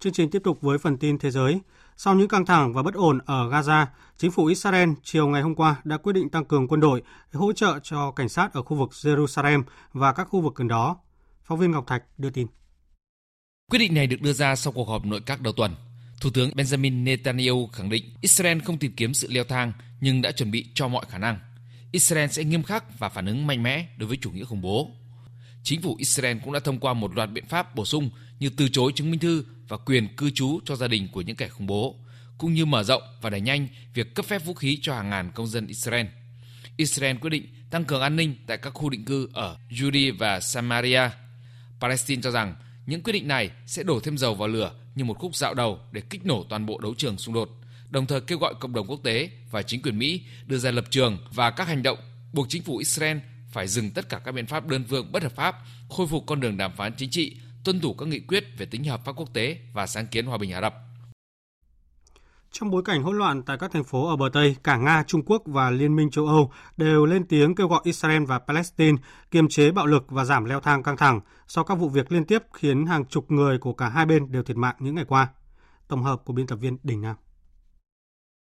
Chương 0.00 0.12
trình 0.12 0.30
tiếp 0.30 0.42
tục 0.44 0.60
với 0.60 0.78
phần 0.78 0.96
tin 0.96 1.18
thế 1.18 1.30
giới. 1.30 1.60
Sau 1.96 2.14
những 2.14 2.28
căng 2.28 2.46
thẳng 2.46 2.72
và 2.72 2.82
bất 2.82 2.94
ổn 2.94 3.18
ở 3.26 3.50
Gaza, 3.50 3.86
chính 4.16 4.30
phủ 4.30 4.46
Israel 4.46 4.88
chiều 5.02 5.28
ngày 5.28 5.42
hôm 5.42 5.54
qua 5.54 5.76
đã 5.84 5.96
quyết 5.96 6.12
định 6.12 6.28
tăng 6.28 6.44
cường 6.44 6.68
quân 6.68 6.80
đội 6.80 7.02
để 7.02 7.38
hỗ 7.38 7.52
trợ 7.52 7.78
cho 7.82 8.10
cảnh 8.10 8.28
sát 8.28 8.52
ở 8.52 8.62
khu 8.62 8.76
vực 8.76 8.90
Jerusalem 8.90 9.62
và 9.92 10.12
các 10.12 10.24
khu 10.24 10.40
vực 10.40 10.54
gần 10.54 10.68
đó. 10.68 10.96
Phóng 11.44 11.58
viên 11.58 11.70
Ngọc 11.70 11.86
Thạch 11.86 12.02
đưa 12.18 12.30
tin. 12.30 12.46
Quyết 13.70 13.78
định 13.78 13.94
này 13.94 14.06
được 14.06 14.20
đưa 14.20 14.32
ra 14.32 14.56
sau 14.56 14.72
cuộc 14.72 14.88
họp 14.88 15.04
nội 15.04 15.20
các 15.26 15.40
đầu 15.40 15.52
tuần. 15.52 15.74
Thủ 16.20 16.30
tướng 16.34 16.50
Benjamin 16.50 17.04
Netanyahu 17.04 17.66
khẳng 17.66 17.90
định 17.90 18.04
Israel 18.20 18.58
không 18.58 18.78
tìm 18.78 18.92
kiếm 18.96 19.14
sự 19.14 19.28
leo 19.30 19.44
thang 19.44 19.72
nhưng 20.00 20.22
đã 20.22 20.32
chuẩn 20.32 20.50
bị 20.50 20.66
cho 20.74 20.88
mọi 20.88 21.04
khả 21.08 21.18
năng. 21.18 21.38
Israel 21.92 22.30
sẽ 22.30 22.44
nghiêm 22.44 22.62
khắc 22.62 22.98
và 22.98 23.08
phản 23.08 23.26
ứng 23.26 23.46
mạnh 23.46 23.62
mẽ 23.62 23.86
đối 23.96 24.08
với 24.08 24.18
chủ 24.20 24.30
nghĩa 24.30 24.44
khủng 24.44 24.60
bố. 24.60 24.90
Chính 25.62 25.82
phủ 25.82 25.96
Israel 25.98 26.38
cũng 26.44 26.52
đã 26.52 26.60
thông 26.60 26.78
qua 26.78 26.94
một 26.94 27.14
loạt 27.14 27.30
biện 27.32 27.46
pháp 27.46 27.74
bổ 27.74 27.84
sung 27.84 28.10
như 28.38 28.48
từ 28.48 28.68
chối 28.68 28.92
chứng 28.94 29.10
minh 29.10 29.20
thư 29.20 29.44
và 29.68 29.76
quyền 29.76 30.16
cư 30.16 30.30
trú 30.30 30.60
cho 30.64 30.76
gia 30.76 30.88
đình 30.88 31.08
của 31.12 31.20
những 31.20 31.36
kẻ 31.36 31.48
khủng 31.48 31.66
bố, 31.66 31.96
cũng 32.38 32.54
như 32.54 32.66
mở 32.66 32.82
rộng 32.82 33.02
và 33.20 33.30
đẩy 33.30 33.40
nhanh 33.40 33.68
việc 33.94 34.14
cấp 34.14 34.26
phép 34.26 34.44
vũ 34.44 34.54
khí 34.54 34.78
cho 34.82 34.94
hàng 34.94 35.10
ngàn 35.10 35.30
công 35.34 35.46
dân 35.46 35.66
Israel. 35.66 36.06
Israel 36.76 37.16
quyết 37.16 37.30
định 37.30 37.46
tăng 37.70 37.84
cường 37.84 38.00
an 38.00 38.16
ninh 38.16 38.34
tại 38.46 38.58
các 38.58 38.70
khu 38.70 38.90
định 38.90 39.04
cư 39.04 39.28
ở 39.32 39.56
Judea 39.70 40.12
và 40.18 40.40
Samaria. 40.40 41.02
Palestine 41.80 42.22
cho 42.22 42.30
rằng 42.30 42.54
những 42.86 43.02
quyết 43.02 43.12
định 43.12 43.28
này 43.28 43.50
sẽ 43.66 43.82
đổ 43.82 44.00
thêm 44.00 44.18
dầu 44.18 44.34
vào 44.34 44.48
lửa 44.48 44.72
như 44.94 45.04
một 45.04 45.18
khúc 45.18 45.36
dạo 45.36 45.54
đầu 45.54 45.80
để 45.92 46.00
kích 46.10 46.26
nổ 46.26 46.44
toàn 46.48 46.66
bộ 46.66 46.78
đấu 46.78 46.94
trường 46.94 47.18
xung 47.18 47.34
đột, 47.34 47.50
đồng 47.90 48.06
thời 48.06 48.20
kêu 48.20 48.38
gọi 48.38 48.54
cộng 48.60 48.72
đồng 48.72 48.86
quốc 48.86 49.00
tế 49.04 49.30
và 49.50 49.62
chính 49.62 49.82
quyền 49.82 49.98
Mỹ 49.98 50.22
đưa 50.46 50.58
ra 50.58 50.70
lập 50.70 50.84
trường 50.90 51.18
và 51.34 51.50
các 51.50 51.68
hành 51.68 51.82
động 51.82 51.98
buộc 52.32 52.46
chính 52.48 52.62
phủ 52.62 52.76
Israel 52.76 53.18
phải 53.52 53.68
dừng 53.68 53.90
tất 53.90 54.08
cả 54.08 54.20
các 54.24 54.32
biện 54.32 54.46
pháp 54.46 54.66
đơn 54.66 54.84
phương 54.88 55.12
bất 55.12 55.22
hợp 55.22 55.32
pháp, 55.32 55.54
khôi 55.88 56.06
phục 56.06 56.24
con 56.26 56.40
đường 56.40 56.56
đàm 56.56 56.72
phán 56.76 56.92
chính 56.96 57.10
trị 57.10 57.36
tuân 57.64 57.80
thủ 57.80 57.94
các 57.94 58.08
nghị 58.08 58.20
quyết 58.20 58.44
về 58.58 58.66
tính 58.66 58.84
hợp 58.84 59.04
pháp 59.04 59.12
quốc 59.16 59.34
tế 59.34 59.58
và 59.74 59.86
sáng 59.86 60.06
kiến 60.06 60.26
hòa 60.26 60.38
bình 60.38 60.52
Ả 60.52 60.60
Rập. 60.60 60.74
Trong 62.52 62.70
bối 62.70 62.82
cảnh 62.84 63.02
hỗn 63.02 63.18
loạn 63.18 63.42
tại 63.42 63.56
các 63.60 63.72
thành 63.72 63.84
phố 63.84 64.08
ở 64.08 64.16
bờ 64.16 64.28
Tây, 64.32 64.56
cả 64.64 64.76
Nga, 64.76 65.04
Trung 65.06 65.22
Quốc 65.26 65.42
và 65.46 65.70
Liên 65.70 65.96
minh 65.96 66.10
châu 66.10 66.26
Âu 66.26 66.52
đều 66.76 67.06
lên 67.06 67.26
tiếng 67.26 67.54
kêu 67.54 67.68
gọi 67.68 67.80
Israel 67.84 68.24
và 68.24 68.38
Palestine 68.38 68.98
kiềm 69.30 69.48
chế 69.48 69.70
bạo 69.70 69.86
lực 69.86 70.04
và 70.08 70.24
giảm 70.24 70.44
leo 70.44 70.60
thang 70.60 70.82
căng 70.82 70.96
thẳng 70.96 71.20
sau 71.48 71.64
các 71.64 71.74
vụ 71.74 71.88
việc 71.88 72.12
liên 72.12 72.24
tiếp 72.24 72.42
khiến 72.52 72.86
hàng 72.86 73.04
chục 73.04 73.30
người 73.30 73.58
của 73.58 73.72
cả 73.72 73.88
hai 73.88 74.06
bên 74.06 74.32
đều 74.32 74.42
thiệt 74.42 74.56
mạng 74.56 74.76
những 74.78 74.94
ngày 74.94 75.04
qua. 75.08 75.28
Tổng 75.88 76.02
hợp 76.02 76.22
của 76.24 76.32
biên 76.32 76.46
tập 76.46 76.56
viên 76.56 76.78
Đình 76.82 77.00
Nam. 77.00 77.16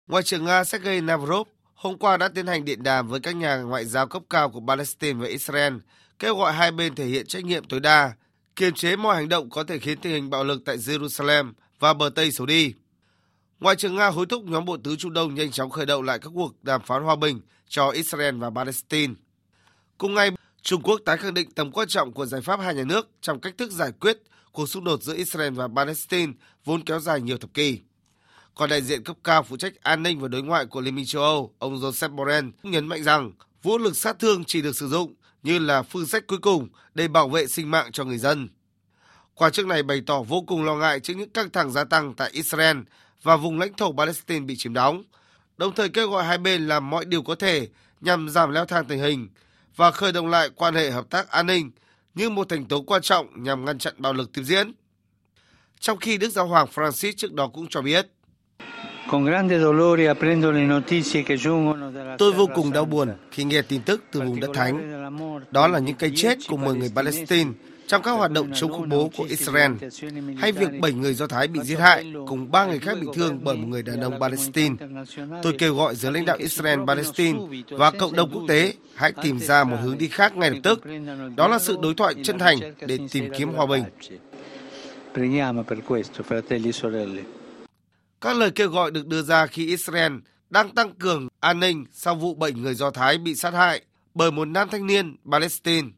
Ngoại 0.08 0.22
trưởng 0.22 0.44
Nga 0.44 0.64
Sergei 0.64 1.00
Lavrov 1.00 1.48
hôm 1.78 1.98
qua 1.98 2.16
đã 2.16 2.28
tiến 2.28 2.46
hành 2.46 2.64
điện 2.64 2.82
đàm 2.82 3.08
với 3.08 3.20
các 3.20 3.36
nhà 3.36 3.56
ngoại 3.56 3.84
giao 3.84 4.06
cấp 4.06 4.22
cao 4.30 4.50
của 4.50 4.62
Palestine 4.68 5.20
và 5.20 5.26
Israel, 5.26 5.74
kêu 6.18 6.36
gọi 6.36 6.52
hai 6.52 6.70
bên 6.70 6.94
thể 6.94 7.06
hiện 7.06 7.26
trách 7.26 7.44
nhiệm 7.44 7.64
tối 7.64 7.80
đa 7.80 8.12
kiềm 8.56 8.74
chế 8.74 8.96
mọi 8.96 9.16
hành 9.16 9.28
động 9.28 9.50
có 9.50 9.64
thể 9.64 9.78
khiến 9.78 9.98
tình 10.00 10.12
hình 10.12 10.30
bạo 10.30 10.44
lực 10.44 10.62
tại 10.64 10.76
Jerusalem 10.76 11.52
và 11.78 11.94
bờ 11.94 12.10
Tây 12.14 12.32
xấu 12.32 12.46
đi. 12.46 12.74
Ngoại 13.60 13.76
trưởng 13.76 13.96
Nga 13.96 14.08
hối 14.08 14.26
thúc 14.26 14.44
nhóm 14.44 14.64
bộ 14.64 14.76
tứ 14.84 14.96
Trung 14.96 15.12
Đông 15.12 15.34
nhanh 15.34 15.50
chóng 15.50 15.70
khởi 15.70 15.86
động 15.86 16.02
lại 16.02 16.18
các 16.18 16.30
cuộc 16.34 16.64
đàm 16.64 16.82
phán 16.82 17.02
hòa 17.02 17.16
bình 17.16 17.40
cho 17.68 17.90
Israel 17.90 18.36
và 18.36 18.50
Palestine. 18.50 19.14
Cùng 19.98 20.14
ngày, 20.14 20.30
Trung 20.62 20.82
Quốc 20.82 21.00
tái 21.04 21.16
khẳng 21.16 21.34
định 21.34 21.50
tầm 21.50 21.72
quan 21.72 21.88
trọng 21.88 22.12
của 22.12 22.26
giải 22.26 22.40
pháp 22.40 22.60
hai 22.60 22.74
nhà 22.74 22.84
nước 22.84 23.10
trong 23.20 23.40
cách 23.40 23.54
thức 23.58 23.70
giải 23.70 23.92
quyết 24.00 24.18
cuộc 24.52 24.68
xung 24.68 24.84
đột 24.84 25.02
giữa 25.02 25.14
Israel 25.14 25.54
và 25.54 25.68
Palestine 25.76 26.32
vốn 26.64 26.84
kéo 26.84 27.00
dài 27.00 27.20
nhiều 27.20 27.38
thập 27.38 27.54
kỷ. 27.54 27.80
Còn 28.58 28.70
đại 28.70 28.82
diện 28.82 29.04
cấp 29.04 29.16
cao 29.24 29.42
phụ 29.42 29.56
trách 29.56 29.72
an 29.82 30.02
ninh 30.02 30.20
và 30.20 30.28
đối 30.28 30.42
ngoại 30.42 30.66
của 30.66 30.80
Liên 30.80 30.94
minh 30.94 31.06
châu 31.06 31.22
Âu, 31.22 31.54
ông 31.58 31.76
Joseph 31.76 32.14
Borrell 32.14 32.48
nhấn 32.62 32.86
mạnh 32.86 33.02
rằng 33.02 33.32
vũ 33.62 33.78
lực 33.78 33.96
sát 33.96 34.18
thương 34.18 34.44
chỉ 34.44 34.62
được 34.62 34.76
sử 34.76 34.88
dụng 34.88 35.14
như 35.42 35.58
là 35.58 35.82
phương 35.82 36.06
sách 36.06 36.26
cuối 36.26 36.38
cùng 36.38 36.68
để 36.94 37.08
bảo 37.08 37.28
vệ 37.28 37.46
sinh 37.46 37.70
mạng 37.70 37.92
cho 37.92 38.04
người 38.04 38.18
dân. 38.18 38.48
Quan 39.34 39.52
chức 39.52 39.66
này 39.66 39.82
bày 39.82 40.02
tỏ 40.06 40.22
vô 40.22 40.44
cùng 40.46 40.64
lo 40.64 40.74
ngại 40.74 41.00
trước 41.00 41.14
những 41.14 41.30
căng 41.30 41.50
thẳng 41.50 41.72
gia 41.72 41.84
tăng 41.84 42.14
tại 42.14 42.30
Israel 42.32 42.76
và 43.22 43.36
vùng 43.36 43.58
lãnh 43.58 43.74
thổ 43.74 43.92
Palestine 43.92 44.46
bị 44.46 44.56
chiếm 44.56 44.74
đóng, 44.74 45.02
đồng 45.56 45.74
thời 45.74 45.88
kêu 45.88 46.10
gọi 46.10 46.24
hai 46.24 46.38
bên 46.38 46.68
làm 46.68 46.90
mọi 46.90 47.04
điều 47.04 47.22
có 47.22 47.34
thể 47.34 47.68
nhằm 48.00 48.28
giảm 48.28 48.50
leo 48.50 48.64
thang 48.64 48.84
tình 48.84 48.98
hình 48.98 49.28
và 49.76 49.90
khởi 49.90 50.12
động 50.12 50.28
lại 50.28 50.50
quan 50.56 50.74
hệ 50.74 50.90
hợp 50.90 51.10
tác 51.10 51.30
an 51.30 51.46
ninh 51.46 51.70
như 52.14 52.30
một 52.30 52.48
thành 52.48 52.64
tố 52.64 52.82
quan 52.82 53.02
trọng 53.02 53.42
nhằm 53.42 53.64
ngăn 53.64 53.78
chặn 53.78 53.94
bạo 53.98 54.12
lực 54.12 54.32
tiếp 54.32 54.42
diễn. 54.42 54.72
Trong 55.80 55.98
khi 55.98 56.18
Đức 56.18 56.28
Giáo 56.28 56.46
hoàng 56.46 56.66
Francis 56.74 57.12
trước 57.16 57.32
đó 57.32 57.48
cũng 57.54 57.66
cho 57.70 57.82
biết, 57.82 58.06
Tôi 62.18 62.32
vô 62.32 62.48
cùng 62.54 62.72
đau 62.72 62.84
buồn 62.84 63.08
khi 63.30 63.44
nghe 63.44 63.62
tin 63.62 63.80
tức 63.82 64.02
từ 64.12 64.20
vùng 64.20 64.40
đất 64.40 64.50
thánh. 64.54 65.04
Đó 65.50 65.68
là 65.68 65.78
những 65.78 65.96
cây 65.96 66.12
chết 66.16 66.38
của 66.48 66.56
10 66.56 66.74
người 66.74 66.90
Palestine 66.96 67.50
trong 67.86 68.02
các 68.02 68.10
hoạt 68.10 68.30
động 68.30 68.50
chống 68.54 68.72
khủng 68.72 68.88
bố 68.88 69.10
của 69.16 69.24
Israel, 69.24 69.72
hay 70.38 70.52
việc 70.52 70.68
7 70.80 70.92
người 70.92 71.14
Do 71.14 71.26
Thái 71.26 71.48
bị 71.48 71.60
giết 71.62 71.78
hại, 71.78 72.12
cùng 72.26 72.50
3 72.50 72.66
người 72.66 72.78
khác 72.78 72.98
bị 73.00 73.06
thương 73.14 73.40
bởi 73.44 73.56
một 73.56 73.66
người 73.68 73.82
đàn 73.82 74.00
ông 74.00 74.20
Palestine. 74.20 74.76
Tôi 75.42 75.52
kêu 75.58 75.74
gọi 75.74 75.94
giới 75.94 76.12
lãnh 76.12 76.24
đạo 76.24 76.36
Israel 76.40 76.80
Palestine 76.86 77.38
và 77.70 77.90
cộng 77.90 78.16
đồng 78.16 78.30
quốc 78.32 78.42
tế 78.48 78.72
hãy 78.94 79.12
tìm 79.22 79.38
ra 79.38 79.64
một 79.64 79.76
hướng 79.82 79.98
đi 79.98 80.08
khác 80.08 80.36
ngay 80.36 80.50
lập 80.50 80.60
tức. 80.62 80.82
Đó 81.36 81.48
là 81.48 81.58
sự 81.58 81.76
đối 81.82 81.94
thoại 81.94 82.14
chân 82.22 82.38
thành 82.38 82.58
để 82.86 82.98
tìm 83.12 83.30
kiếm 83.36 83.48
hòa 83.48 83.66
bình. 83.66 83.84
Các 88.20 88.36
lời 88.36 88.50
kêu 88.50 88.70
gọi 88.70 88.90
được 88.90 89.06
đưa 89.06 89.22
ra 89.22 89.46
khi 89.46 89.66
Israel 89.66 90.12
đang 90.50 90.74
tăng 90.74 90.94
cường 90.94 91.28
an 91.40 91.60
ninh 91.60 91.86
sau 91.92 92.14
vụ 92.14 92.34
bảy 92.34 92.52
người 92.52 92.74
Do 92.74 92.90
Thái 92.90 93.18
bị 93.18 93.34
sát 93.34 93.54
hại 93.54 93.82
bởi 94.14 94.30
một 94.30 94.44
nam 94.44 94.68
thanh 94.70 94.86
niên 94.86 95.16
Palestine. 95.30 95.88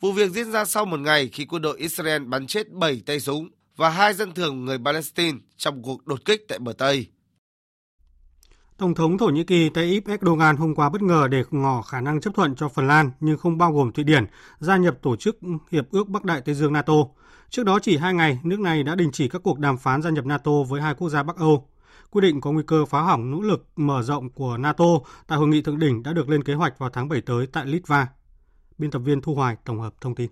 Vụ 0.00 0.12
việc 0.12 0.30
diễn 0.30 0.52
ra 0.52 0.64
sau 0.64 0.84
một 0.84 1.00
ngày 1.00 1.28
khi 1.32 1.44
quân 1.44 1.62
đội 1.62 1.78
Israel 1.78 2.24
bắn 2.24 2.46
chết 2.46 2.72
7 2.72 3.02
tay 3.06 3.20
súng 3.20 3.48
và 3.76 3.88
hai 3.88 4.14
dân 4.14 4.34
thường 4.34 4.64
người 4.64 4.78
Palestine 4.84 5.38
trong 5.56 5.82
cuộc 5.82 6.06
đột 6.06 6.24
kích 6.24 6.44
tại 6.48 6.58
bờ 6.58 6.72
Tây. 6.72 7.06
Tổng 8.78 8.94
thống 8.94 9.18
Thổ 9.18 9.26
Nhĩ 9.26 9.44
Kỳ 9.44 9.68
Tayyip 9.68 10.06
Erdogan 10.06 10.56
hôm 10.56 10.74
qua 10.74 10.90
bất 10.90 11.02
ngờ 11.02 11.28
để 11.30 11.42
ngỏ 11.50 11.82
khả 11.82 12.00
năng 12.00 12.20
chấp 12.20 12.34
thuận 12.34 12.54
cho 12.54 12.68
Phần 12.68 12.86
Lan 12.86 13.10
nhưng 13.20 13.38
không 13.38 13.58
bao 13.58 13.72
gồm 13.72 13.92
Thụy 13.92 14.04
Điển 14.04 14.26
gia 14.58 14.76
nhập 14.76 14.98
tổ 15.02 15.16
chức 15.16 15.38
Hiệp 15.70 15.90
ước 15.90 16.08
Bắc 16.08 16.24
Đại 16.24 16.40
Tây 16.40 16.54
Dương 16.54 16.72
NATO. 16.72 16.94
Trước 17.50 17.64
đó 17.64 17.78
chỉ 17.82 17.96
hai 17.96 18.14
ngày, 18.14 18.38
nước 18.42 18.60
này 18.60 18.82
đã 18.82 18.94
đình 18.94 19.10
chỉ 19.12 19.28
các 19.28 19.42
cuộc 19.42 19.58
đàm 19.58 19.78
phán 19.78 20.02
gia 20.02 20.10
nhập 20.10 20.26
NATO 20.26 20.62
với 20.68 20.80
hai 20.80 20.94
quốc 20.94 21.08
gia 21.08 21.22
Bắc 21.22 21.36
Âu. 21.36 21.68
Quyết 22.10 22.20
định 22.22 22.40
có 22.40 22.52
nguy 22.52 22.62
cơ 22.66 22.84
phá 22.84 23.02
hỏng 23.02 23.30
nỗ 23.30 23.40
lực 23.40 23.66
mở 23.76 24.02
rộng 24.02 24.30
của 24.30 24.56
NATO 24.56 24.84
tại 25.26 25.38
hội 25.38 25.48
nghị 25.48 25.62
thượng 25.62 25.78
đỉnh 25.78 26.02
đã 26.02 26.12
được 26.12 26.28
lên 26.28 26.44
kế 26.44 26.54
hoạch 26.54 26.78
vào 26.78 26.90
tháng 26.90 27.08
7 27.08 27.20
tới 27.20 27.46
tại 27.46 27.66
Litva. 27.66 28.06
Biên 28.78 28.90
tập 28.90 28.98
viên 28.98 29.20
Thu 29.20 29.34
Hoài 29.34 29.56
tổng 29.64 29.80
hợp 29.80 29.94
thông 30.00 30.14
tin. 30.14 30.30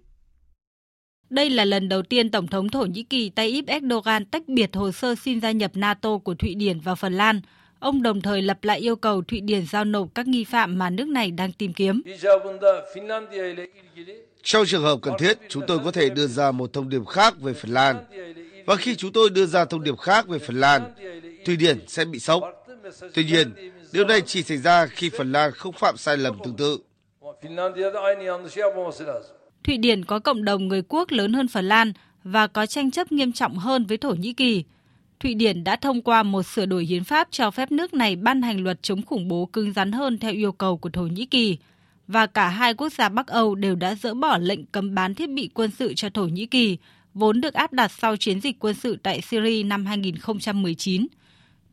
Đây 1.31 1.51
là 1.51 1.65
lần 1.65 1.89
đầu 1.89 2.03
tiên 2.03 2.31
Tổng 2.31 2.47
thống 2.47 2.69
Thổ 2.69 2.85
Nhĩ 2.85 3.03
Kỳ 3.03 3.31
Tayyip 3.31 3.67
Erdogan 3.67 4.25
tách 4.25 4.49
biệt 4.49 4.77
hồ 4.77 4.93
sơ 4.93 5.15
xin 5.15 5.41
gia 5.41 5.51
nhập 5.51 5.71
NATO 5.75 6.19
của 6.19 6.35
Thụy 6.35 6.55
Điển 6.55 6.81
và 6.81 6.95
Phần 6.95 7.13
Lan. 7.13 7.41
Ông 7.79 8.03
đồng 8.03 8.21
thời 8.21 8.43
lập 8.43 8.59
lại 8.63 8.79
yêu 8.79 8.97
cầu 8.97 9.23
Thụy 9.23 9.41
Điển 9.41 9.67
giao 9.67 9.85
nộp 9.85 10.15
các 10.15 10.27
nghi 10.27 10.45
phạm 10.45 10.79
mà 10.79 10.91
nước 10.91 11.09
này 11.09 11.31
đang 11.31 11.53
tìm 11.53 11.73
kiếm. 11.73 12.03
Trong 14.47 14.67
trường 14.67 14.83
hợp 14.83 14.99
cần 15.03 15.15
thiết, 15.19 15.39
chúng 15.49 15.63
tôi 15.67 15.79
có 15.79 15.91
thể 15.91 16.09
đưa 16.11 16.27
ra 16.27 16.51
một 16.51 16.73
thông 16.73 16.89
điệp 16.89 17.07
khác 17.07 17.35
về 17.41 17.53
Phần 17.53 17.71
Lan. 17.71 17.97
Và 18.67 18.77
khi 18.77 18.97
chúng 18.97 19.13
tôi 19.13 19.31
đưa 19.31 19.47
ra 19.47 19.65
thông 19.65 19.85
điệp 19.85 19.99
khác 19.99 20.29
về 20.29 20.39
Phần 20.39 20.61
Lan, 20.61 20.83
Thụy 21.45 21.57
Điển 21.57 21.89
sẽ 21.89 22.05
bị 22.05 22.19
sốc. 22.19 22.43
Tuy 23.15 23.25
nhiên, 23.25 23.53
điều 23.93 24.05
này 24.05 24.21
chỉ 24.21 24.43
xảy 24.43 24.59
ra 24.59 24.87
khi 24.87 25.11
Phần 25.19 25.33
Lan 25.33 25.53
không 25.53 25.73
phạm 25.73 25.97
sai 25.97 26.17
lầm 26.17 26.39
tương 26.45 26.57
tự. 26.57 26.79
Thụy 29.65 29.77
Điển 29.79 30.05
có 30.05 30.19
cộng 30.19 30.45
đồng 30.45 30.69
người 30.69 30.83
quốc 30.89 31.11
lớn 31.11 31.33
hơn 31.33 31.49
Phần 31.49 31.69
Lan 31.69 31.93
và 32.25 32.47
có 32.47 32.67
tranh 32.67 32.91
chấp 32.91 33.13
nghiêm 33.13 33.33
trọng 33.33 33.59
hơn 33.59 33.87
với 33.87 33.99
Thổ 33.99 34.11
Nhĩ 34.11 34.33
Kỳ. 34.33 34.65
Thụy 35.21 35.35
Điển 35.35 35.65
đã 35.65 35.77
thông 35.77 36.03
qua 36.03 36.23
một 36.23 36.43
sửa 36.43 36.67
đổi 36.67 36.85
hiến 36.85 37.05
pháp 37.05 37.29
cho 37.31 37.51
phép 37.51 37.73
nước 37.73 37.95
này 37.95 38.17
ban 38.17 38.43
hành 38.43 38.65
luật 38.65 38.83
chống 38.83 39.03
khủng 39.03 39.29
bố 39.29 39.47
cứng 39.47 39.73
rắn 39.73 39.93
hơn 39.93 40.19
theo 40.19 40.33
yêu 40.33 40.53
cầu 40.53 40.79
của 40.79 40.91
Thổ 40.91 41.03
Nhĩ 41.03 41.27
Kỳ. 41.27 41.59
Và 42.09 42.27
cả 42.27 42.49
hai 42.49 42.75
quốc 42.75 42.93
gia 42.93 43.09
Bắc 43.09 43.27
Âu 43.27 43.55
đều 43.55 43.75
đã 43.75 43.95
dỡ 43.95 44.15
bỏ 44.15 44.39
lệnh 44.39 44.67
cấm 44.67 44.95
bán 44.95 45.15
thiết 45.15 45.31
bị 45.31 45.51
quân 45.55 45.71
sự 45.71 45.95
cho 45.95 46.11
Thổ 46.11 46.25
Nhĩ 46.25 46.47
Kỳ, 46.47 46.77
vốn 47.15 47.41
được 47.41 47.55
áp 47.55 47.73
đặt 47.73 47.93
sau 47.93 48.17
chiến 48.17 48.41
dịch 48.41 48.57
quân 48.59 48.75
sự 48.75 48.99
tại 49.03 49.21
Syria 49.21 49.63
năm 49.63 49.87
2019. 49.87 51.07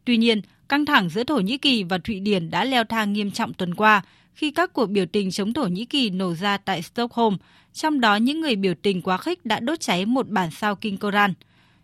Tuy 0.05 0.17
nhiên, 0.17 0.41
căng 0.69 0.85
thẳng 0.85 1.09
giữa 1.09 1.23
Thổ 1.23 1.37
Nhĩ 1.37 1.57
Kỳ 1.57 1.83
và 1.83 1.97
Thụy 1.97 2.19
Điển 2.19 2.49
đã 2.49 2.65
leo 2.65 2.83
thang 2.83 3.13
nghiêm 3.13 3.31
trọng 3.31 3.53
tuần 3.53 3.75
qua 3.75 4.01
khi 4.33 4.51
các 4.51 4.73
cuộc 4.73 4.85
biểu 4.85 5.05
tình 5.05 5.31
chống 5.31 5.53
Thổ 5.53 5.67
Nhĩ 5.67 5.85
Kỳ 5.85 6.09
nổ 6.09 6.33
ra 6.33 6.57
tại 6.57 6.81
Stockholm, 6.81 7.37
trong 7.73 7.99
đó 7.99 8.15
những 8.15 8.41
người 8.41 8.55
biểu 8.55 8.73
tình 8.81 9.01
quá 9.01 9.17
khích 9.17 9.45
đã 9.45 9.59
đốt 9.59 9.79
cháy 9.79 10.05
một 10.05 10.29
bản 10.29 10.51
sao 10.51 10.75
kinh 10.75 10.97
Koran. 10.97 11.33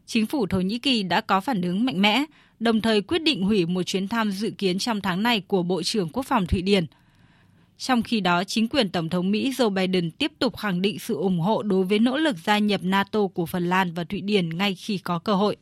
Chính 0.06 0.26
phủ 0.26 0.48
Thổ 0.48 0.60
Nhĩ 0.60 0.80
Kỳ 0.80 1.04
đã 1.04 1.22
có 1.22 1.42
phản 1.42 1.62
ứng 1.62 1.86
mạnh 1.86 2.02
mẽ, 2.02 2.26
đồng 2.60 2.82
thời 2.82 3.02
quyết 3.02 3.20
định 3.20 3.44
hủy 3.44 3.66
một 3.66 3.84
chuyến 3.84 4.08
thăm 4.08 4.32
dự 4.32 4.52
kiến 4.58 4.80
trong 4.80 5.02
tháng 5.02 5.24
này 5.24 5.42
của 5.48 5.64
Bộ 5.64 5.84
trưởng 5.84 6.10
Quốc 6.10 6.26
phòng 6.26 6.48
Thụy 6.48 6.62
Điển. 6.62 6.86
Trong 7.80 8.04
khi 8.04 8.22
đó, 8.22 8.44
chính 8.44 8.68
quyền 8.68 8.90
Tổng 8.90 9.10
thống 9.10 9.32
Mỹ 9.32 9.52
Joe 9.52 9.70
Biden 9.70 10.12
tiếp 10.12 10.32
tục 10.40 10.58
khẳng 10.58 10.82
định 10.82 11.00
sự 11.00 11.16
ủng 11.16 11.40
hộ 11.40 11.64
đối 11.64 11.84
với 11.84 12.00
nỗ 12.00 12.18
lực 12.18 12.36
gia 12.46 12.58
nhập 12.58 12.82
NATO 12.84 13.28
của 13.28 13.46
Phần 13.46 13.70
Lan 13.70 13.94
và 13.94 14.04
Thụy 14.04 14.22
Điển 14.22 14.58
ngay 14.58 14.76
khi 14.76 14.98
có 14.98 15.20
cơ 15.20 15.36
hội. 15.36 15.58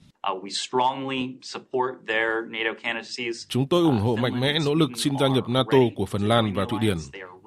Chúng 3.49 3.67
tôi 3.67 3.83
ủng 3.83 3.99
hộ 3.99 4.15
mạnh 4.15 4.39
mẽ 4.39 4.57
nỗ 4.65 4.73
lực 4.73 4.89
xin 4.95 5.13
gia 5.19 5.27
nhập 5.27 5.49
NATO 5.49 5.77
của 5.95 6.05
Phần 6.05 6.27
Lan 6.27 6.53
và 6.53 6.65
Thụy 6.65 6.79
Điển. 6.81 6.97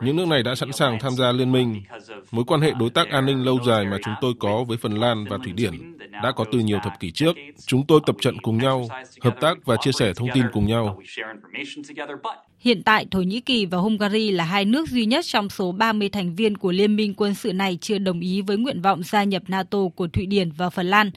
Những 0.03 0.17
nước 0.17 0.29
này 0.29 0.43
đã 0.43 0.55
sẵn 0.55 0.73
sàng 0.73 0.99
tham 1.01 1.13
gia 1.13 1.33
liên 1.33 1.53
minh. 1.53 1.83
Mối 2.31 2.45
quan 2.45 2.61
hệ 2.61 2.73
đối 2.79 2.91
tác 2.91 3.11
an 3.11 3.27
ninh 3.27 3.45
lâu 3.45 3.59
dài 3.67 3.85
mà 3.85 3.99
chúng 4.05 4.15
tôi 4.21 4.33
có 4.39 4.65
với 4.65 4.77
Phần 4.77 4.93
Lan 4.93 5.25
và 5.31 5.39
Thụy 5.45 5.53
Điển 5.53 5.97
đã 6.23 6.33
có 6.33 6.45
từ 6.53 6.59
nhiều 6.59 6.79
thập 6.83 7.01
kỷ 7.01 7.11
trước. 7.11 7.37
Chúng 7.67 7.87
tôi 7.87 8.01
tập 8.07 8.17
trận 8.21 8.39
cùng 8.43 8.59
nhau, 8.59 8.89
hợp 9.21 9.37
tác 9.41 9.59
và 9.65 9.77
chia 9.77 9.93
sẻ 9.93 10.13
thông 10.17 10.29
tin 10.35 10.45
cùng 10.53 10.67
nhau. 10.67 11.01
Hiện 12.59 12.83
tại, 12.83 13.07
Thổ 13.11 13.21
Nhĩ 13.21 13.41
Kỳ 13.41 13.67
và 13.67 13.79
Hungary 13.79 14.31
là 14.31 14.45
hai 14.45 14.65
nước 14.65 14.89
duy 14.89 15.07
nhất 15.07 15.25
trong 15.29 15.49
số 15.49 15.73
30 15.73 16.09
thành 16.09 16.35
viên 16.35 16.57
của 16.57 16.73
liên 16.73 16.97
minh 16.97 17.15
quân 17.17 17.35
sự 17.35 17.53
này 17.53 17.79
chưa 17.81 17.99
đồng 17.99 18.21
ý 18.21 18.43
với 18.43 18.57
nguyện 18.57 18.83
vọng 18.83 19.03
gia 19.03 19.25
nhập 19.25 19.43
NATO 19.49 19.79
của 19.97 20.09
Thụy 20.09 20.27
Điển 20.27 20.51
và 20.51 20.71
Phần 20.71 20.87
Lan. 20.87 21.11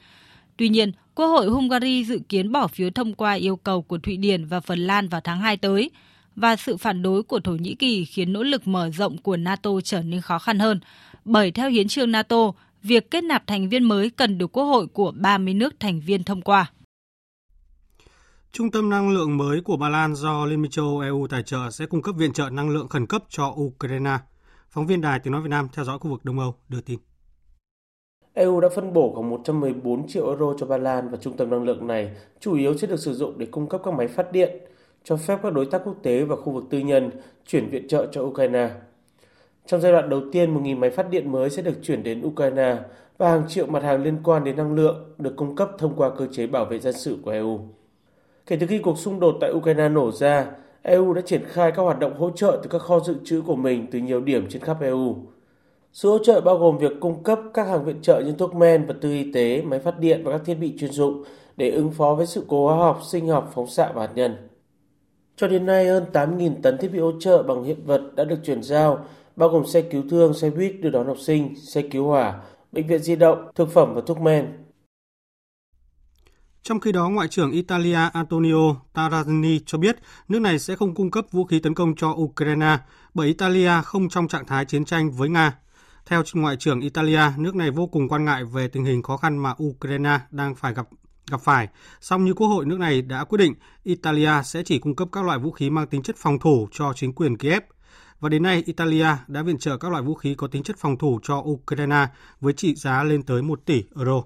Tuy 0.56 0.68
nhiên, 0.68 0.92
Quốc 1.14 1.26
hội 1.26 1.46
Hungary 1.46 2.04
dự 2.04 2.20
kiến 2.28 2.52
bỏ 2.52 2.66
phiếu 2.66 2.90
thông 2.90 3.14
qua 3.14 3.32
yêu 3.32 3.56
cầu 3.56 3.82
của 3.82 3.98
Thụy 3.98 4.16
Điển 4.16 4.44
và 4.44 4.60
Phần 4.60 4.78
Lan 4.78 5.08
vào 5.08 5.20
tháng 5.24 5.40
2 5.40 5.56
tới, 5.56 5.90
và 6.36 6.56
sự 6.56 6.76
phản 6.76 7.02
đối 7.02 7.22
của 7.22 7.40
Thổ 7.40 7.52
Nhĩ 7.52 7.74
Kỳ 7.74 8.04
khiến 8.04 8.32
nỗ 8.32 8.42
lực 8.42 8.66
mở 8.68 8.90
rộng 8.90 9.18
của 9.18 9.36
NATO 9.36 9.70
trở 9.84 10.02
nên 10.02 10.20
khó 10.20 10.38
khăn 10.38 10.58
hơn, 10.58 10.80
bởi 11.24 11.50
theo 11.50 11.70
hiến 11.70 11.88
trương 11.88 12.12
NATO, 12.12 12.52
việc 12.82 13.10
kết 13.10 13.24
nạp 13.24 13.46
thành 13.46 13.68
viên 13.68 13.84
mới 13.84 14.10
cần 14.10 14.38
được 14.38 14.52
Quốc 14.52 14.64
hội 14.64 14.86
của 14.86 15.12
30 15.16 15.54
nước 15.54 15.80
thành 15.80 16.00
viên 16.00 16.24
thông 16.24 16.42
qua. 16.42 16.70
Trung 18.52 18.70
tâm 18.70 18.90
năng 18.90 19.10
lượng 19.10 19.36
mới 19.36 19.60
của 19.60 19.76
Ba 19.76 19.88
Lan 19.88 20.14
do 20.14 20.46
Liên 20.46 20.62
minh 20.62 20.70
châu 20.70 20.84
Âu 20.84 21.00
EU 21.00 21.26
tài 21.30 21.42
trợ 21.42 21.70
sẽ 21.70 21.86
cung 21.86 22.02
cấp 22.02 22.14
viện 22.18 22.32
trợ 22.32 22.50
năng 22.50 22.70
lượng 22.70 22.88
khẩn 22.88 23.06
cấp 23.06 23.24
cho 23.28 23.54
Ukraine. 23.56 24.18
Phóng 24.70 24.86
viên 24.86 25.00
Đài 25.00 25.20
Tiếng 25.20 25.32
Nói 25.32 25.42
Việt 25.42 25.50
Nam 25.50 25.68
theo 25.72 25.84
dõi 25.84 25.98
khu 25.98 26.10
vực 26.10 26.24
Đông 26.24 26.38
Âu 26.38 26.54
đưa 26.68 26.80
tin. 26.80 26.98
EU 28.34 28.60
đã 28.60 28.68
phân 28.68 28.92
bổ 28.92 29.12
khoảng 29.14 29.30
114 29.30 30.08
triệu 30.08 30.26
euro 30.26 30.54
cho 30.58 30.66
Ba 30.66 30.76
Lan 30.76 31.08
và 31.08 31.18
trung 31.20 31.36
tâm 31.36 31.50
năng 31.50 31.64
lượng 31.64 31.86
này 31.86 32.10
chủ 32.40 32.54
yếu 32.54 32.76
sẽ 32.76 32.86
được 32.86 33.00
sử 33.00 33.14
dụng 33.14 33.38
để 33.38 33.46
cung 33.46 33.68
cấp 33.68 33.80
các 33.84 33.94
máy 33.94 34.08
phát 34.08 34.32
điện, 34.32 34.50
cho 35.04 35.16
phép 35.16 35.38
các 35.42 35.52
đối 35.52 35.66
tác 35.66 35.82
quốc 35.84 35.96
tế 36.02 36.24
và 36.24 36.36
khu 36.36 36.52
vực 36.52 36.64
tư 36.70 36.78
nhân 36.78 37.10
chuyển 37.46 37.70
viện 37.70 37.88
trợ 37.88 38.06
cho 38.12 38.22
Ukraine. 38.22 38.70
Trong 39.66 39.80
giai 39.80 39.92
đoạn 39.92 40.08
đầu 40.08 40.20
tiên, 40.32 40.54
1.000 40.54 40.78
máy 40.78 40.90
phát 40.90 41.10
điện 41.10 41.32
mới 41.32 41.50
sẽ 41.50 41.62
được 41.62 41.74
chuyển 41.82 42.02
đến 42.02 42.22
Ukraine 42.26 42.76
và 43.18 43.30
hàng 43.30 43.48
triệu 43.48 43.66
mặt 43.66 43.82
hàng 43.82 44.02
liên 44.02 44.16
quan 44.24 44.44
đến 44.44 44.56
năng 44.56 44.74
lượng 44.74 45.14
được 45.18 45.36
cung 45.36 45.56
cấp 45.56 45.70
thông 45.78 45.94
qua 45.96 46.10
cơ 46.18 46.26
chế 46.32 46.46
bảo 46.46 46.64
vệ 46.64 46.78
dân 46.78 46.92
sự 46.92 47.18
của 47.22 47.30
EU. 47.30 47.60
Kể 48.46 48.56
từ 48.60 48.66
khi 48.66 48.78
cuộc 48.78 48.98
xung 48.98 49.20
đột 49.20 49.36
tại 49.40 49.52
Ukraine 49.52 49.88
nổ 49.88 50.12
ra, 50.12 50.46
EU 50.82 51.12
đã 51.12 51.20
triển 51.20 51.44
khai 51.44 51.72
các 51.72 51.82
hoạt 51.82 51.98
động 51.98 52.18
hỗ 52.18 52.30
trợ 52.30 52.60
từ 52.62 52.68
các 52.70 52.82
kho 52.82 53.00
dự 53.00 53.16
trữ 53.24 53.42
của 53.46 53.56
mình 53.56 53.86
từ 53.90 53.98
nhiều 53.98 54.20
điểm 54.20 54.46
trên 54.48 54.62
khắp 54.62 54.80
EU. 54.80 55.16
Sự 55.94 56.10
hỗ 56.10 56.18
trợ 56.18 56.40
bao 56.40 56.58
gồm 56.58 56.78
việc 56.78 56.92
cung 57.00 57.22
cấp 57.22 57.40
các 57.54 57.66
hàng 57.66 57.84
viện 57.84 58.02
trợ 58.02 58.20
như 58.20 58.32
thuốc 58.32 58.54
men, 58.54 58.86
vật 58.86 58.96
tư 59.00 59.12
y 59.12 59.32
tế, 59.32 59.62
máy 59.62 59.78
phát 59.78 59.98
điện 59.98 60.22
và 60.24 60.32
các 60.32 60.40
thiết 60.44 60.54
bị 60.54 60.74
chuyên 60.78 60.92
dụng 60.92 61.24
để 61.56 61.70
ứng 61.70 61.90
phó 61.90 62.14
với 62.14 62.26
sự 62.26 62.44
cố 62.48 62.66
hóa 62.66 62.76
học, 62.76 63.00
sinh 63.10 63.28
học, 63.28 63.50
phóng 63.54 63.66
xạ 63.66 63.92
và 63.94 64.06
hạt 64.06 64.12
nhân. 64.14 64.48
Cho 65.36 65.48
đến 65.48 65.66
nay, 65.66 65.86
hơn 65.86 66.04
8.000 66.12 66.54
tấn 66.62 66.78
thiết 66.78 66.88
bị 66.92 66.98
hỗ 66.98 67.12
trợ 67.20 67.42
bằng 67.42 67.64
hiện 67.64 67.86
vật 67.86 68.02
đã 68.16 68.24
được 68.24 68.38
chuyển 68.44 68.62
giao, 68.62 69.04
bao 69.36 69.48
gồm 69.48 69.66
xe 69.66 69.82
cứu 69.82 70.02
thương, 70.10 70.34
xe 70.34 70.50
buýt 70.50 70.80
đưa 70.80 70.90
đón 70.90 71.06
học 71.06 71.18
sinh, 71.20 71.54
xe 71.56 71.82
cứu 71.82 72.06
hỏa, 72.06 72.42
bệnh 72.72 72.86
viện 72.86 73.02
di 73.02 73.16
động, 73.16 73.48
thực 73.54 73.70
phẩm 73.72 73.94
và 73.94 74.00
thuốc 74.06 74.20
men. 74.20 74.46
Trong 76.62 76.80
khi 76.80 76.92
đó, 76.92 77.08
Ngoại 77.08 77.28
trưởng 77.28 77.50
Italia 77.50 77.98
Antonio 78.12 78.76
Tajani 78.94 79.58
cho 79.66 79.78
biết 79.78 79.96
nước 80.28 80.38
này 80.38 80.58
sẽ 80.58 80.76
không 80.76 80.94
cung 80.94 81.10
cấp 81.10 81.24
vũ 81.30 81.44
khí 81.44 81.58
tấn 81.58 81.74
công 81.74 81.94
cho 81.96 82.14
Ukraine 82.16 82.78
bởi 83.14 83.28
Italia 83.28 83.70
không 83.84 84.08
trong 84.08 84.28
trạng 84.28 84.46
thái 84.46 84.64
chiến 84.64 84.84
tranh 84.84 85.10
với 85.10 85.28
Nga. 85.28 85.58
Theo 86.06 86.22
Ngoại 86.34 86.56
trưởng 86.56 86.80
Italia, 86.80 87.22
nước 87.36 87.54
này 87.54 87.70
vô 87.70 87.86
cùng 87.86 88.08
quan 88.08 88.24
ngại 88.24 88.44
về 88.44 88.68
tình 88.68 88.84
hình 88.84 89.02
khó 89.02 89.16
khăn 89.16 89.38
mà 89.38 89.54
Ukraine 89.62 90.20
đang 90.30 90.54
phải 90.54 90.74
gặp 90.74 90.88
gặp 91.30 91.40
phải. 91.40 91.68
Song 92.00 92.24
như 92.24 92.34
Quốc 92.34 92.46
hội 92.46 92.66
nước 92.66 92.78
này 92.78 93.02
đã 93.02 93.24
quyết 93.24 93.38
định, 93.38 93.54
Italia 93.82 94.42
sẽ 94.44 94.62
chỉ 94.62 94.78
cung 94.78 94.96
cấp 94.96 95.08
các 95.12 95.24
loại 95.24 95.38
vũ 95.38 95.50
khí 95.50 95.70
mang 95.70 95.86
tính 95.86 96.02
chất 96.02 96.16
phòng 96.18 96.38
thủ 96.38 96.68
cho 96.72 96.92
chính 96.96 97.12
quyền 97.12 97.36
Kiev. 97.36 97.62
Và 98.20 98.28
đến 98.28 98.42
nay, 98.42 98.62
Italia 98.66 99.06
đã 99.26 99.42
viện 99.42 99.58
trợ 99.58 99.76
các 99.76 99.90
loại 99.90 100.02
vũ 100.02 100.14
khí 100.14 100.34
có 100.34 100.46
tính 100.46 100.62
chất 100.62 100.76
phòng 100.78 100.98
thủ 100.98 101.20
cho 101.22 101.36
Ukraine 101.38 102.06
với 102.40 102.52
trị 102.52 102.74
giá 102.74 103.04
lên 103.04 103.22
tới 103.22 103.42
1 103.42 103.60
tỷ 103.64 103.84
euro. 103.96 104.22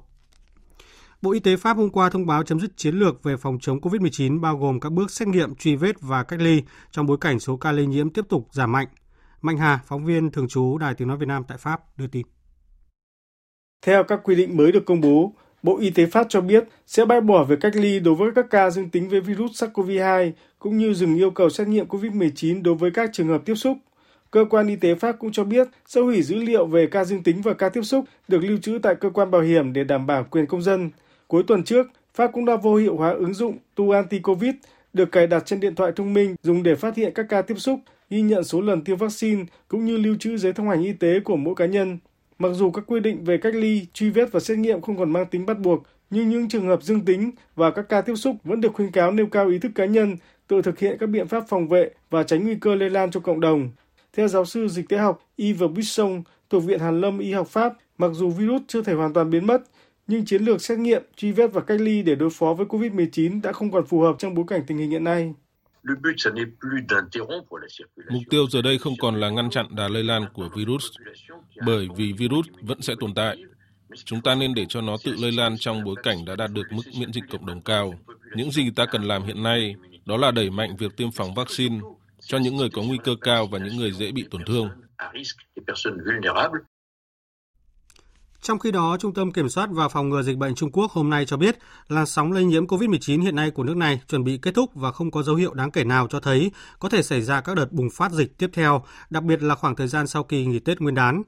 Bộ 1.23 1.33
Y 1.33 1.41
tế 1.41 1.57
Pháp 1.57 1.77
hôm 1.77 1.91
qua 1.91 2.11
thông 2.11 2.27
báo 2.27 2.43
chấm 2.43 2.61
dứt 2.61 2.77
chiến 2.77 2.95
lược 2.95 3.23
về 3.23 3.37
phòng 3.37 3.59
chống 3.61 3.81
COVID-19 3.81 4.41
bao 4.41 4.57
gồm 4.59 4.81
các 4.81 4.93
bước 4.93 5.11
xét 5.11 5.29
nghiệm, 5.29 5.55
truy 5.55 5.77
vết 5.77 6.01
và 6.01 6.23
cách 6.23 6.41
ly 6.41 6.63
trong 6.91 7.07
bối 7.07 7.17
cảnh 7.21 7.41
số 7.41 7.57
ca 7.57 7.73
lây 7.73 7.87
nhiễm 7.87 8.11
tiếp 8.11 8.25
tục 8.29 8.49
giảm 8.53 8.73
mạnh. 8.73 8.89
Mạnh 9.43 9.59
Hà, 9.59 9.81
phóng 9.87 10.05
viên 10.05 10.31
thường 10.31 10.49
trú 10.49 10.79
Đài 10.79 10.95
Tiếng 10.95 11.09
Nói 11.09 11.17
Việt 11.17 11.29
Nam 11.29 11.43
tại 11.49 11.59
Pháp, 11.59 11.99
đưa 11.99 12.07
tin. 12.07 12.27
Theo 13.87 14.05
các 14.05 14.21
quy 14.25 14.35
định 14.35 14.57
mới 14.57 14.73
được 14.73 14.87
công 14.87 15.01
bố, 15.01 15.33
Bộ 15.63 15.79
Y 15.79 15.91
tế 15.91 16.07
Pháp 16.07 16.27
cho 16.29 16.41
biết 16.41 16.65
sẽ 16.87 17.05
bãi 17.05 17.21
bỏ 17.21 17.45
việc 17.45 17.61
cách 17.61 17.77
ly 17.77 18.01
đối 18.01 18.15
với 18.15 18.31
các 18.35 18.47
ca 18.51 18.71
dương 18.71 18.91
tính 18.91 19.09
với 19.09 19.21
virus 19.21 19.63
SARS-CoV-2 19.63 20.33
cũng 20.59 20.79
như 20.79 20.95
dừng 20.95 21.17
yêu 21.17 21.31
cầu 21.31 21.51
xét 21.51 21.69
nghiệm 21.69 21.87
COVID-19 21.87 22.63
đối 22.63 22.75
với 22.75 22.91
các 22.91 23.11
trường 23.13 23.29
hợp 23.29 23.43
tiếp 23.45 23.55
xúc. 23.55 23.77
Cơ 24.31 24.45
quan 24.51 24.69
y 24.69 24.77
tế 24.77 24.95
Pháp 24.95 25.13
cũng 25.19 25.33
cho 25.33 25.45
biết 25.45 25.69
sẽ 25.87 26.01
hủy 26.01 26.23
dữ 26.23 26.37
liệu 26.37 26.67
về 26.67 26.87
ca 26.87 27.05
dương 27.05 27.23
tính 27.23 27.43
và 27.43 27.55
ca 27.55 27.69
tiếp 27.69 27.83
xúc 27.83 28.05
được 28.29 28.39
lưu 28.39 28.59
trữ 28.59 28.79
tại 28.83 28.95
cơ 28.95 29.11
quan 29.11 29.31
bảo 29.31 29.41
hiểm 29.41 29.73
để 29.73 29.85
đảm 29.85 30.07
bảo 30.07 30.25
quyền 30.31 30.47
công 30.47 30.63
dân. 30.63 30.91
Cuối 31.27 31.43
tuần 31.47 31.65
trước, 31.65 31.87
Pháp 32.15 32.31
cũng 32.33 32.45
đã 32.45 32.57
vô 32.57 32.75
hiệu 32.75 32.97
hóa 32.97 33.11
ứng 33.11 33.35
dụng 33.35 33.59
Tu 33.75 33.85
Anti-Covid 33.85 34.53
được 34.93 35.13
cài 35.13 35.27
đặt 35.27 35.47
trên 35.47 35.61
điện 35.61 35.75
thoại 35.75 35.93
thông 35.97 36.15
minh 36.15 36.37
dùng 36.43 36.63
để 36.63 36.75
phát 36.75 36.97
hiện 36.97 37.13
các 37.15 37.27
ca 37.29 37.43
tiếp 37.43 37.55
xúc, 37.59 37.81
ghi 38.11 38.21
nhận 38.23 38.45
số 38.45 38.61
lần 38.61 38.85
tiêm 38.85 38.97
vaccine 38.97 39.45
cũng 39.69 39.85
như 39.85 39.97
lưu 39.97 40.17
trữ 40.21 40.37
giấy 40.37 40.53
thông 40.53 40.69
hành 40.69 40.83
y 40.83 40.93
tế 40.93 41.21
của 41.21 41.37
mỗi 41.37 41.55
cá 41.55 41.67
nhân. 41.67 41.99
Mặc 42.39 42.49
dù 42.53 42.71
các 42.71 42.85
quy 42.87 43.01
định 43.01 43.25
về 43.25 43.39
cách 43.39 43.55
ly, 43.55 43.87
truy 43.93 44.11
vết 44.11 44.33
và 44.33 44.41
xét 44.41 44.59
nghiệm 44.59 44.81
không 44.81 44.99
còn 44.99 45.13
mang 45.13 45.27
tính 45.27 45.47
bắt 45.47 45.59
buộc, 45.59 45.83
nhưng 46.11 46.29
những 46.29 46.49
trường 46.49 46.67
hợp 46.67 46.83
dương 46.83 47.05
tính 47.05 47.31
và 47.57 47.71
các 47.71 47.89
ca 47.89 48.01
tiếp 48.01 48.15
xúc 48.15 48.37
vẫn 48.45 48.61
được 48.61 48.73
khuyên 48.75 48.91
cáo 48.91 49.11
nêu 49.11 49.27
cao 49.27 49.49
ý 49.49 49.59
thức 49.59 49.73
cá 49.75 49.85
nhân, 49.85 50.17
tự 50.49 50.63
thực 50.63 50.79
hiện 50.79 50.97
các 51.01 51.07
biện 51.07 51.29
pháp 51.29 51.45
phòng 51.49 51.69
vệ 51.69 51.91
và 52.11 52.23
tránh 52.23 52.45
nguy 52.45 52.55
cơ 52.55 52.75
lây 52.75 52.91
lan 52.91 53.11
cho 53.11 53.21
cộng 53.21 53.41
đồng. 53.41 53.71
Theo 54.17 54.29
giáo 54.29 54.45
sư 54.45 54.69
dịch 54.69 54.89
tễ 54.89 54.97
học 54.97 55.23
Yves 55.37 55.71
Buisson 55.75 56.23
thuộc 56.51 56.65
Viện 56.65 56.81
Hàn 56.81 57.01
Lâm 57.01 57.19
Y 57.19 57.33
học 57.33 57.49
Pháp, 57.49 57.73
mặc 57.99 58.11
dù 58.15 58.31
virus 58.31 58.63
chưa 58.67 58.83
thể 58.83 58.93
hoàn 58.93 59.13
toàn 59.13 59.31
biến 59.31 59.47
mất, 59.47 59.63
nhưng 60.07 60.25
chiến 60.25 60.43
lược 60.43 60.63
xét 60.63 60.79
nghiệm, 60.79 61.03
truy 61.17 61.33
vết 61.33 61.53
và 61.53 61.61
cách 61.61 61.81
ly 61.81 62.03
để 62.03 62.15
đối 62.15 62.31
phó 62.31 62.55
với 62.55 62.67
COVID-19 62.67 63.41
đã 63.43 63.53
không 63.53 63.71
còn 63.71 63.87
phù 63.87 64.01
hợp 64.01 64.17
trong 64.19 64.35
bối 64.35 64.45
cảnh 64.49 64.63
tình 64.67 64.79
hình 64.79 64.91
hiện 64.91 65.05
nay. 65.05 65.35
Mục 68.11 68.23
tiêu 68.31 68.47
giờ 68.51 68.63
đây 68.63 68.79
không 68.79 68.95
còn 69.01 69.21
là 69.21 69.31
ngăn 69.31 69.51
chặn 69.51 69.67
đà 69.77 69.89
lây 69.89 70.05
lan 70.05 70.25
của 70.33 70.49
virus, 70.57 70.85
bởi 71.67 71.89
vì 71.97 72.13
virus 72.13 72.47
vẫn 72.63 72.83
sẽ 72.83 72.95
tồn 73.01 73.15
tại. 73.15 73.37
Chúng 74.05 74.21
ta 74.21 74.35
nên 74.35 74.55
để 74.55 74.67
cho 74.69 74.81
nó 74.81 74.97
tự 75.05 75.17
lây 75.19 75.33
lan 75.33 75.59
trong 75.59 75.85
bối 75.85 75.95
cảnh 76.03 76.25
đã 76.25 76.37
đạt 76.37 76.51
được 76.53 76.67
mức 76.71 76.83
miễn 76.99 77.13
dịch 77.13 77.25
cộng 77.31 77.47
đồng 77.47 77.61
cao. 77.61 77.95
Những 78.37 78.51
gì 78.51 78.71
ta 78.77 78.87
cần 78.87 79.03
làm 79.03 79.23
hiện 79.23 79.43
nay 79.43 79.75
đó 80.05 80.17
là 80.17 80.31
đẩy 80.31 80.51
mạnh 80.51 80.77
việc 80.79 80.97
tiêm 80.97 81.11
phòng 81.11 81.35
vaccine 81.35 81.81
cho 82.21 82.39
những 82.39 82.57
người 82.57 82.69
có 82.73 82.83
nguy 82.83 82.99
cơ 83.05 83.15
cao 83.21 83.47
và 83.47 83.59
những 83.59 83.77
người 83.77 83.93
dễ 83.93 84.13
bị 84.13 84.25
tổn 84.31 84.45
thương. 84.47 84.69
Trong 88.43 88.59
khi 88.59 88.71
đó, 88.71 88.97
Trung 89.01 89.15
tâm 89.15 89.33
Kiểm 89.33 89.49
soát 89.49 89.69
và 89.73 89.89
Phòng 89.89 90.09
ngừa 90.09 90.23
Dịch 90.23 90.37
bệnh 90.39 90.55
Trung 90.55 90.71
Quốc 90.73 90.91
hôm 90.91 91.11
nay 91.11 91.27
cho 91.27 91.37
biết 91.37 91.59
là 91.89 92.07
sóng 92.07 92.33
lây 92.33 92.45
nhiễm 92.45 92.67
COVID-19 92.67 93.23
hiện 93.23 93.37
nay 93.37 93.51
của 93.51 93.65
nước 93.65 93.77
này 93.77 94.01
chuẩn 94.09 94.25
bị 94.25 94.39
kết 94.43 94.55
thúc 94.55 94.71
và 94.75 94.93
không 94.93 95.11
có 95.11 95.23
dấu 95.23 95.37
hiệu 95.37 95.55
đáng 95.55 95.71
kể 95.71 95.85
nào 95.85 96.07
cho 96.11 96.21
thấy 96.21 96.51
có 96.79 96.89
thể 96.89 97.03
xảy 97.03 97.23
ra 97.23 97.41
các 97.41 97.57
đợt 97.57 97.73
bùng 97.73 97.91
phát 97.91 98.13
dịch 98.13 98.39
tiếp 98.39 98.51
theo, 98.53 98.85
đặc 99.11 99.23
biệt 99.23 99.43
là 99.43 99.55
khoảng 99.55 99.77
thời 99.77 99.89
gian 99.89 100.07
sau 100.07 100.25
kỳ 100.25 100.47
nghỉ 100.47 100.59
Tết 100.59 100.81
Nguyên 100.81 100.95
đán. 100.95 101.23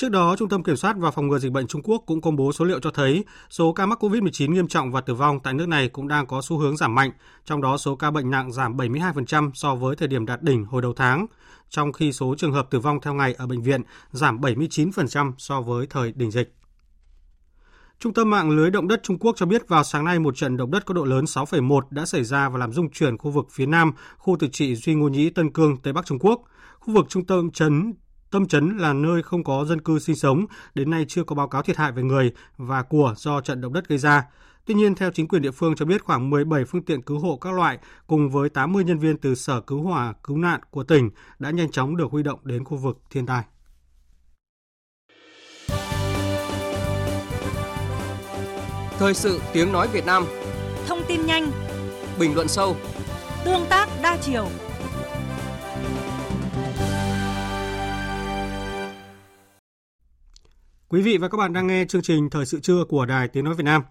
Trước 0.00 0.08
đó, 0.08 0.36
Trung 0.38 0.48
tâm 0.48 0.62
Kiểm 0.62 0.76
soát 0.76 0.96
và 0.98 1.10
Phòng 1.10 1.28
ngừa 1.28 1.38
Dịch 1.38 1.52
bệnh 1.52 1.66
Trung 1.66 1.82
Quốc 1.82 2.02
cũng 2.06 2.20
công 2.20 2.36
bố 2.36 2.52
số 2.52 2.64
liệu 2.64 2.80
cho 2.80 2.90
thấy 2.90 3.24
số 3.50 3.72
ca 3.72 3.86
mắc 3.86 4.04
COVID-19 4.04 4.52
nghiêm 4.52 4.68
trọng 4.68 4.92
và 4.92 5.00
tử 5.00 5.14
vong 5.14 5.40
tại 5.40 5.54
nước 5.54 5.68
này 5.68 5.88
cũng 5.88 6.08
đang 6.08 6.26
có 6.26 6.40
xu 6.42 6.58
hướng 6.58 6.76
giảm 6.76 6.94
mạnh, 6.94 7.10
trong 7.44 7.62
đó 7.62 7.76
số 7.76 7.96
ca 7.96 8.10
bệnh 8.10 8.30
nặng 8.30 8.52
giảm 8.52 8.76
72% 8.76 9.50
so 9.54 9.74
với 9.74 9.96
thời 9.96 10.08
điểm 10.08 10.26
đạt 10.26 10.42
đỉnh 10.42 10.64
hồi 10.64 10.82
đầu 10.82 10.92
tháng, 10.96 11.26
trong 11.68 11.92
khi 11.92 12.12
số 12.12 12.34
trường 12.38 12.52
hợp 12.52 12.70
tử 12.70 12.78
vong 12.78 13.00
theo 13.00 13.14
ngày 13.14 13.34
ở 13.38 13.46
bệnh 13.46 13.62
viện 13.62 13.82
giảm 14.10 14.40
79% 14.40 15.32
so 15.38 15.60
với 15.60 15.86
thời 15.86 16.12
đỉnh 16.12 16.30
dịch. 16.30 16.54
Trung 17.98 18.14
tâm 18.14 18.30
mạng 18.30 18.50
lưới 18.50 18.70
động 18.70 18.88
đất 18.88 19.00
Trung 19.02 19.18
Quốc 19.18 19.36
cho 19.36 19.46
biết 19.46 19.68
vào 19.68 19.84
sáng 19.84 20.04
nay 20.04 20.18
một 20.18 20.36
trận 20.36 20.56
động 20.56 20.70
đất 20.70 20.86
có 20.86 20.94
độ 20.94 21.04
lớn 21.04 21.24
6,1 21.24 21.80
đã 21.90 22.06
xảy 22.06 22.24
ra 22.24 22.48
và 22.48 22.58
làm 22.58 22.72
rung 22.72 22.90
chuyển 22.90 23.18
khu 23.18 23.30
vực 23.30 23.46
phía 23.50 23.66
nam, 23.66 23.92
khu 24.16 24.36
tự 24.40 24.48
trị 24.52 24.74
Duy 24.74 24.94
Ngô 24.94 25.08
Nhĩ 25.08 25.30
Tân 25.30 25.52
Cương, 25.52 25.76
Tây 25.76 25.92
Bắc 25.92 26.06
Trung 26.06 26.18
Quốc. 26.18 26.42
Khu 26.78 26.94
vực 26.94 27.06
trung 27.08 27.26
tâm 27.26 27.50
chấn 27.50 27.92
Tâm 28.30 28.46
chấn 28.46 28.78
là 28.78 28.92
nơi 28.92 29.22
không 29.22 29.44
có 29.44 29.64
dân 29.64 29.80
cư 29.80 29.98
sinh 29.98 30.16
sống, 30.16 30.46
đến 30.74 30.90
nay 30.90 31.04
chưa 31.08 31.24
có 31.24 31.34
báo 31.34 31.48
cáo 31.48 31.62
thiệt 31.62 31.76
hại 31.76 31.92
về 31.92 32.02
người 32.02 32.32
và 32.56 32.82
của 32.82 33.14
do 33.16 33.40
trận 33.40 33.60
động 33.60 33.72
đất 33.72 33.88
gây 33.88 33.98
ra. 33.98 34.24
Tuy 34.66 34.74
nhiên, 34.74 34.94
theo 34.94 35.10
chính 35.10 35.28
quyền 35.28 35.42
địa 35.42 35.50
phương 35.50 35.74
cho 35.74 35.84
biết 35.84 36.04
khoảng 36.04 36.30
17 36.30 36.64
phương 36.64 36.82
tiện 36.82 37.02
cứu 37.02 37.18
hộ 37.18 37.36
các 37.36 37.52
loại 37.52 37.78
cùng 38.06 38.30
với 38.30 38.48
80 38.48 38.84
nhân 38.84 38.98
viên 38.98 39.16
từ 39.16 39.34
Sở 39.34 39.60
Cứu 39.60 39.82
hỏa 39.82 40.14
Cứu 40.24 40.36
nạn 40.38 40.60
của 40.70 40.84
tỉnh 40.84 41.10
đã 41.38 41.50
nhanh 41.50 41.70
chóng 41.70 41.96
được 41.96 42.10
huy 42.10 42.22
động 42.22 42.40
đến 42.42 42.64
khu 42.64 42.76
vực 42.76 42.98
thiên 43.10 43.26
tai. 43.26 43.44
Thời 48.98 49.14
sự 49.14 49.40
tiếng 49.52 49.72
nói 49.72 49.88
Việt 49.88 50.06
Nam 50.06 50.24
Thông 50.86 51.02
tin 51.08 51.26
nhanh 51.26 51.50
Bình 52.18 52.34
luận 52.34 52.48
sâu 52.48 52.76
Tương 53.44 53.66
tác 53.68 53.88
đa 54.02 54.16
chiều 54.16 54.48
Quý 60.92 61.02
vị 61.02 61.18
và 61.18 61.28
các 61.28 61.38
bạn 61.38 61.52
đang 61.52 61.66
nghe 61.66 61.84
chương 61.84 62.02
trình 62.02 62.30
Thời 62.30 62.46
sự 62.46 62.60
trưa 62.60 62.84
của 62.84 63.06
Đài 63.06 63.28
Tiếng 63.28 63.44
Nói 63.44 63.54
Việt 63.54 63.64
Nam. 63.64 63.82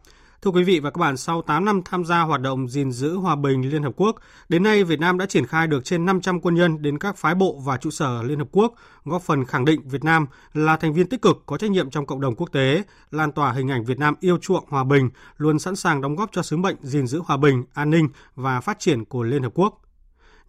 Thưa 0.42 0.52
quý 0.52 0.64
vị 0.64 0.80
và 0.80 0.90
các 0.92 1.00
bạn, 1.00 1.18
sau 1.18 1.42
8 1.42 1.66
năm 1.66 1.82
tham 1.86 2.06
gia 2.06 2.22
hoạt 2.22 2.42
động 2.42 2.68
gìn 2.68 2.92
giữ 2.92 3.16
hòa 3.16 3.36
bình 3.36 3.70
Liên 3.70 3.84
Hợp 3.84 3.92
Quốc, 3.96 4.16
đến 4.50 4.64
nay 4.64 4.84
Việt 4.84 5.00
Nam 5.00 5.18
đã 5.18 5.26
triển 5.26 5.46
khai 5.46 5.68
được 5.68 5.86
trên 5.86 6.06
500 6.06 6.42
quân 6.42 6.56
nhân 6.56 6.82
đến 6.82 6.98
các 6.98 7.18
phái 7.18 7.36
bộ 7.36 7.62
và 7.66 7.78
trụ 7.78 7.90
sở 7.90 8.24
Liên 8.24 8.40
Hợp 8.40 8.48
Quốc, 8.52 8.74
góp 9.06 9.22
phần 9.22 9.46
khẳng 9.46 9.66
định 9.66 9.82
Việt 9.90 10.04
Nam 10.04 10.28
là 10.54 10.78
thành 10.78 10.94
viên 10.94 11.08
tích 11.08 11.22
cực 11.22 11.44
có 11.46 11.58
trách 11.58 11.72
nhiệm 11.72 11.90
trong 11.90 12.06
cộng 12.06 12.22
đồng 12.22 12.36
quốc 12.36 12.52
tế, 12.52 12.84
lan 13.12 13.32
tỏa 13.32 13.52
hình 13.52 13.72
ảnh 13.72 13.86
Việt 13.86 14.00
Nam 14.00 14.16
yêu 14.20 14.38
chuộng 14.38 14.66
hòa 14.68 14.84
bình, 14.84 15.10
luôn 15.38 15.60
sẵn 15.60 15.76
sàng 15.76 16.02
đóng 16.02 16.16
góp 16.16 16.30
cho 16.32 16.42
sứ 16.42 16.58
mệnh 16.58 16.76
gìn 16.82 17.08
giữ 17.08 17.22
hòa 17.26 17.38
bình, 17.38 17.64
an 17.74 17.90
ninh 17.90 18.10
và 18.36 18.62
phát 18.62 18.80
triển 18.80 19.06
của 19.06 19.24
Liên 19.24 19.44
Hợp 19.44 19.52
Quốc 19.56 19.82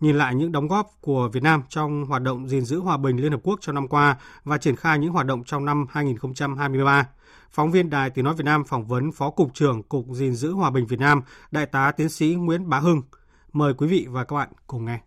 nhìn 0.00 0.16
lại 0.18 0.34
những 0.34 0.52
đóng 0.52 0.68
góp 0.68 0.90
của 1.00 1.28
Việt 1.32 1.42
Nam 1.42 1.62
trong 1.68 2.04
hoạt 2.04 2.22
động 2.22 2.48
gìn 2.48 2.64
giữ 2.64 2.80
hòa 2.80 2.96
bình 2.96 3.16
Liên 3.16 3.32
Hợp 3.32 3.40
Quốc 3.42 3.58
trong 3.60 3.74
năm 3.74 3.88
qua 3.88 4.16
và 4.44 4.58
triển 4.58 4.76
khai 4.76 4.98
những 4.98 5.12
hoạt 5.12 5.26
động 5.26 5.44
trong 5.44 5.64
năm 5.64 5.86
2023. 5.90 7.08
Phóng 7.50 7.70
viên 7.70 7.90
Đài 7.90 8.10
Tiếng 8.10 8.24
Nói 8.24 8.34
Việt 8.34 8.44
Nam 8.44 8.64
phỏng 8.64 8.86
vấn 8.86 9.12
Phó 9.12 9.30
Cục 9.30 9.54
trưởng 9.54 9.82
Cục 9.82 10.06
gìn 10.12 10.34
giữ 10.34 10.52
hòa 10.52 10.70
bình 10.70 10.86
Việt 10.86 11.00
Nam, 11.00 11.22
Đại 11.50 11.66
tá 11.66 11.92
Tiến 11.92 12.08
sĩ 12.08 12.34
Nguyễn 12.34 12.68
Bá 12.68 12.78
Hưng. 12.78 13.02
Mời 13.52 13.74
quý 13.74 13.86
vị 13.86 14.06
và 14.10 14.24
các 14.24 14.36
bạn 14.36 14.48
cùng 14.66 14.84
nghe. 14.84 15.00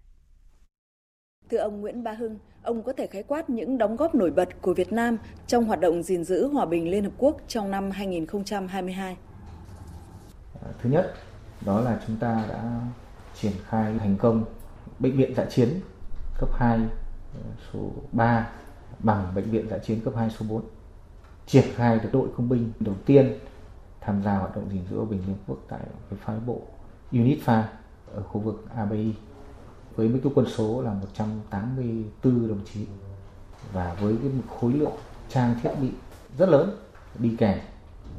Thưa 1.51 1.57
ông 1.57 1.81
Nguyễn 1.81 2.03
Bá 2.03 2.11
Hưng, 2.11 2.39
ông 2.63 2.83
có 2.83 2.93
thể 2.97 3.07
khái 3.07 3.23
quát 3.23 3.49
những 3.49 3.77
đóng 3.77 3.95
góp 3.95 4.15
nổi 4.15 4.31
bật 4.31 4.49
của 4.61 4.73
Việt 4.73 4.93
Nam 4.93 5.17
trong 5.47 5.65
hoạt 5.65 5.79
động 5.79 6.03
gìn 6.03 6.23
giữ 6.23 6.47
hòa 6.47 6.65
bình 6.65 6.91
Liên 6.91 7.03
Hợp 7.03 7.13
Quốc 7.17 7.37
trong 7.47 7.71
năm 7.71 7.91
2022. 7.91 9.17
Thứ 10.81 10.89
nhất, 10.89 11.13
đó 11.65 11.81
là 11.81 11.99
chúng 12.07 12.15
ta 12.17 12.45
đã 12.49 12.81
triển 13.41 13.53
khai 13.69 13.93
thành 13.99 14.17
công 14.17 14.45
bệnh 14.99 15.17
viện 15.17 15.35
dã 15.35 15.45
chiến 15.45 15.69
cấp 16.39 16.49
2 16.53 16.79
ờ, 17.33 17.41
số 17.73 17.91
3 18.11 18.49
bằng 18.99 19.35
bệnh 19.35 19.51
viện 19.51 19.69
dã 19.69 19.77
chiến 19.77 20.01
cấp 20.01 20.13
2 20.17 20.29
số 20.29 20.45
4 20.49 20.61
triển 21.45 21.65
khai 21.75 21.99
được 21.99 22.09
đội 22.13 22.27
công 22.37 22.49
binh 22.49 22.71
đầu 22.79 22.95
tiên 23.05 23.33
tham 24.01 24.23
gia 24.23 24.37
hoạt 24.37 24.55
động 24.55 24.69
gìn 24.71 24.81
giữ 24.89 24.97
hòa 24.97 25.05
bình 25.09 25.21
liên 25.27 25.37
quốc 25.47 25.57
tại 25.67 25.79
cái 26.09 26.19
phái 26.23 26.39
bộ 26.45 26.61
UNITFA 27.11 27.63
ở 28.15 28.23
khu 28.23 28.41
vực 28.41 28.65
ABI 28.75 29.13
với 29.95 30.09
mức 30.09 30.19
quân 30.35 30.45
số 30.49 30.81
là 30.81 30.93
184 30.93 32.47
đồng 32.47 32.61
chí 32.73 32.85
và 33.73 33.93
với 33.93 34.15
cái 34.21 34.31
khối 34.59 34.73
lượng 34.73 34.93
trang 35.29 35.55
thiết 35.63 35.71
bị 35.81 35.89
rất 36.37 36.49
lớn, 36.49 36.77
đi 37.19 37.35
kèm 37.37 37.59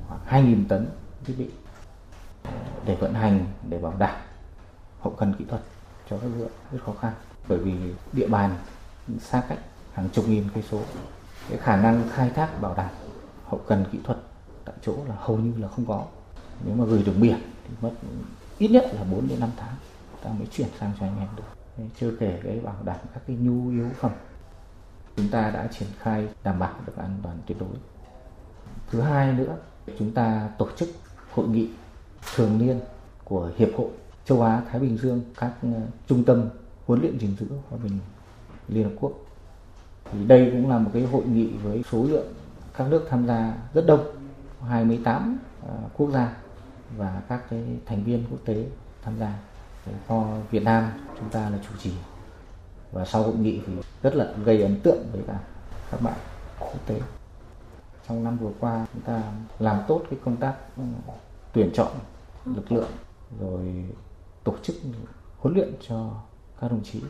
khoảng 0.08 0.44
2.000 0.44 0.64
tấn 0.68 0.86
thiết 1.24 1.34
bị 1.38 1.48
để 2.86 2.94
vận 2.94 3.14
hành, 3.14 3.46
để 3.68 3.78
bảo 3.78 3.94
đảm 3.98 4.20
hậu 5.00 5.12
cần 5.12 5.34
kỹ 5.38 5.44
thuật 5.48 5.62
cho 6.10 6.18
các 6.18 6.30
lượng 6.38 6.50
rất 6.72 6.78
khó 6.86 6.92
khăn. 7.00 7.12
Bởi 7.48 7.58
vì 7.58 7.74
địa 8.12 8.28
bàn 8.28 8.56
xa 9.20 9.42
cách, 9.48 9.58
hàng 9.92 10.08
chục 10.12 10.28
nghìn 10.28 10.44
cây 10.54 10.64
số, 10.70 10.80
cái 11.48 11.58
khả 11.58 11.76
năng 11.76 12.08
khai 12.12 12.30
thác, 12.30 12.60
bảo 12.60 12.74
đảm 12.74 12.90
hậu 13.44 13.60
cần 13.66 13.84
kỹ 13.92 13.98
thuật 14.04 14.18
tại 14.64 14.74
chỗ 14.82 14.96
là 15.08 15.14
hầu 15.18 15.36
như 15.36 15.62
là 15.62 15.68
không 15.68 15.86
có. 15.86 16.04
Nếu 16.64 16.76
mà 16.76 16.84
gửi 16.84 17.02
đường 17.02 17.20
biển 17.20 17.38
thì 17.68 17.74
mất 17.80 17.90
ít 18.58 18.68
nhất 18.68 18.84
là 18.92 19.04
4 19.04 19.28
đến 19.28 19.40
5 19.40 19.50
tháng, 19.56 19.74
ta 20.22 20.30
mới 20.30 20.46
chuyển 20.46 20.68
sang 20.80 20.92
cho 21.00 21.06
anh 21.06 21.18
em 21.18 21.28
được. 21.36 21.42
Chưa 22.00 22.16
kể 22.20 22.40
cái 22.44 22.60
bảo 22.60 22.76
đảm 22.84 22.96
các 23.14 23.22
cái 23.26 23.36
nhu 23.36 23.70
yếu 23.70 23.88
phẩm, 24.00 24.12
chúng 25.16 25.28
ta 25.28 25.50
đã 25.50 25.68
triển 25.78 25.88
khai 25.98 26.28
đảm 26.44 26.58
bảo 26.58 26.74
được 26.86 26.96
an 26.96 27.18
toàn 27.22 27.38
tuyệt 27.46 27.58
đối. 27.60 27.76
Thứ 28.90 29.00
hai 29.00 29.32
nữa, 29.32 29.56
chúng 29.98 30.14
ta 30.14 30.48
tổ 30.58 30.68
chức 30.76 30.88
hội 31.32 31.48
nghị 31.48 31.70
thường 32.34 32.58
niên 32.58 32.80
của 33.24 33.50
hiệp 33.56 33.68
hội 33.76 33.88
châu 34.24 34.42
Á, 34.42 34.62
Thái 34.70 34.80
Bình 34.80 34.98
Dương, 34.98 35.22
các 35.38 35.52
ờ, 35.62 35.68
trung 36.06 36.24
tâm 36.24 36.48
huấn 36.86 37.00
luyện 37.00 37.18
gìn 37.18 37.36
giữ 37.40 37.46
hòa 37.70 37.78
bình 37.82 37.98
Liên 38.68 38.84
Hợp 38.84 38.94
Quốc. 39.00 39.12
Thì 40.12 40.26
đây 40.26 40.50
cũng 40.52 40.70
là 40.70 40.78
một 40.78 40.90
cái 40.94 41.02
hội 41.02 41.24
nghị 41.24 41.46
với 41.46 41.84
số 41.90 42.04
lượng 42.04 42.26
các 42.76 42.88
nước 42.88 43.06
tham 43.10 43.26
gia 43.26 43.54
rất 43.74 43.86
đông 43.86 44.04
28 44.68 45.38
ờ, 45.62 45.74
quốc 45.96 46.10
gia 46.10 46.36
và 46.96 47.22
các 47.28 47.42
cái 47.50 47.62
thành 47.86 48.04
viên 48.04 48.24
quốc 48.30 48.38
tế 48.44 48.66
tham 49.02 49.18
gia. 49.18 49.38
Do 50.08 50.26
Việt 50.50 50.62
Nam 50.62 50.90
chúng 51.18 51.28
ta 51.28 51.50
là 51.50 51.58
chủ 51.62 51.76
trì. 51.82 51.92
Và 52.92 53.04
sau 53.04 53.22
hội 53.22 53.34
nghị 53.34 53.60
thì 53.66 53.72
rất 54.02 54.14
là 54.14 54.32
gây 54.44 54.62
ấn 54.62 54.80
tượng 54.80 55.06
với 55.12 55.22
cả 55.26 55.38
các 55.90 56.00
bạn 56.02 56.14
quốc 56.58 56.86
tế. 56.86 57.00
Trong 58.08 58.24
năm 58.24 58.38
vừa 58.38 58.50
qua, 58.60 58.86
chúng 58.92 59.02
ta 59.02 59.22
làm 59.58 59.80
tốt 59.88 60.02
cái 60.10 60.18
công 60.24 60.36
tác 60.36 60.54
ừ, 60.76 60.82
tuyển 61.52 61.70
chọn 61.74 61.88
lực 62.44 62.72
lượng, 62.72 62.90
rồi 63.40 63.84
tổ 64.44 64.54
chức 64.62 64.76
huấn 65.38 65.54
luyện 65.54 65.72
cho 65.88 66.10
các 66.60 66.70
đồng 66.70 66.84
chí. 66.84 67.00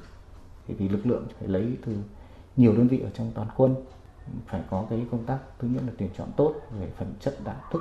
Thì, 0.67 0.75
vì 0.75 0.89
lực 0.89 1.07
lượng 1.07 1.27
phải 1.39 1.49
lấy 1.49 1.77
từ 1.87 1.97
nhiều 2.57 2.77
đơn 2.77 2.89
vị 2.89 3.01
ở 3.01 3.11
trong 3.15 3.33
toàn 3.35 3.49
quân 3.57 3.75
phải 4.47 4.63
có 4.71 4.85
cái 4.91 5.07
công 5.11 5.25
tác 5.25 5.39
thứ 5.59 5.69
nhất 5.69 5.83
là 5.87 5.93
tuyển 5.99 6.11
chọn 6.19 6.29
tốt 6.37 6.55
về 6.81 6.91
phẩm 6.99 7.09
chất 7.21 7.37
đạo 7.45 7.61
đức 7.73 7.81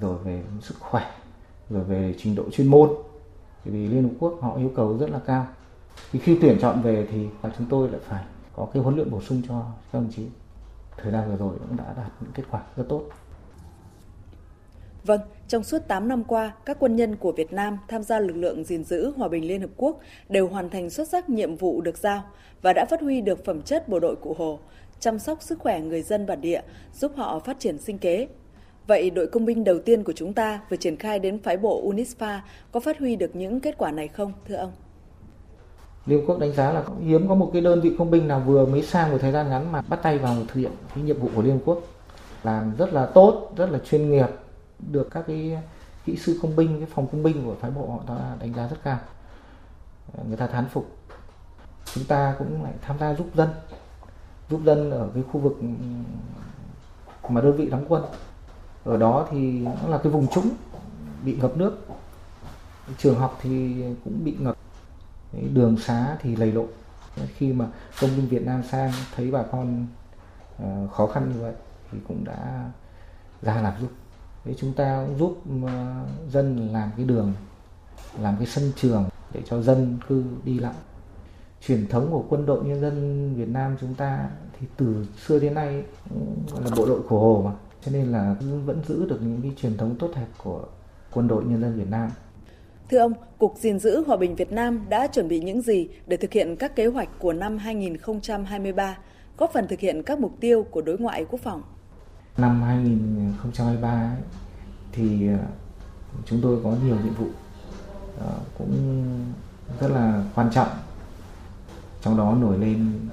rồi 0.00 0.18
về 0.18 0.42
sức 0.60 0.74
khỏe 0.80 1.12
rồi 1.70 1.84
về 1.84 2.14
trình 2.18 2.34
độ 2.34 2.44
chuyên 2.50 2.66
môn. 2.66 2.90
Vì 3.64 3.88
Liên 3.88 4.02
Hợp 4.02 4.14
Quốc 4.18 4.38
họ 4.40 4.56
yêu 4.56 4.72
cầu 4.76 4.98
rất 4.98 5.10
là 5.10 5.18
cao. 5.26 5.46
Thì 6.12 6.18
khi 6.18 6.38
tuyển 6.40 6.58
chọn 6.60 6.82
về 6.82 7.08
thì 7.10 7.28
chúng 7.58 7.66
tôi 7.70 7.90
lại 7.90 8.00
phải 8.04 8.24
có 8.56 8.66
cái 8.72 8.82
huấn 8.82 8.96
luyện 8.96 9.10
bổ 9.10 9.20
sung 9.20 9.42
cho 9.48 9.64
các 9.92 9.98
đồng 9.98 10.10
chí. 10.16 10.26
Thời 10.96 11.12
gian 11.12 11.28
vừa 11.30 11.36
rồi 11.36 11.58
cũng 11.58 11.76
đã 11.76 11.94
đạt 11.96 12.12
những 12.20 12.32
kết 12.34 12.42
quả 12.50 12.62
rất 12.76 12.84
tốt. 12.88 13.02
Vâng, 15.04 15.20
trong 15.48 15.64
suốt 15.64 15.78
8 15.88 16.08
năm 16.08 16.24
qua, 16.24 16.52
các 16.64 16.76
quân 16.80 16.96
nhân 16.96 17.16
của 17.16 17.32
Việt 17.32 17.52
Nam 17.52 17.78
tham 17.88 18.02
gia 18.02 18.18
lực 18.18 18.36
lượng 18.36 18.64
gìn 18.64 18.84
giữ 18.84 19.12
hòa 19.16 19.28
bình 19.28 19.48
Liên 19.48 19.60
Hợp 19.60 19.70
Quốc 19.76 20.00
đều 20.28 20.48
hoàn 20.48 20.70
thành 20.70 20.90
xuất 20.90 21.08
sắc 21.08 21.30
nhiệm 21.30 21.56
vụ 21.56 21.80
được 21.80 21.98
giao 21.98 22.22
và 22.62 22.72
đã 22.72 22.86
phát 22.90 23.00
huy 23.00 23.20
được 23.20 23.44
phẩm 23.44 23.62
chất 23.62 23.88
bộ 23.88 24.00
đội 24.00 24.16
cụ 24.16 24.34
Hồ, 24.38 24.58
chăm 25.00 25.18
sóc 25.18 25.42
sức 25.42 25.58
khỏe 25.58 25.80
người 25.80 26.02
dân 26.02 26.26
bản 26.26 26.40
địa, 26.40 26.60
giúp 26.94 27.12
họ 27.16 27.38
phát 27.38 27.60
triển 27.60 27.78
sinh 27.78 27.98
kế. 27.98 28.28
Vậy 28.86 29.10
đội 29.10 29.26
công 29.26 29.44
binh 29.44 29.64
đầu 29.64 29.78
tiên 29.78 30.04
của 30.04 30.12
chúng 30.12 30.32
ta 30.32 30.60
vừa 30.68 30.76
triển 30.76 30.96
khai 30.96 31.18
đến 31.18 31.38
phái 31.38 31.56
bộ 31.56 31.92
UNISFA 31.92 32.38
có 32.72 32.80
phát 32.80 32.98
huy 32.98 33.16
được 33.16 33.36
những 33.36 33.60
kết 33.60 33.78
quả 33.78 33.90
này 33.90 34.08
không, 34.08 34.32
thưa 34.48 34.54
ông? 34.54 34.72
Liên 36.06 36.18
Hợp 36.18 36.24
Quốc 36.26 36.38
đánh 36.38 36.52
giá 36.52 36.72
là 36.72 36.82
hiếm 37.04 37.28
có 37.28 37.34
một 37.34 37.50
cái 37.52 37.62
đơn 37.62 37.80
vị 37.80 37.90
công 37.98 38.10
binh 38.10 38.28
nào 38.28 38.42
vừa 38.46 38.66
mới 38.66 38.82
sang 38.82 39.10
một 39.10 39.18
thời 39.20 39.32
gian 39.32 39.50
ngắn 39.50 39.72
mà 39.72 39.80
bắt 39.80 40.00
tay 40.02 40.18
vào 40.18 40.36
thực 40.48 40.60
hiện 40.60 40.70
cái 40.94 41.04
nhiệm 41.04 41.20
vụ 41.20 41.28
của 41.34 41.42
Liên 41.42 41.52
Hợp 41.52 41.60
Quốc 41.64 41.82
làm 42.42 42.72
rất 42.78 42.92
là 42.92 43.06
tốt, 43.06 43.52
rất 43.56 43.70
là 43.70 43.78
chuyên 43.78 44.10
nghiệp, 44.10 44.26
được 44.90 45.08
các 45.10 45.24
cái 45.26 45.58
kỹ 46.04 46.16
sư 46.16 46.38
công 46.42 46.56
binh, 46.56 46.78
cái 46.78 46.88
phòng 46.94 47.06
công 47.12 47.22
binh 47.22 47.44
của 47.44 47.54
phái 47.60 47.70
bộ 47.70 47.90
họ 47.90 48.00
ta 48.06 48.36
đánh 48.40 48.54
giá 48.54 48.68
rất 48.68 48.76
cao. 48.84 48.98
Ờ, 50.12 50.24
người 50.28 50.36
ta 50.36 50.46
thán 50.46 50.68
phục. 50.68 50.96
Chúng 51.94 52.04
ta 52.04 52.34
cũng 52.38 52.62
lại 52.62 52.72
tham 52.82 52.98
gia 52.98 53.14
giúp 53.14 53.26
dân 53.34 53.48
giúp 54.50 54.60
dân 54.64 54.90
ở 54.90 55.10
cái 55.14 55.22
khu 55.32 55.40
vực 55.40 55.58
mà 57.28 57.40
đơn 57.40 57.56
vị 57.56 57.70
đóng 57.70 57.84
quân. 57.88 58.04
Ở 58.84 58.96
đó 58.96 59.26
thì 59.30 59.58
nó 59.58 59.88
là 59.88 59.98
cái 59.98 60.12
vùng 60.12 60.28
trũng, 60.28 60.50
bị 61.24 61.36
ngập 61.36 61.56
nước. 61.56 61.86
Trường 62.98 63.18
học 63.18 63.38
thì 63.42 63.84
cũng 64.04 64.24
bị 64.24 64.36
ngập. 64.38 64.56
Đường 65.52 65.76
xá 65.76 66.16
thì 66.20 66.36
lầy 66.36 66.52
lội. 66.52 66.66
Khi 67.34 67.52
mà 67.52 67.66
công 68.00 68.10
binh 68.16 68.28
Việt 68.28 68.46
Nam 68.46 68.62
sang, 68.62 68.92
thấy 69.16 69.30
bà 69.30 69.42
con 69.42 69.86
ờ, 70.58 70.88
khó 70.92 71.06
khăn 71.06 71.32
như 71.34 71.40
vậy 71.40 71.54
thì 71.92 71.98
cũng 72.08 72.24
đã 72.24 72.70
ra 73.42 73.62
làm 73.62 73.72
giúp 73.80 73.90
để 74.44 74.54
chúng 74.58 74.72
ta 74.72 75.04
cũng 75.06 75.18
giúp 75.18 75.42
ờ, 75.66 76.04
dân 76.30 76.68
làm 76.72 76.90
cái 76.96 77.06
đường 77.06 77.32
làm 78.20 78.36
cái 78.36 78.46
sân 78.46 78.72
trường 78.76 79.04
để 79.34 79.40
cho 79.48 79.62
dân 79.62 79.98
cư 80.08 80.24
đi 80.44 80.58
lại 80.58 80.74
truyền 81.66 81.86
thống 81.88 82.08
của 82.10 82.24
quân 82.28 82.46
đội 82.46 82.64
nhân 82.64 82.80
dân 82.80 83.34
Việt 83.36 83.48
Nam 83.48 83.76
chúng 83.80 83.94
ta 83.94 84.30
thì 84.60 84.66
từ 84.76 85.06
xưa 85.26 85.38
đến 85.38 85.54
nay 85.54 85.82
là 86.64 86.70
bộ 86.76 86.86
đội 86.86 87.00
cổ 87.08 87.20
hồ 87.20 87.42
mà 87.44 87.52
cho 87.84 87.92
nên 87.92 88.06
là 88.06 88.36
vẫn 88.40 88.82
giữ 88.88 89.06
được 89.08 89.18
những 89.22 89.40
cái 89.42 89.52
truyền 89.56 89.76
thống 89.76 89.96
tốt 89.98 90.10
đẹp 90.16 90.26
của 90.44 90.64
quân 91.12 91.28
đội 91.28 91.44
nhân 91.44 91.60
dân 91.60 91.78
Việt 91.78 91.90
Nam. 91.90 92.10
Thưa 92.90 92.98
ông, 92.98 93.12
Cục 93.38 93.56
gìn 93.58 93.78
giữ 93.78 94.04
hòa 94.06 94.16
bình 94.16 94.34
Việt 94.34 94.52
Nam 94.52 94.84
đã 94.88 95.06
chuẩn 95.06 95.28
bị 95.28 95.40
những 95.40 95.62
gì 95.62 95.88
để 96.06 96.16
thực 96.16 96.32
hiện 96.32 96.56
các 96.56 96.76
kế 96.76 96.86
hoạch 96.86 97.08
của 97.18 97.32
năm 97.32 97.58
2023, 97.58 98.98
góp 99.38 99.52
phần 99.52 99.68
thực 99.68 99.80
hiện 99.80 100.02
các 100.02 100.18
mục 100.18 100.32
tiêu 100.40 100.66
của 100.70 100.80
đối 100.82 100.98
ngoại 100.98 101.24
quốc 101.24 101.40
phòng? 101.40 101.62
Năm 102.36 102.62
2023 102.62 103.88
ấy, 103.90 104.22
thì 104.92 105.28
ờ, 105.28 105.38
chúng 106.26 106.40
tôi 106.42 106.60
có 106.64 106.70
nhiều 106.84 106.96
nhiệm 107.04 107.14
vụ 107.14 107.26
ờ, 108.18 108.38
cũng 108.58 109.04
rất 109.80 109.88
là 109.88 110.24
quan 110.34 110.50
trọng. 110.50 110.68
Trong 112.02 112.16
đó 112.16 112.34
nổi 112.34 112.58
lên 112.58 113.08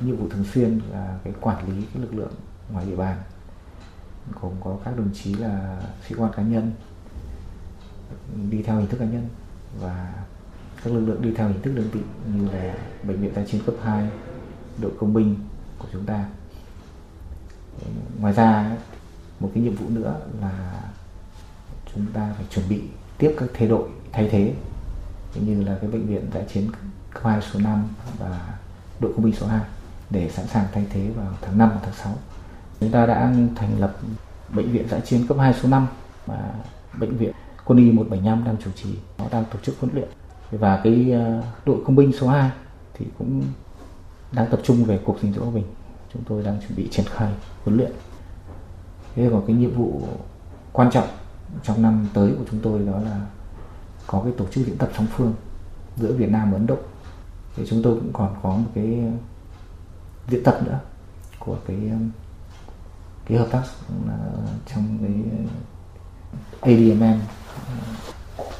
nhiệm 0.00 0.16
vụ 0.16 0.28
thường 0.28 0.44
xuyên 0.52 0.80
là 0.92 1.18
cái 1.24 1.32
quản 1.40 1.68
lý 1.68 1.86
cái 1.94 2.02
lực 2.02 2.14
lượng 2.14 2.32
ngoài 2.72 2.86
địa 2.86 2.96
bàn 2.96 3.18
gồm 4.40 4.52
có 4.64 4.76
các 4.84 4.96
đồng 4.96 5.10
chí 5.14 5.34
là 5.34 5.82
sĩ 6.08 6.14
quan 6.18 6.32
cá 6.36 6.42
nhân 6.42 6.72
đi 8.50 8.62
theo 8.62 8.76
hình 8.76 8.88
thức 8.88 8.98
cá 8.98 9.04
nhân 9.04 9.28
và 9.80 10.12
các 10.84 10.92
lực 10.92 11.00
lượng 11.00 11.22
đi 11.22 11.32
theo 11.36 11.48
hình 11.48 11.62
thức 11.62 11.72
đơn 11.76 11.88
vị 11.92 12.00
như 12.34 12.48
là 12.48 12.74
bệnh 13.02 13.20
viện 13.20 13.32
tài 13.34 13.46
chiến 13.46 13.62
cấp 13.66 13.74
2, 13.82 14.08
đội 14.78 14.92
công 14.98 15.14
binh 15.14 15.36
của 15.78 15.88
chúng 15.92 16.04
ta. 16.04 16.24
Ngoài 18.20 18.32
ra 18.32 18.76
một 19.40 19.50
cái 19.54 19.62
nhiệm 19.62 19.74
vụ 19.74 19.88
nữa 19.88 20.20
là 20.40 20.82
chúng 21.94 22.06
ta 22.12 22.32
phải 22.36 22.46
chuẩn 22.50 22.68
bị 22.68 22.82
tiếp 23.18 23.34
các 23.38 23.48
thế 23.54 23.68
đội 23.68 23.88
thay 24.12 24.28
thế 24.28 24.54
như 25.34 25.64
là 25.64 25.78
cái 25.80 25.90
bệnh 25.90 26.06
viện 26.06 26.26
giã 26.34 26.40
chiến 26.52 26.70
cấp 27.12 27.22
2 27.24 27.40
số 27.52 27.60
5 27.60 27.88
và 28.18 28.58
đội 29.00 29.12
công 29.12 29.24
binh 29.24 29.34
số 29.34 29.46
2 29.46 29.60
để 30.10 30.28
sẵn 30.28 30.46
sàng 30.46 30.66
thay 30.72 30.86
thế 30.90 31.10
vào 31.16 31.32
tháng 31.42 31.58
5 31.58 31.70
và 31.74 31.80
tháng 31.82 31.94
6. 31.94 32.14
Chúng 32.80 32.90
ta 32.90 33.06
đã 33.06 33.32
thành 33.56 33.80
lập 33.80 33.96
bệnh 34.54 34.72
viện 34.72 34.88
giã 34.88 35.00
chiến 35.00 35.26
cấp 35.26 35.36
2 35.40 35.54
số 35.62 35.68
5 35.68 35.86
và 36.26 36.52
bệnh 36.98 37.16
viện 37.16 37.32
quân 37.64 37.78
y 37.78 37.90
175 37.90 38.44
đang 38.44 38.56
chủ 38.64 38.70
trì, 38.82 38.98
nó 39.18 39.24
đang 39.30 39.44
tổ 39.44 39.58
chức 39.62 39.74
huấn 39.80 39.94
luyện. 39.94 40.08
Và 40.50 40.80
cái 40.84 41.12
ờ, 41.12 41.42
đội 41.66 41.76
công 41.86 41.96
binh 41.96 42.12
số 42.12 42.28
2 42.28 42.50
thì 42.94 43.06
cũng 43.18 43.42
đang 44.32 44.50
tập 44.50 44.60
trung 44.62 44.84
về 44.84 45.00
cuộc 45.04 45.20
gìn 45.22 45.32
giữ 45.32 45.40
hòa 45.40 45.50
bình. 45.50 45.64
Chúng 46.12 46.24
tôi 46.24 46.42
đang 46.42 46.60
chuẩn 46.60 46.76
bị 46.76 46.88
triển 46.90 47.06
khai, 47.08 47.32
huấn 47.64 47.76
luyện. 47.76 47.92
Thế 49.14 49.28
còn 49.32 49.46
cái 49.46 49.56
nhiệm 49.56 49.74
vụ 49.74 50.08
quan 50.72 50.90
trọng 50.90 51.08
trong 51.62 51.82
năm 51.82 52.08
tới 52.14 52.34
của 52.38 52.44
chúng 52.50 52.60
tôi 52.60 52.86
đó 52.86 52.98
là 52.98 53.26
có 54.06 54.20
cái 54.24 54.32
tổ 54.38 54.46
chức 54.46 54.66
diễn 54.66 54.78
tập 54.78 54.90
song 54.96 55.06
phương 55.16 55.34
giữa 55.96 56.12
Việt 56.12 56.30
Nam 56.30 56.50
và 56.50 56.56
Ấn 56.58 56.66
Độ. 56.66 56.76
Thì 57.56 57.66
chúng 57.70 57.82
tôi 57.82 57.94
cũng 57.94 58.12
còn 58.12 58.36
có 58.42 58.56
một 58.56 58.70
cái 58.74 59.00
diễn 60.28 60.44
tập 60.44 60.58
nữa 60.64 60.80
của 61.38 61.56
cái 61.66 61.78
cái 63.26 63.38
hợp 63.38 63.48
tác 63.50 63.62
trong 64.74 64.98
cái 65.02 65.14
ADMM 66.60 67.20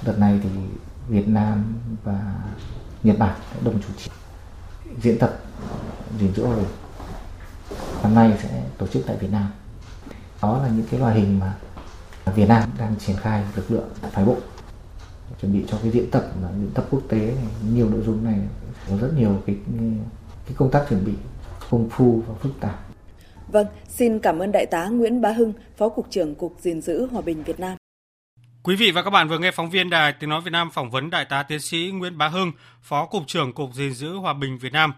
đợt 0.04 0.18
này 0.18 0.40
thì 0.42 0.48
Việt 1.08 1.28
Nam 1.28 1.74
và 2.04 2.34
Nhật 3.02 3.18
Bản 3.18 3.38
đã 3.54 3.60
đồng 3.64 3.80
chủ 3.80 3.88
trì 3.96 4.10
diễn 5.00 5.18
tập 5.18 5.38
gìn 6.18 6.34
giữ 6.34 6.46
hòa 6.46 6.56
bình 6.56 6.66
năm 8.02 8.14
nay 8.14 8.32
sẽ 8.42 8.62
tổ 8.78 8.86
chức 8.86 9.02
tại 9.06 9.16
Việt 9.16 9.30
Nam 9.32 9.46
đó 10.42 10.62
là 10.62 10.68
những 10.68 10.86
cái 10.90 11.00
loại 11.00 11.14
hình 11.14 11.38
mà 11.38 11.54
Việt 12.34 12.48
Nam 12.48 12.68
đang 12.78 12.96
triển 12.98 13.16
khai 13.16 13.44
lực 13.56 13.70
lượng 13.70 13.88
phái 14.12 14.24
bộ 14.24 14.36
chuẩn 15.40 15.52
bị 15.52 15.64
cho 15.68 15.78
cái 15.82 15.90
diễn 15.90 16.10
tập 16.10 16.24
mà 16.42 16.48
diễn 16.60 16.70
tập 16.74 16.86
quốc 16.90 17.02
tế 17.08 17.18
này 17.18 17.46
nhiều 17.72 17.90
nội 17.90 18.02
dung 18.06 18.24
này 18.24 18.38
có 18.88 18.96
rất 18.96 19.10
nhiều 19.16 19.42
cái 19.46 19.56
cái 20.46 20.54
công 20.56 20.70
tác 20.70 20.84
chuẩn 20.88 21.04
bị 21.04 21.12
công 21.70 21.88
phu 21.90 22.22
và 22.26 22.34
phức 22.34 22.60
tạp. 22.60 22.80
Vâng, 23.48 23.66
xin 23.88 24.18
cảm 24.18 24.38
ơn 24.38 24.52
Đại 24.52 24.66
tá 24.66 24.88
Nguyễn 24.88 25.20
Bá 25.20 25.32
Hưng, 25.32 25.52
Phó 25.76 25.88
Cục 25.88 26.06
trưởng 26.10 26.34
Cục 26.34 26.56
gìn 26.60 26.80
giữ 26.80 27.06
Hòa 27.06 27.22
bình 27.22 27.44
Việt 27.44 27.60
Nam. 27.60 27.76
Quý 28.62 28.76
vị 28.76 28.90
và 28.90 29.02
các 29.02 29.10
bạn 29.10 29.28
vừa 29.28 29.38
nghe 29.38 29.50
phóng 29.50 29.70
viên 29.70 29.90
Đài 29.90 30.12
Tiếng 30.12 30.30
Nói 30.30 30.40
Việt 30.40 30.50
Nam 30.50 30.70
phỏng 30.70 30.90
vấn 30.90 31.10
Đại 31.10 31.24
tá 31.24 31.42
Tiến 31.42 31.60
sĩ 31.60 31.90
Nguyễn 31.94 32.18
Bá 32.18 32.28
Hưng, 32.28 32.52
Phó 32.82 33.06
Cục 33.06 33.22
trưởng 33.26 33.52
Cục 33.52 33.74
gìn 33.74 33.92
giữ 33.92 34.12
Hòa 34.12 34.32
bình 34.32 34.58
Việt 34.58 34.72
Nam 34.72 34.92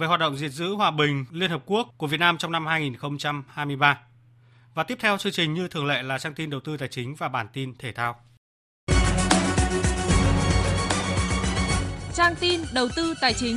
về 0.00 0.06
hoạt 0.06 0.20
động 0.20 0.36
gìn 0.36 0.50
giữ 0.50 0.74
hòa 0.74 0.90
bình, 0.90 1.24
Liên 1.32 1.50
Hợp 1.50 1.62
Quốc 1.66 1.88
của 1.96 2.06
Việt 2.06 2.20
Nam 2.20 2.38
trong 2.38 2.52
năm 2.52 2.66
2023. 2.66 3.98
Và 4.74 4.82
tiếp 4.82 4.98
theo 5.00 5.18
chương 5.18 5.32
trình 5.32 5.54
như 5.54 5.68
thường 5.68 5.86
lệ 5.86 6.02
là 6.02 6.18
trang 6.18 6.34
tin 6.34 6.50
đầu 6.50 6.60
tư 6.60 6.76
tài 6.76 6.88
chính 6.88 7.14
và 7.14 7.28
bản 7.28 7.46
tin 7.52 7.74
thể 7.78 7.92
thao. 7.92 8.16
Trang 12.14 12.34
tin 12.40 12.60
đầu 12.74 12.88
tư 12.96 13.14
tài 13.20 13.34
chính. 13.34 13.56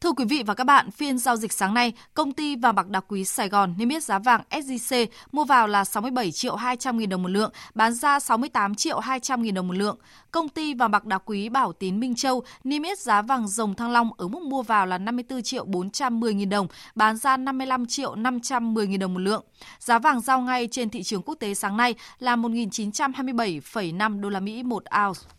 Thưa 0.00 0.12
quý 0.12 0.24
vị 0.24 0.42
và 0.46 0.54
các 0.54 0.64
bạn, 0.64 0.90
phiên 0.90 1.18
giao 1.18 1.36
dịch 1.36 1.52
sáng 1.52 1.74
nay, 1.74 1.92
công 2.14 2.32
ty 2.32 2.56
vàng 2.56 2.74
bạc 2.74 2.88
đá 2.88 3.00
quý 3.00 3.24
Sài 3.24 3.48
Gòn 3.48 3.74
niêm 3.78 3.88
yết 3.88 4.02
giá 4.02 4.18
vàng 4.18 4.40
SJC 4.50 5.06
mua 5.32 5.44
vào 5.44 5.66
là 5.66 5.84
67 5.84 6.32
triệu 6.32 6.56
200 6.56 6.98
nghìn 6.98 7.08
đồng 7.08 7.22
một 7.22 7.28
lượng, 7.28 7.52
bán 7.74 7.94
ra 7.94 8.20
68 8.20 8.74
triệu 8.74 8.98
200 8.98 9.42
nghìn 9.42 9.54
đồng 9.54 9.68
một 9.68 9.74
lượng. 9.74 9.98
Công 10.30 10.48
ty 10.48 10.74
vàng 10.74 10.90
bạc 10.90 11.04
đá 11.04 11.18
quý 11.18 11.48
Bảo 11.48 11.72
Tín 11.72 12.00
Minh 12.00 12.14
Châu 12.14 12.42
niêm 12.64 12.82
yết 12.82 12.98
giá 12.98 13.22
vàng 13.22 13.48
rồng 13.48 13.74
thăng 13.74 13.90
long 13.90 14.10
ở 14.16 14.28
mức 14.28 14.42
mua 14.42 14.62
vào 14.62 14.86
là 14.86 14.98
54 14.98 15.42
triệu 15.42 15.64
410 15.64 16.34
nghìn 16.34 16.48
đồng, 16.48 16.66
bán 16.94 17.16
ra 17.16 17.36
55 17.36 17.86
triệu 17.86 18.14
510 18.14 18.86
nghìn 18.86 19.00
đồng 19.00 19.14
một 19.14 19.20
lượng. 19.20 19.44
Giá 19.78 19.98
vàng 19.98 20.20
giao 20.20 20.40
ngay 20.40 20.68
trên 20.70 20.90
thị 20.90 21.02
trường 21.02 21.22
quốc 21.22 21.34
tế 21.34 21.54
sáng 21.54 21.76
nay 21.76 21.94
là 22.18 22.36
1.927,5 22.36 24.20
đô 24.20 24.28
la 24.28 24.40
Mỹ 24.40 24.62
một 24.62 24.84
ounce. 25.06 25.35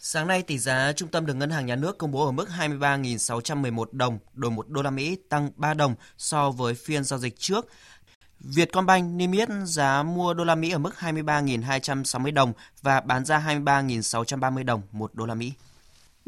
Sáng 0.00 0.26
nay, 0.26 0.42
tỷ 0.42 0.58
giá 0.58 0.92
trung 0.92 1.08
tâm 1.08 1.26
được 1.26 1.34
Ngân 1.34 1.50
hàng 1.50 1.66
Nhà 1.66 1.76
nước 1.76 1.98
công 1.98 2.12
bố 2.12 2.26
ở 2.26 2.32
mức 2.32 2.48
23.611 2.58 3.84
đồng 3.92 4.18
đổi 4.34 4.50
1 4.50 4.68
đô 4.68 4.82
la 4.82 4.90
Mỹ, 4.90 5.16
tăng 5.28 5.50
3 5.56 5.74
đồng 5.74 5.94
so 6.18 6.50
với 6.50 6.74
phiên 6.74 7.04
giao 7.04 7.18
dịch 7.18 7.38
trước. 7.38 7.66
Vietcombank 8.40 9.14
niêm 9.14 9.32
yết 9.32 9.48
giá 9.64 10.02
mua 10.02 10.34
đô 10.34 10.44
la 10.44 10.54
Mỹ 10.54 10.70
ở 10.70 10.78
mức 10.78 10.94
23.260 10.98 12.34
đồng 12.34 12.52
và 12.82 13.00
bán 13.00 13.24
ra 13.24 13.44
23.630 13.46 14.64
đồng 14.64 14.82
1 14.92 15.14
đô 15.14 15.26
la 15.26 15.34
Mỹ. 15.34 15.52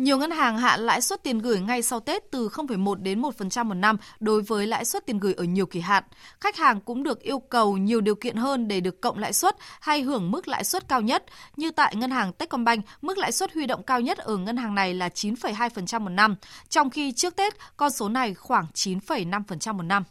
Nhiều 0.01 0.19
ngân 0.19 0.31
hàng 0.31 0.59
hạ 0.59 0.77
lãi 0.77 1.01
suất 1.01 1.23
tiền 1.23 1.39
gửi 1.39 1.61
ngay 1.61 1.83
sau 1.83 2.01
Tết 2.01 2.31
từ 2.31 2.49
0,1 2.49 2.95
đến 2.95 3.23
1% 3.23 3.65
một 3.65 3.75
năm 3.75 3.97
đối 4.21 4.43
với 4.43 4.67
lãi 4.67 4.85
suất 4.85 5.07
tiền 5.07 5.19
gửi 5.19 5.35
ở 5.35 5.45
nhiều 5.45 5.67
kỳ 5.67 5.81
hạn. 5.81 6.05
Khách 6.41 6.57
hàng 6.57 6.81
cũng 6.81 7.03
được 7.03 7.23
yêu 7.23 7.39
cầu 7.39 7.77
nhiều 7.77 8.01
điều 8.01 8.15
kiện 8.15 8.37
hơn 8.37 8.69
để 8.69 8.81
được 8.81 9.01
cộng 9.01 9.19
lãi 9.19 9.33
suất 9.33 9.57
hay 9.81 10.03
hưởng 10.03 10.31
mức 10.31 10.49
lãi 10.49 10.65
suất 10.65 10.89
cao 10.89 11.01
nhất. 11.01 11.25
Như 11.57 11.71
tại 11.71 11.97
ngân 11.97 12.11
hàng 12.11 12.33
Techcombank, 12.33 12.85
mức 13.03 13.19
lãi 13.19 13.33
suất 13.33 13.55
huy 13.55 13.67
động 13.67 13.83
cao 13.83 14.01
nhất 14.01 14.19
ở 14.19 14.37
ngân 14.37 14.57
hàng 14.57 14.75
này 14.75 14.95
là 14.95 15.09
9,2% 15.09 16.01
một 16.01 16.09
năm, 16.11 16.37
trong 16.69 16.91
khi 16.91 17.13
trước 17.13 17.37
Tết 17.37 17.55
con 17.77 17.91
số 17.91 18.09
này 18.09 18.35
khoảng 18.35 18.67
9,5% 18.75 19.75
một 19.75 19.83
năm. 19.83 20.05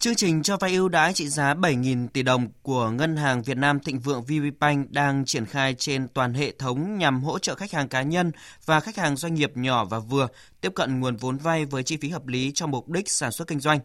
Chương 0.00 0.14
trình 0.14 0.42
cho 0.42 0.56
vay 0.56 0.74
ưu 0.74 0.88
đãi 0.88 1.12
trị 1.12 1.28
giá 1.28 1.54
7.000 1.54 2.08
tỷ 2.08 2.22
đồng 2.22 2.48
của 2.62 2.90
Ngân 2.90 3.16
hàng 3.16 3.42
Việt 3.42 3.56
Nam 3.56 3.80
Thịnh 3.80 4.00
Vượng 4.00 4.22
VPBank 4.22 4.90
đang 4.90 5.24
triển 5.24 5.46
khai 5.46 5.74
trên 5.74 6.08
toàn 6.08 6.34
hệ 6.34 6.52
thống 6.52 6.98
nhằm 6.98 7.22
hỗ 7.22 7.38
trợ 7.38 7.54
khách 7.54 7.72
hàng 7.72 7.88
cá 7.88 8.02
nhân 8.02 8.32
và 8.64 8.80
khách 8.80 8.96
hàng 8.96 9.16
doanh 9.16 9.34
nghiệp 9.34 9.56
nhỏ 9.56 9.84
và 9.84 9.98
vừa 9.98 10.28
tiếp 10.60 10.72
cận 10.74 11.00
nguồn 11.00 11.16
vốn 11.16 11.36
vay 11.36 11.64
với 11.64 11.82
chi 11.82 11.96
phí 11.96 12.08
hợp 12.08 12.26
lý 12.26 12.52
cho 12.54 12.66
mục 12.66 12.88
đích 12.88 13.10
sản 13.10 13.32
xuất 13.32 13.48
kinh 13.48 13.60
doanh. 13.60 13.80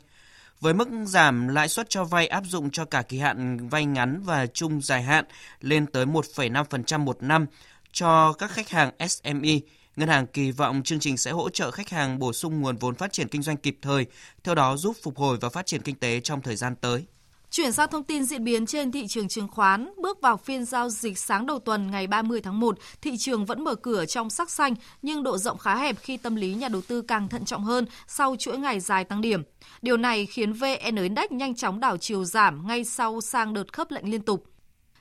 Với 0.61 0.73
mức 0.73 0.87
giảm 1.05 1.47
lãi 1.47 1.69
suất 1.69 1.89
cho 1.89 2.03
vay 2.03 2.27
áp 2.27 2.43
dụng 2.45 2.71
cho 2.71 2.85
cả 2.85 3.01
kỳ 3.01 3.19
hạn 3.19 3.69
vay 3.69 3.85
ngắn 3.85 4.21
và 4.25 4.45
trung 4.45 4.81
dài 4.81 5.03
hạn 5.03 5.25
lên 5.61 5.85
tới 5.85 6.05
1,5% 6.05 6.99
một 6.99 7.23
năm 7.23 7.45
cho 7.91 8.33
các 8.33 8.51
khách 8.51 8.69
hàng 8.69 8.91
SME, 9.09 9.59
Ngân 9.95 10.09
hàng 10.09 10.27
kỳ 10.27 10.51
vọng 10.51 10.83
chương 10.83 10.99
trình 10.99 11.17
sẽ 11.17 11.31
hỗ 11.31 11.49
trợ 11.49 11.71
khách 11.71 11.89
hàng 11.89 12.19
bổ 12.19 12.33
sung 12.33 12.61
nguồn 12.61 12.77
vốn 12.77 12.95
phát 12.95 13.13
triển 13.13 13.27
kinh 13.27 13.41
doanh 13.41 13.57
kịp 13.57 13.77
thời, 13.81 14.05
theo 14.43 14.55
đó 14.55 14.77
giúp 14.77 14.95
phục 15.03 15.17
hồi 15.17 15.37
và 15.41 15.49
phát 15.49 15.65
triển 15.65 15.81
kinh 15.81 15.95
tế 15.95 16.19
trong 16.19 16.41
thời 16.41 16.55
gian 16.55 16.75
tới. 16.75 17.05
Chuyển 17.51 17.71
sang 17.71 17.89
thông 17.91 18.03
tin 18.03 18.25
diễn 18.25 18.43
biến 18.43 18.65
trên 18.65 18.91
thị 18.91 19.07
trường 19.07 19.27
chứng 19.27 19.47
khoán, 19.47 19.89
bước 19.97 20.21
vào 20.21 20.37
phiên 20.37 20.65
giao 20.65 20.89
dịch 20.89 21.17
sáng 21.17 21.45
đầu 21.45 21.59
tuần 21.59 21.91
ngày 21.91 22.07
30 22.07 22.41
tháng 22.41 22.59
1, 22.59 22.77
thị 23.01 23.17
trường 23.17 23.45
vẫn 23.45 23.63
mở 23.63 23.75
cửa 23.75 24.05
trong 24.05 24.29
sắc 24.29 24.49
xanh 24.49 24.75
nhưng 25.01 25.23
độ 25.23 25.37
rộng 25.37 25.57
khá 25.57 25.75
hẹp 25.75 25.95
khi 25.99 26.17
tâm 26.17 26.35
lý 26.35 26.53
nhà 26.53 26.67
đầu 26.67 26.81
tư 26.87 27.01
càng 27.01 27.29
thận 27.29 27.45
trọng 27.45 27.63
hơn 27.63 27.85
sau 28.07 28.35
chuỗi 28.39 28.57
ngày 28.57 28.79
dài 28.79 29.03
tăng 29.03 29.21
điểm. 29.21 29.43
Điều 29.81 29.97
này 29.97 30.25
khiến 30.25 30.53
VN 30.53 30.95
Index 30.95 31.31
nhanh 31.31 31.55
chóng 31.55 31.79
đảo 31.79 31.97
chiều 31.97 32.25
giảm 32.25 32.67
ngay 32.67 32.83
sau 32.83 33.21
sang 33.21 33.53
đợt 33.53 33.73
khớp 33.73 33.91
lệnh 33.91 34.11
liên 34.11 34.21
tục. 34.21 34.54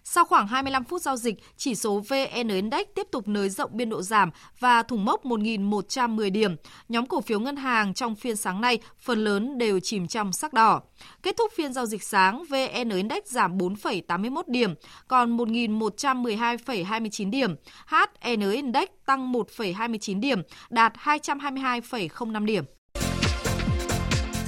Sau 0.07 0.25
khoảng 0.25 0.47
25 0.47 0.85
phút 0.85 1.03
giao 1.03 1.17
dịch, 1.17 1.35
chỉ 1.57 1.75
số 1.75 2.03
VN 2.09 2.49
Index 2.49 2.87
tiếp 2.95 3.07
tục 3.11 3.29
nới 3.29 3.49
rộng 3.49 3.71
biên 3.73 3.91
độ 3.91 4.03
giảm 4.03 4.31
và 4.59 4.83
thủng 4.83 5.05
mốc 5.05 5.25
1.110 5.25 6.33
điểm. 6.33 6.57
Nhóm 6.89 7.07
cổ 7.07 7.21
phiếu 7.21 7.41
ngân 7.41 7.57
hàng 7.57 7.95
trong 7.95 8.15
phiên 8.15 8.37
sáng 8.37 8.61
nay 8.61 8.79
phần 8.99 9.25
lớn 9.25 9.59
đều 9.59 9.81
chìm 9.81 10.07
trong 10.07 10.33
sắc 10.33 10.53
đỏ. 10.53 10.83
Kết 11.23 11.37
thúc 11.37 11.53
phiên 11.57 11.73
giao 11.73 11.87
dịch 11.87 12.03
sáng, 12.03 12.45
VN 12.45 12.89
Index 12.91 13.25
giảm 13.25 13.59
4,81 13.59 14.43
điểm, 14.47 14.75
còn 15.09 15.37
1.112,29 15.37 17.31
điểm. 17.31 17.55
HN 17.87 18.51
Index 18.51 18.89
tăng 19.07 19.33
1,29 19.33 20.21
điểm, 20.21 20.43
đạt 20.71 20.93
222,05 20.97 22.45
điểm. 22.45 22.65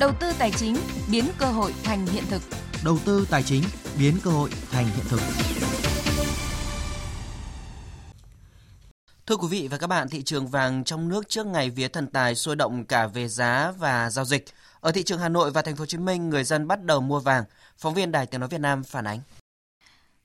Đầu 0.01 0.13
tư 0.21 0.33
tài 0.39 0.51
chính 0.51 0.77
biến 1.11 1.25
cơ 1.39 1.47
hội 1.47 1.75
thành 1.85 2.07
hiện 2.07 2.25
thực. 2.31 2.43
Đầu 2.85 2.99
tư 3.05 3.27
tài 3.31 3.43
chính 3.43 3.63
biến 3.99 4.17
cơ 4.25 4.31
hội 4.31 4.51
thành 4.71 4.87
hiện 4.87 5.05
thực. 5.09 5.21
Thưa 9.27 9.37
quý 9.37 9.49
vị 9.51 9.69
và 9.71 9.79
các 9.79 9.87
bạn, 9.87 10.09
thị 10.09 10.23
trường 10.23 10.49
vàng 10.49 10.85
trong 10.85 11.09
nước 11.09 11.29
trước 11.29 11.47
ngày 11.47 11.71
vía 11.71 11.89
thần 11.89 12.07
tài 12.07 12.35
sôi 12.35 12.57
động 12.57 12.85
cả 12.85 13.07
về 13.07 13.29
giá 13.29 13.73
và 13.79 14.11
giao 14.11 14.25
dịch. 14.25 14.45
Ở 14.81 14.93
thị 14.93 15.03
trường 15.03 15.19
Hà 15.19 15.29
Nội 15.29 15.51
và 15.51 15.63
thành 15.63 15.77
phố 15.77 15.83
Hồ 15.83 15.87
Chí 15.87 15.99
Minh, 15.99 16.31
người 16.31 16.45
dân 16.45 16.69
bắt 16.69 16.85
đầu 16.85 17.01
mua 17.01 17.21
vàng. 17.21 17.45
Phóng 17.79 17.95
viên 17.95 18.13
Đài 18.13 18.27
Tiếng 18.27 18.41
nói 18.41 18.49
Việt 18.49 18.61
Nam 18.61 18.85
phản 18.85 19.07
ánh. 19.07 19.21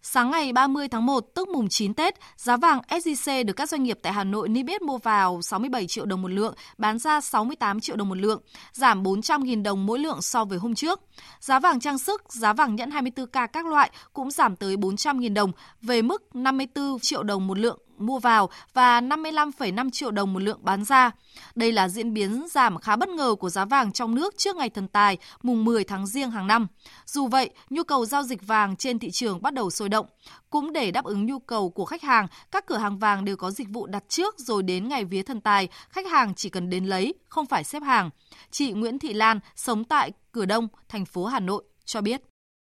Sáng 0.04 0.32
ngày 0.32 0.54
30 0.54 0.88
tháng 0.88 1.06
1, 1.06 1.26
tức 1.34 1.50
mùng 1.50 1.70
9 1.70 1.94
Tết, 1.94 2.16
giá 2.38 2.58
vàng 2.58 2.82
SJC 2.90 3.46
được 3.46 3.54
các 3.54 3.70
doanh 3.70 3.84
nghiệp 3.84 4.00
tại 4.02 4.14
Hà 4.14 4.24
Nội 4.24 4.50
niêm 4.50 4.66
yết 4.66 4.82
mua 4.82 4.98
vào 4.98 5.42
67 5.42 5.88
triệu 5.88 6.06
đồng 6.06 6.22
một 6.22 6.32
lượng, 6.32 6.54
bán 6.78 7.00
ra 7.00 7.22
68 7.22 7.80
triệu 7.80 7.96
đồng 7.96 8.10
một 8.10 8.18
lượng, 8.18 8.42
giảm 8.74 9.04
400.000 9.04 9.64
đồng 9.64 9.86
mỗi 9.86 10.00
lượng 10.00 10.22
so 10.22 10.46
với 10.46 10.58
hôm 10.58 10.76
trước. 10.76 11.02
Giá 11.40 11.60
vàng 11.60 11.80
trang 11.80 11.98
sức, 11.98 12.34
giá 12.34 12.54
vàng 12.54 12.76
nhẫn 12.76 12.90
24K 12.90 13.48
các 13.48 13.66
loại 13.66 13.92
cũng 14.14 14.32
giảm 14.32 14.56
tới 14.56 14.76
400.000 14.76 15.34
đồng, 15.34 15.52
về 15.82 16.02
mức 16.02 16.36
54 16.36 17.00
triệu 17.00 17.24
đồng 17.24 17.48
một 17.48 17.58
lượng 17.58 17.80
mua 18.02 18.20
vào 18.20 18.50
và 18.74 19.02
55,5 19.02 19.90
triệu 19.90 20.12
đồng 20.12 20.34
một 20.34 20.40
lượng 20.40 20.60
bán 20.62 20.84
ra. 20.84 21.12
Đây 21.56 21.72
là 21.72 21.90
diễn 21.90 22.14
biến 22.14 22.48
giảm 22.52 22.78
khá 22.78 22.96
bất 22.96 23.10
ngờ 23.10 23.36
của 23.40 23.50
giá 23.50 23.66
vàng 23.66 23.92
trong 23.92 24.16
nước 24.16 24.38
trước 24.38 24.56
ngày 24.56 24.70
thần 24.70 24.88
tài 24.88 25.18
mùng 25.44 25.66
10 25.66 25.84
tháng 25.84 26.08
riêng 26.08 26.32
hàng 26.32 26.48
năm. 26.48 26.68
Dù 27.06 27.28
vậy, 27.28 27.50
nhu 27.70 27.84
cầu 27.84 28.06
giao 28.06 28.24
dịch 28.24 28.48
vàng 28.48 28.76
trên 28.76 29.00
thị 29.00 29.12
trường 29.12 29.42
bắt 29.42 29.54
đầu 29.54 29.70
sôi 29.70 29.90
động. 29.90 30.06
Cũng 30.50 30.74
để 30.74 30.92
đáp 30.92 31.06
ứng 31.06 31.26
nhu 31.26 31.40
cầu 31.40 31.70
của 31.70 31.86
khách 31.86 32.02
hàng, 32.02 32.28
các 32.52 32.66
cửa 32.66 32.78
hàng 32.78 32.98
vàng 32.98 33.26
đều 33.26 33.38
có 33.38 33.52
dịch 33.52 33.70
vụ 33.70 33.86
đặt 33.86 34.04
trước 34.08 34.40
rồi 34.40 34.64
đến 34.64 34.90
ngày 34.90 35.06
vía 35.06 35.24
thần 35.24 35.42
tài, 35.42 35.68
khách 35.90 36.08
hàng 36.08 36.36
chỉ 36.36 36.50
cần 36.50 36.70
đến 36.70 36.86
lấy, 36.86 37.14
không 37.30 37.46
phải 37.46 37.64
xếp 37.64 37.84
hàng. 37.84 38.10
Chị 38.52 38.72
Nguyễn 38.72 39.00
Thị 39.00 39.14
Lan 39.14 39.40
sống 39.56 39.84
tại 39.84 40.12
Cửa 40.32 40.46
Đông, 40.46 40.68
thành 40.90 41.06
phố 41.06 41.26
Hà 41.26 41.40
Nội 41.40 41.64
cho 41.86 42.02
biết. 42.02 42.22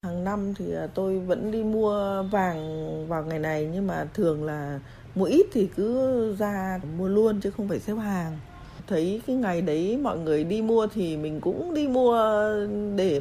Hàng 0.05 0.25
năm 0.25 0.55
thì 0.55 0.75
à, 0.75 0.87
tôi 0.95 1.19
vẫn 1.19 1.51
đi 1.51 1.63
mua 1.63 2.23
vàng 2.23 3.09
vào 3.09 3.25
ngày 3.25 3.39
này 3.39 3.69
nhưng 3.73 3.87
mà 3.87 4.07
thường 4.15 4.45
là 4.45 4.81
mua 5.15 5.25
ít 5.25 5.47
thì 5.53 5.69
cứ 5.77 6.37
ra 6.39 6.81
mua 6.99 7.09
luôn 7.09 7.41
chứ 7.41 7.51
không 7.51 7.69
phải 7.69 7.79
xếp 7.79 7.95
hàng 7.95 8.39
thấy 8.87 9.21
cái 9.27 9.37
ngày 9.37 9.63
đấy 9.63 9.99
mọi 10.03 10.19
người 10.19 10.45
đi 10.45 10.63
mua 10.63 10.87
thì 10.87 11.17
mình 11.17 11.41
cũng 11.41 11.75
đi 11.75 11.89
mua 11.89 12.15
để 12.97 13.21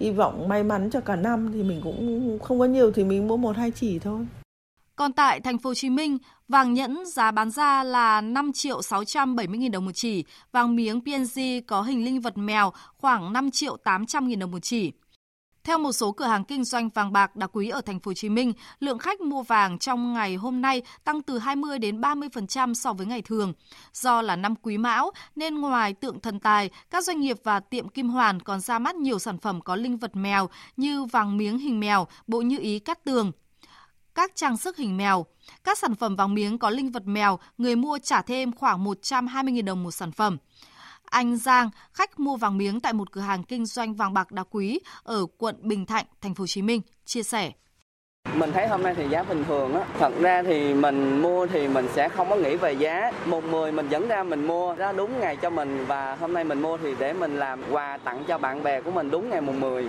hy 0.00 0.10
vọng 0.10 0.48
may 0.48 0.64
mắn 0.64 0.90
cho 0.90 1.00
cả 1.00 1.16
năm 1.16 1.50
thì 1.52 1.62
mình 1.62 1.80
cũng 1.84 2.38
không 2.42 2.58
có 2.58 2.64
nhiều 2.64 2.92
thì 2.92 3.04
mình 3.04 3.28
mua 3.28 3.36
một 3.36 3.56
hai 3.56 3.70
chỉ 3.70 3.98
thôi. 3.98 4.26
Còn 4.96 5.12
tại 5.12 5.40
thành 5.40 5.58
phố 5.58 5.70
Hồ 5.70 5.74
Chí 5.74 5.90
Minh, 5.90 6.18
vàng 6.48 6.74
nhẫn 6.74 7.06
giá 7.06 7.30
bán 7.30 7.50
ra 7.50 7.84
là 7.84 8.20
5 8.20 8.52
triệu 8.52 8.82
670 8.82 9.58
nghìn 9.58 9.72
đồng 9.72 9.84
một 9.84 9.92
chỉ, 9.94 10.24
vàng 10.52 10.76
miếng 10.76 11.00
PNG 11.00 11.40
có 11.66 11.82
hình 11.82 12.04
linh 12.04 12.20
vật 12.20 12.38
mèo 12.38 12.72
khoảng 12.96 13.32
5 13.32 13.50
triệu 13.50 13.76
800 13.76 14.28
nghìn 14.28 14.38
đồng 14.38 14.50
một 14.50 14.62
chỉ. 14.62 14.92
Theo 15.64 15.78
một 15.78 15.92
số 15.92 16.12
cửa 16.12 16.24
hàng 16.24 16.44
kinh 16.44 16.64
doanh 16.64 16.88
vàng 16.88 17.12
bạc 17.12 17.36
đá 17.36 17.46
quý 17.46 17.68
ở 17.68 17.80
thành 17.80 18.00
phố 18.00 18.08
Hồ 18.08 18.14
Chí 18.14 18.28
Minh, 18.28 18.52
lượng 18.80 18.98
khách 18.98 19.20
mua 19.20 19.42
vàng 19.42 19.78
trong 19.78 20.12
ngày 20.12 20.34
hôm 20.34 20.62
nay 20.62 20.82
tăng 21.04 21.22
từ 21.22 21.38
20 21.38 21.78
đến 21.78 22.00
30% 22.00 22.74
so 22.74 22.92
với 22.92 23.06
ngày 23.06 23.22
thường. 23.22 23.52
Do 23.92 24.22
là 24.22 24.36
năm 24.36 24.54
Quý 24.62 24.78
Mão 24.78 25.10
nên 25.36 25.60
ngoài 25.60 25.94
tượng 25.94 26.20
thần 26.20 26.40
tài, 26.40 26.70
các 26.90 27.04
doanh 27.04 27.20
nghiệp 27.20 27.36
và 27.44 27.60
tiệm 27.60 27.88
kim 27.88 28.08
hoàn 28.08 28.40
còn 28.40 28.60
ra 28.60 28.78
mắt 28.78 28.94
nhiều 28.94 29.18
sản 29.18 29.38
phẩm 29.38 29.60
có 29.60 29.76
linh 29.76 29.96
vật 29.96 30.16
mèo 30.16 30.48
như 30.76 31.04
vàng 31.04 31.36
miếng 31.36 31.58
hình 31.58 31.80
mèo, 31.80 32.06
bộ 32.26 32.40
như 32.40 32.58
ý 32.58 32.78
cắt 32.78 33.04
tường, 33.04 33.32
các 34.14 34.32
trang 34.34 34.56
sức 34.56 34.76
hình 34.76 34.96
mèo. 34.96 35.26
Các 35.64 35.78
sản 35.78 35.94
phẩm 35.94 36.16
vàng 36.16 36.34
miếng 36.34 36.58
có 36.58 36.70
linh 36.70 36.90
vật 36.90 37.06
mèo, 37.06 37.38
người 37.58 37.76
mua 37.76 37.98
trả 37.98 38.22
thêm 38.22 38.52
khoảng 38.52 38.84
120.000 38.84 39.64
đồng 39.64 39.82
một 39.82 39.90
sản 39.90 40.12
phẩm. 40.12 40.38
Anh 41.12 41.36
Giang, 41.36 41.70
khách 41.92 42.20
mua 42.20 42.36
vàng 42.36 42.58
miếng 42.58 42.80
tại 42.80 42.92
một 42.92 43.12
cửa 43.12 43.20
hàng 43.20 43.42
kinh 43.42 43.66
doanh 43.66 43.94
vàng 43.94 44.14
bạc 44.14 44.32
đá 44.32 44.42
quý 44.50 44.80
ở 45.02 45.26
quận 45.38 45.56
Bình 45.60 45.86
Thạnh, 45.86 46.04
thành 46.20 46.34
phố 46.34 46.42
Hồ 46.42 46.46
Chí 46.46 46.62
Minh, 46.62 46.80
chia 47.04 47.22
sẻ. 47.22 47.52
Mình 48.34 48.52
thấy 48.52 48.68
hôm 48.68 48.82
nay 48.82 48.94
thì 48.94 49.08
giá 49.08 49.22
bình 49.22 49.44
thường 49.44 49.74
á. 49.74 49.84
Thật 49.98 50.12
ra 50.20 50.42
thì 50.42 50.74
mình 50.74 51.22
mua 51.22 51.46
thì 51.46 51.68
mình 51.68 51.88
sẽ 51.94 52.08
không 52.08 52.30
có 52.30 52.36
nghĩ 52.36 52.56
về 52.56 52.72
giá. 52.72 53.12
Một 53.26 53.44
mười 53.44 53.72
mình 53.72 53.88
dẫn 53.88 54.08
ra 54.08 54.22
mình 54.22 54.46
mua 54.46 54.74
ra 54.74 54.92
đúng 54.92 55.20
ngày 55.20 55.36
cho 55.36 55.50
mình 55.50 55.84
và 55.86 56.16
hôm 56.20 56.32
nay 56.32 56.44
mình 56.44 56.62
mua 56.62 56.76
thì 56.76 56.94
để 56.98 57.12
mình 57.12 57.36
làm 57.38 57.62
quà 57.70 57.98
tặng 58.04 58.24
cho 58.28 58.38
bạn 58.38 58.62
bè 58.62 58.80
của 58.80 58.90
mình 58.90 59.10
đúng 59.10 59.30
ngày 59.30 59.40
mùng 59.40 59.60
10. 59.60 59.88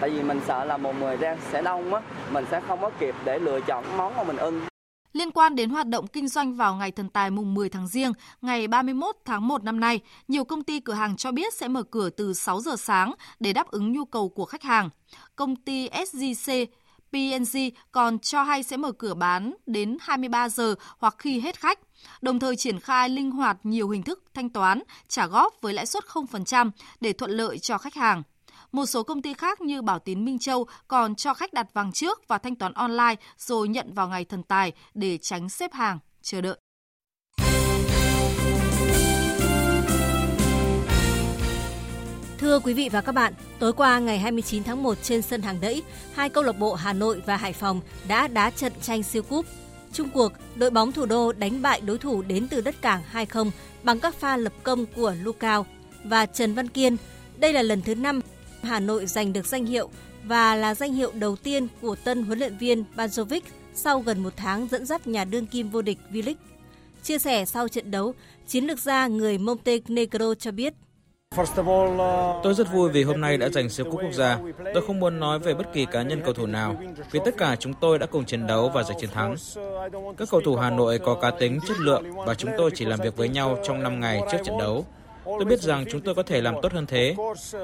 Tại 0.00 0.10
vì 0.10 0.22
mình 0.22 0.40
sợ 0.46 0.64
là 0.64 0.76
mùng 0.76 1.00
10 1.00 1.16
ra 1.16 1.36
sẽ 1.52 1.62
đông 1.62 1.94
á, 1.94 2.00
mình 2.30 2.44
sẽ 2.50 2.60
không 2.68 2.80
có 2.80 2.90
kịp 2.98 3.14
để 3.24 3.38
lựa 3.38 3.60
chọn 3.60 3.84
món 3.96 4.16
mà 4.16 4.22
mình 4.22 4.36
ưng. 4.36 4.69
Liên 5.12 5.30
quan 5.30 5.56
đến 5.56 5.70
hoạt 5.70 5.86
động 5.86 6.06
kinh 6.06 6.28
doanh 6.28 6.54
vào 6.54 6.74
ngày 6.74 6.90
thần 6.90 7.08
tài 7.08 7.30
mùng 7.30 7.54
10 7.54 7.68
tháng 7.68 7.88
Giêng, 7.88 8.12
ngày 8.42 8.68
31 8.68 9.16
tháng 9.24 9.48
1 9.48 9.64
năm 9.64 9.80
nay, 9.80 10.00
nhiều 10.28 10.44
công 10.44 10.62
ty 10.62 10.80
cửa 10.80 10.92
hàng 10.92 11.16
cho 11.16 11.32
biết 11.32 11.54
sẽ 11.54 11.68
mở 11.68 11.82
cửa 11.82 12.10
từ 12.10 12.34
6 12.34 12.60
giờ 12.60 12.76
sáng 12.76 13.14
để 13.40 13.52
đáp 13.52 13.70
ứng 13.70 13.92
nhu 13.92 14.04
cầu 14.04 14.28
của 14.28 14.44
khách 14.44 14.62
hàng. 14.62 14.90
Công 15.36 15.56
ty 15.56 15.88
SGC 16.06 16.52
PNG 17.12 17.58
còn 17.92 18.18
cho 18.18 18.42
hay 18.42 18.62
sẽ 18.62 18.76
mở 18.76 18.92
cửa 18.92 19.14
bán 19.14 19.54
đến 19.66 19.96
23 20.00 20.48
giờ 20.48 20.74
hoặc 20.98 21.14
khi 21.18 21.40
hết 21.40 21.60
khách, 21.60 21.78
đồng 22.22 22.38
thời 22.38 22.56
triển 22.56 22.80
khai 22.80 23.08
linh 23.08 23.30
hoạt 23.30 23.56
nhiều 23.62 23.88
hình 23.88 24.02
thức 24.02 24.24
thanh 24.34 24.50
toán, 24.50 24.82
trả 25.08 25.26
góp 25.26 25.54
với 25.60 25.74
lãi 25.74 25.86
suất 25.86 26.04
0% 26.04 26.70
để 27.00 27.12
thuận 27.12 27.30
lợi 27.30 27.58
cho 27.58 27.78
khách 27.78 27.94
hàng. 27.94 28.22
Một 28.72 28.86
số 28.86 29.02
công 29.02 29.22
ty 29.22 29.34
khác 29.34 29.60
như 29.60 29.82
Bảo 29.82 29.98
Tín 29.98 30.24
Minh 30.24 30.38
Châu 30.38 30.66
còn 30.88 31.14
cho 31.14 31.34
khách 31.34 31.52
đặt 31.52 31.66
vàng 31.74 31.92
trước 31.92 32.28
và 32.28 32.38
thanh 32.38 32.54
toán 32.54 32.72
online 32.72 33.14
rồi 33.38 33.68
nhận 33.68 33.94
vào 33.94 34.08
ngày 34.08 34.24
thần 34.24 34.42
tài 34.42 34.72
để 34.94 35.18
tránh 35.18 35.48
xếp 35.48 35.72
hàng, 35.72 35.98
chờ 36.22 36.40
đợi. 36.40 36.58
Thưa 42.38 42.58
quý 42.58 42.74
vị 42.74 42.88
và 42.92 43.00
các 43.00 43.12
bạn, 43.12 43.34
tối 43.58 43.72
qua 43.72 43.98
ngày 43.98 44.18
29 44.18 44.64
tháng 44.64 44.82
1 44.82 44.98
trên 45.02 45.22
sân 45.22 45.42
hàng 45.42 45.60
đẫy, 45.60 45.82
hai 46.14 46.28
câu 46.28 46.44
lạc 46.44 46.58
bộ 46.58 46.74
Hà 46.74 46.92
Nội 46.92 47.22
và 47.26 47.36
Hải 47.36 47.52
Phòng 47.52 47.80
đã 48.08 48.28
đá 48.28 48.50
trận 48.50 48.72
tranh 48.82 49.02
siêu 49.02 49.22
cúp. 49.22 49.46
Trung 49.92 50.08
cuộc, 50.14 50.32
đội 50.54 50.70
bóng 50.70 50.92
thủ 50.92 51.06
đô 51.06 51.32
đánh 51.32 51.62
bại 51.62 51.80
đối 51.80 51.98
thủ 51.98 52.22
đến 52.22 52.48
từ 52.48 52.60
đất 52.60 52.82
cảng 52.82 53.02
2-0 53.12 53.50
bằng 53.82 54.00
các 54.00 54.14
pha 54.14 54.36
lập 54.36 54.52
công 54.62 54.86
của 54.86 55.14
Lucao 55.22 55.66
và 56.04 56.26
Trần 56.26 56.54
Văn 56.54 56.68
Kiên. 56.68 56.96
Đây 57.36 57.52
là 57.52 57.62
lần 57.62 57.82
thứ 57.82 57.94
5 57.94 58.20
Hà 58.70 58.80
Nội 58.80 59.06
giành 59.06 59.32
được 59.32 59.46
danh 59.46 59.66
hiệu 59.66 59.90
và 60.24 60.54
là 60.54 60.74
danh 60.74 60.92
hiệu 60.92 61.10
đầu 61.14 61.36
tiên 61.36 61.68
của 61.80 61.96
tân 62.04 62.22
huấn 62.22 62.38
luyện 62.38 62.56
viên 62.56 62.84
Banjovic 62.96 63.40
sau 63.74 64.00
gần 64.00 64.22
một 64.22 64.32
tháng 64.36 64.68
dẫn 64.70 64.86
dắt 64.86 65.06
nhà 65.06 65.24
đương 65.24 65.46
kim 65.46 65.70
vô 65.70 65.82
địch 65.82 65.98
V-League. 66.12 66.34
Chia 67.02 67.18
sẻ 67.18 67.44
sau 67.44 67.68
trận 67.68 67.90
đấu, 67.90 68.14
chiến 68.46 68.64
lược 68.64 68.78
gia 68.78 69.06
người 69.06 69.38
Montenegro 69.38 70.34
cho 70.34 70.50
biết 70.50 70.74
Tôi 72.42 72.54
rất 72.54 72.72
vui 72.72 72.90
vì 72.90 73.02
hôm 73.02 73.20
nay 73.20 73.38
đã 73.38 73.48
giành 73.48 73.68
siêu 73.68 73.86
cúp 73.90 74.00
quốc 74.02 74.12
gia. 74.12 74.38
Tôi 74.74 74.86
không 74.86 75.00
muốn 75.00 75.20
nói 75.20 75.38
về 75.38 75.54
bất 75.54 75.72
kỳ 75.72 75.86
cá 75.86 76.02
nhân 76.02 76.20
cầu 76.24 76.34
thủ 76.34 76.46
nào, 76.46 76.76
vì 77.10 77.20
tất 77.24 77.36
cả 77.38 77.56
chúng 77.56 77.74
tôi 77.74 77.98
đã 77.98 78.06
cùng 78.06 78.24
chiến 78.24 78.46
đấu 78.46 78.70
và 78.74 78.82
giành 78.82 78.98
chiến 79.00 79.10
thắng. 79.10 79.34
Các 80.16 80.28
cầu 80.30 80.40
thủ 80.40 80.56
Hà 80.56 80.70
Nội 80.70 80.98
có 80.98 81.14
cá 81.14 81.30
tính, 81.30 81.60
chất 81.68 81.80
lượng 81.80 82.04
và 82.26 82.34
chúng 82.34 82.50
tôi 82.58 82.70
chỉ 82.74 82.84
làm 82.84 83.00
việc 83.00 83.16
với 83.16 83.28
nhau 83.28 83.58
trong 83.64 83.82
5 83.82 84.00
ngày 84.00 84.20
trước 84.32 84.38
trận 84.44 84.58
đấu. 84.58 84.86
Tôi 85.38 85.44
biết 85.44 85.60
rằng 85.60 85.84
chúng 85.90 86.00
tôi 86.00 86.14
có 86.14 86.22
thể 86.22 86.40
làm 86.40 86.54
tốt 86.62 86.72
hơn 86.72 86.86
thế. 86.86 87.16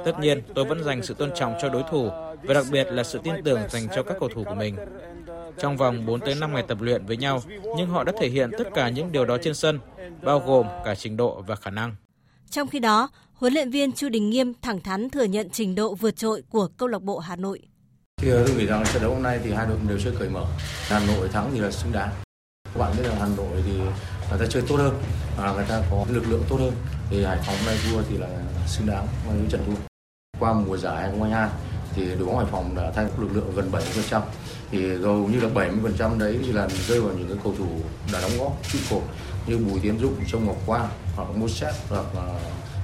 Tất 0.05 0.13
nhiên, 0.21 0.43
tôi 0.55 0.65
vẫn 0.65 0.85
dành 0.85 1.03
sự 1.03 1.15
tôn 1.15 1.31
trọng 1.35 1.55
cho 1.63 1.69
đối 1.69 1.83
thủ 1.91 2.11
và 2.43 2.55
đặc 2.55 2.67
biệt 2.71 2.87
là 2.91 3.03
sự 3.03 3.21
tin 3.25 3.35
tưởng 3.45 3.61
dành 3.69 3.89
cho 3.97 4.03
các 4.03 4.17
cầu 4.21 4.29
thủ 4.35 4.45
của 4.45 4.55
mình. 4.55 4.77
Trong 5.59 5.77
vòng 5.77 6.07
4 6.07 6.21
tới 6.21 6.35
5 6.35 6.55
ngày 6.55 6.65
tập 6.69 6.79
luyện 6.81 7.07
với 7.07 7.17
nhau, 7.17 7.43
nhưng 7.77 7.89
họ 7.89 8.05
đã 8.05 8.13
thể 8.21 8.29
hiện 8.29 8.51
tất 8.59 8.69
cả 8.75 8.89
những 8.89 9.13
điều 9.13 9.25
đó 9.25 9.37
trên 9.43 9.55
sân, 9.55 9.79
bao 10.23 10.43
gồm 10.47 10.67
cả 10.85 10.95
trình 10.95 11.17
độ 11.17 11.43
và 11.47 11.57
khả 11.57 11.71
năng. 11.71 11.95
Trong 12.51 12.69
khi 12.69 12.79
đó, 12.79 13.09
huấn 13.35 13.55
luyện 13.55 13.71
viên 13.71 13.93
Chu 13.93 14.09
Đình 14.09 14.31
Nghiêm 14.31 14.53
thẳng 14.63 14.81
thắn 14.81 15.11
thừa 15.11 15.25
nhận 15.25 15.49
trình 15.51 15.75
độ 15.75 15.95
vượt 15.95 16.17
trội 16.17 16.43
của 16.51 16.69
câu 16.77 16.89
lạc 16.89 17.03
bộ 17.03 17.19
Hà 17.19 17.37
Nội. 17.37 17.61
Thì 18.17 18.31
tôi 18.31 18.55
nghĩ 18.59 18.67
rằng 18.67 18.85
trận 18.93 19.03
đấu 19.03 19.15
hôm 19.15 19.23
nay 19.23 19.41
thì 19.45 19.53
hai 19.53 19.67
đội 19.67 19.79
đều 19.89 19.99
chơi 19.99 20.15
cởi 20.19 20.29
mở. 20.29 20.45
Hà 20.89 21.01
Nội 21.07 21.29
thắng 21.29 21.51
thì 21.53 21.61
là 21.61 21.71
xứng 21.71 21.93
đáng. 21.93 22.11
Các 22.65 22.81
bạn 22.81 22.93
biết 22.97 23.05
là 23.09 23.15
Hà 23.21 23.27
Nội 23.37 23.63
thì 23.67 23.73
người 24.31 24.39
ta 24.39 24.47
chơi 24.51 24.63
tốt 24.69 24.77
hơn, 24.77 24.95
và 25.37 25.53
người 25.53 25.65
ta 25.69 25.83
có 25.91 26.05
lực 26.09 26.25
lượng 26.29 26.43
tốt 26.49 26.57
hơn. 26.61 26.73
Thì 27.11 27.25
Hải 27.25 27.39
Phòng 27.47 27.57
hôm 27.57 27.67
nay 27.67 27.77
thua 27.85 28.03
thì 28.03 28.17
là 28.17 28.29
xứng 28.67 28.87
đáng 28.87 29.07
với 29.27 29.37
trận 29.51 29.61
thua. 29.67 29.75
Qua 30.39 30.53
mùa 30.53 30.77
giải 30.77 31.03
2022 31.03 31.49
thì 31.95 32.09
đội 32.19 32.27
bóng 32.27 32.39
Hải 32.39 32.47
Phòng 32.51 32.75
đã 32.77 32.93
thay 32.95 33.07
lực 33.19 33.29
lượng 33.33 33.53
gần 33.57 33.71
70%. 33.73 34.23
Thì 34.71 34.79
gần 34.79 35.33
như 35.33 35.41
là 35.41 35.49
70% 35.49 36.19
đấy 36.19 36.39
thì 36.47 36.53
là 36.53 36.69
rơi 36.89 37.01
vào 37.01 37.13
những 37.13 37.29
cái 37.29 37.37
cầu 37.45 37.55
thủ 37.59 37.69
đã 38.13 38.21
đóng 38.21 38.31
góp 38.39 38.53
trụ 38.73 38.79
cột 38.91 39.03
như 39.47 39.59
Bùi 39.59 39.81
Tiến 39.81 39.99
Dũng, 39.99 40.15
Trông 40.29 40.47
Ngọc 40.47 40.57
Quang 40.67 40.89
hoặc 41.17 41.29
Moses 41.37 41.75
hoặc 41.89 42.07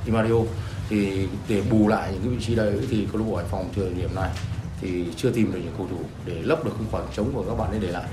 Di 0.07 0.13
Mario 0.13 0.41
thì 0.89 1.29
để 1.49 1.63
bù 1.71 1.89
lại 1.89 2.13
những 2.13 2.23
cái 2.23 2.31
vị 2.31 2.45
trí 2.45 2.55
đấy 2.55 2.79
thì 2.91 3.09
câu 3.13 3.21
lạc 3.21 3.27
bộ 3.29 3.37
Hải 3.37 3.47
Phòng 3.51 3.69
thời 3.75 3.95
điểm 3.95 4.15
này 4.15 4.31
thì 4.81 5.05
chưa 5.17 5.31
tìm 5.31 5.53
được 5.53 5.59
những 5.65 5.75
cầu 5.79 5.89
thủ 5.91 6.01
để 6.27 6.43
lấp 6.43 6.65
được 6.65 6.73
cái 6.79 6.87
khoảng 6.91 7.09
trống 7.15 7.33
của 7.35 7.45
các 7.49 7.55
bạn 7.55 7.71
ấy 7.71 7.81
để 7.81 7.89
lại. 7.89 8.09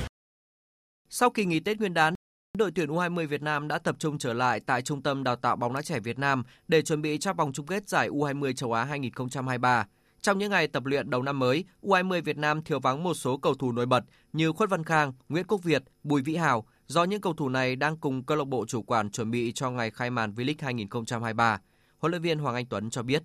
Sau 1.09 1.29
kỳ 1.29 1.45
nghỉ 1.45 1.59
Tết 1.59 1.79
Nguyên 1.79 1.93
đán, 1.93 2.13
đội 2.57 2.71
tuyển 2.71 2.89
U20 2.89 3.27
Việt 3.27 3.41
Nam 3.41 3.67
đã 3.67 3.77
tập 3.77 3.95
trung 3.99 4.17
trở 4.17 4.33
lại 4.33 4.59
tại 4.59 4.81
Trung 4.81 5.01
tâm 5.01 5.23
Đào 5.23 5.35
tạo 5.35 5.55
bóng 5.55 5.73
đá 5.73 5.81
trẻ 5.81 5.99
Việt 5.99 6.19
Nam 6.19 6.43
để 6.67 6.81
chuẩn 6.81 7.01
bị 7.01 7.17
cho 7.17 7.33
vòng 7.33 7.53
chung 7.53 7.65
kết 7.65 7.89
giải 7.89 8.09
U20 8.09 8.53
châu 8.53 8.73
Á 8.73 8.83
2023. 8.83 9.87
Trong 10.21 10.37
những 10.37 10.51
ngày 10.51 10.67
tập 10.67 10.85
luyện 10.85 11.09
đầu 11.09 11.21
năm 11.21 11.39
mới, 11.39 11.63
U20 11.81 12.21
Việt 12.21 12.37
Nam 12.37 12.63
thiếu 12.63 12.79
vắng 12.79 13.03
một 13.03 13.13
số 13.13 13.37
cầu 13.37 13.53
thủ 13.53 13.71
nổi 13.71 13.85
bật 13.85 14.03
như 14.33 14.51
Khuất 14.51 14.69
Văn 14.69 14.83
Khang, 14.83 15.13
Nguyễn 15.29 15.45
Quốc 15.47 15.63
Việt, 15.63 15.83
Bùi 16.03 16.21
Vĩ 16.21 16.35
Hào 16.35 16.65
do 16.87 17.03
những 17.03 17.21
cầu 17.21 17.33
thủ 17.33 17.49
này 17.49 17.75
đang 17.75 17.97
cùng 17.97 18.23
câu 18.23 18.37
lạc 18.37 18.47
bộ 18.47 18.65
chủ 18.65 18.81
quản 18.81 19.09
chuẩn 19.09 19.31
bị 19.31 19.51
cho 19.51 19.71
ngày 19.71 19.91
khai 19.91 20.09
màn 20.09 20.31
V-League 20.31 20.55
2023. 20.59 21.59
Huấn 21.99 22.11
luyện 22.11 22.21
viên 22.21 22.39
Hoàng 22.39 22.55
Anh 22.55 22.65
Tuấn 22.65 22.89
cho 22.89 23.03
biết. 23.03 23.23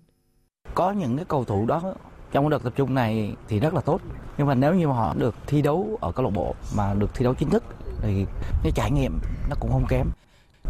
Có 0.75 0.91
những 0.91 1.15
cái 1.15 1.25
cầu 1.25 1.45
thủ 1.45 1.65
đó 1.65 1.93
trong 2.31 2.49
đợt 2.49 2.59
tập 2.63 2.73
trung 2.75 2.93
này 2.93 3.35
thì 3.47 3.59
rất 3.59 3.73
là 3.73 3.81
tốt. 3.81 4.01
Nhưng 4.37 4.47
mà 4.47 4.55
nếu 4.55 4.75
như 4.75 4.87
mà 4.87 4.93
họ 4.93 5.15
được 5.17 5.35
thi 5.47 5.61
đấu 5.61 5.97
ở 6.01 6.11
câu 6.11 6.25
lạc 6.25 6.31
bộ 6.35 6.55
mà 6.77 6.93
được 6.93 7.13
thi 7.13 7.23
đấu 7.23 7.33
chính 7.33 7.49
thức 7.49 7.63
thì 8.01 8.25
cái 8.63 8.71
trải 8.75 8.91
nghiệm 8.91 9.19
nó 9.49 9.55
cũng 9.59 9.71
không 9.71 9.85
kém. 9.89 10.07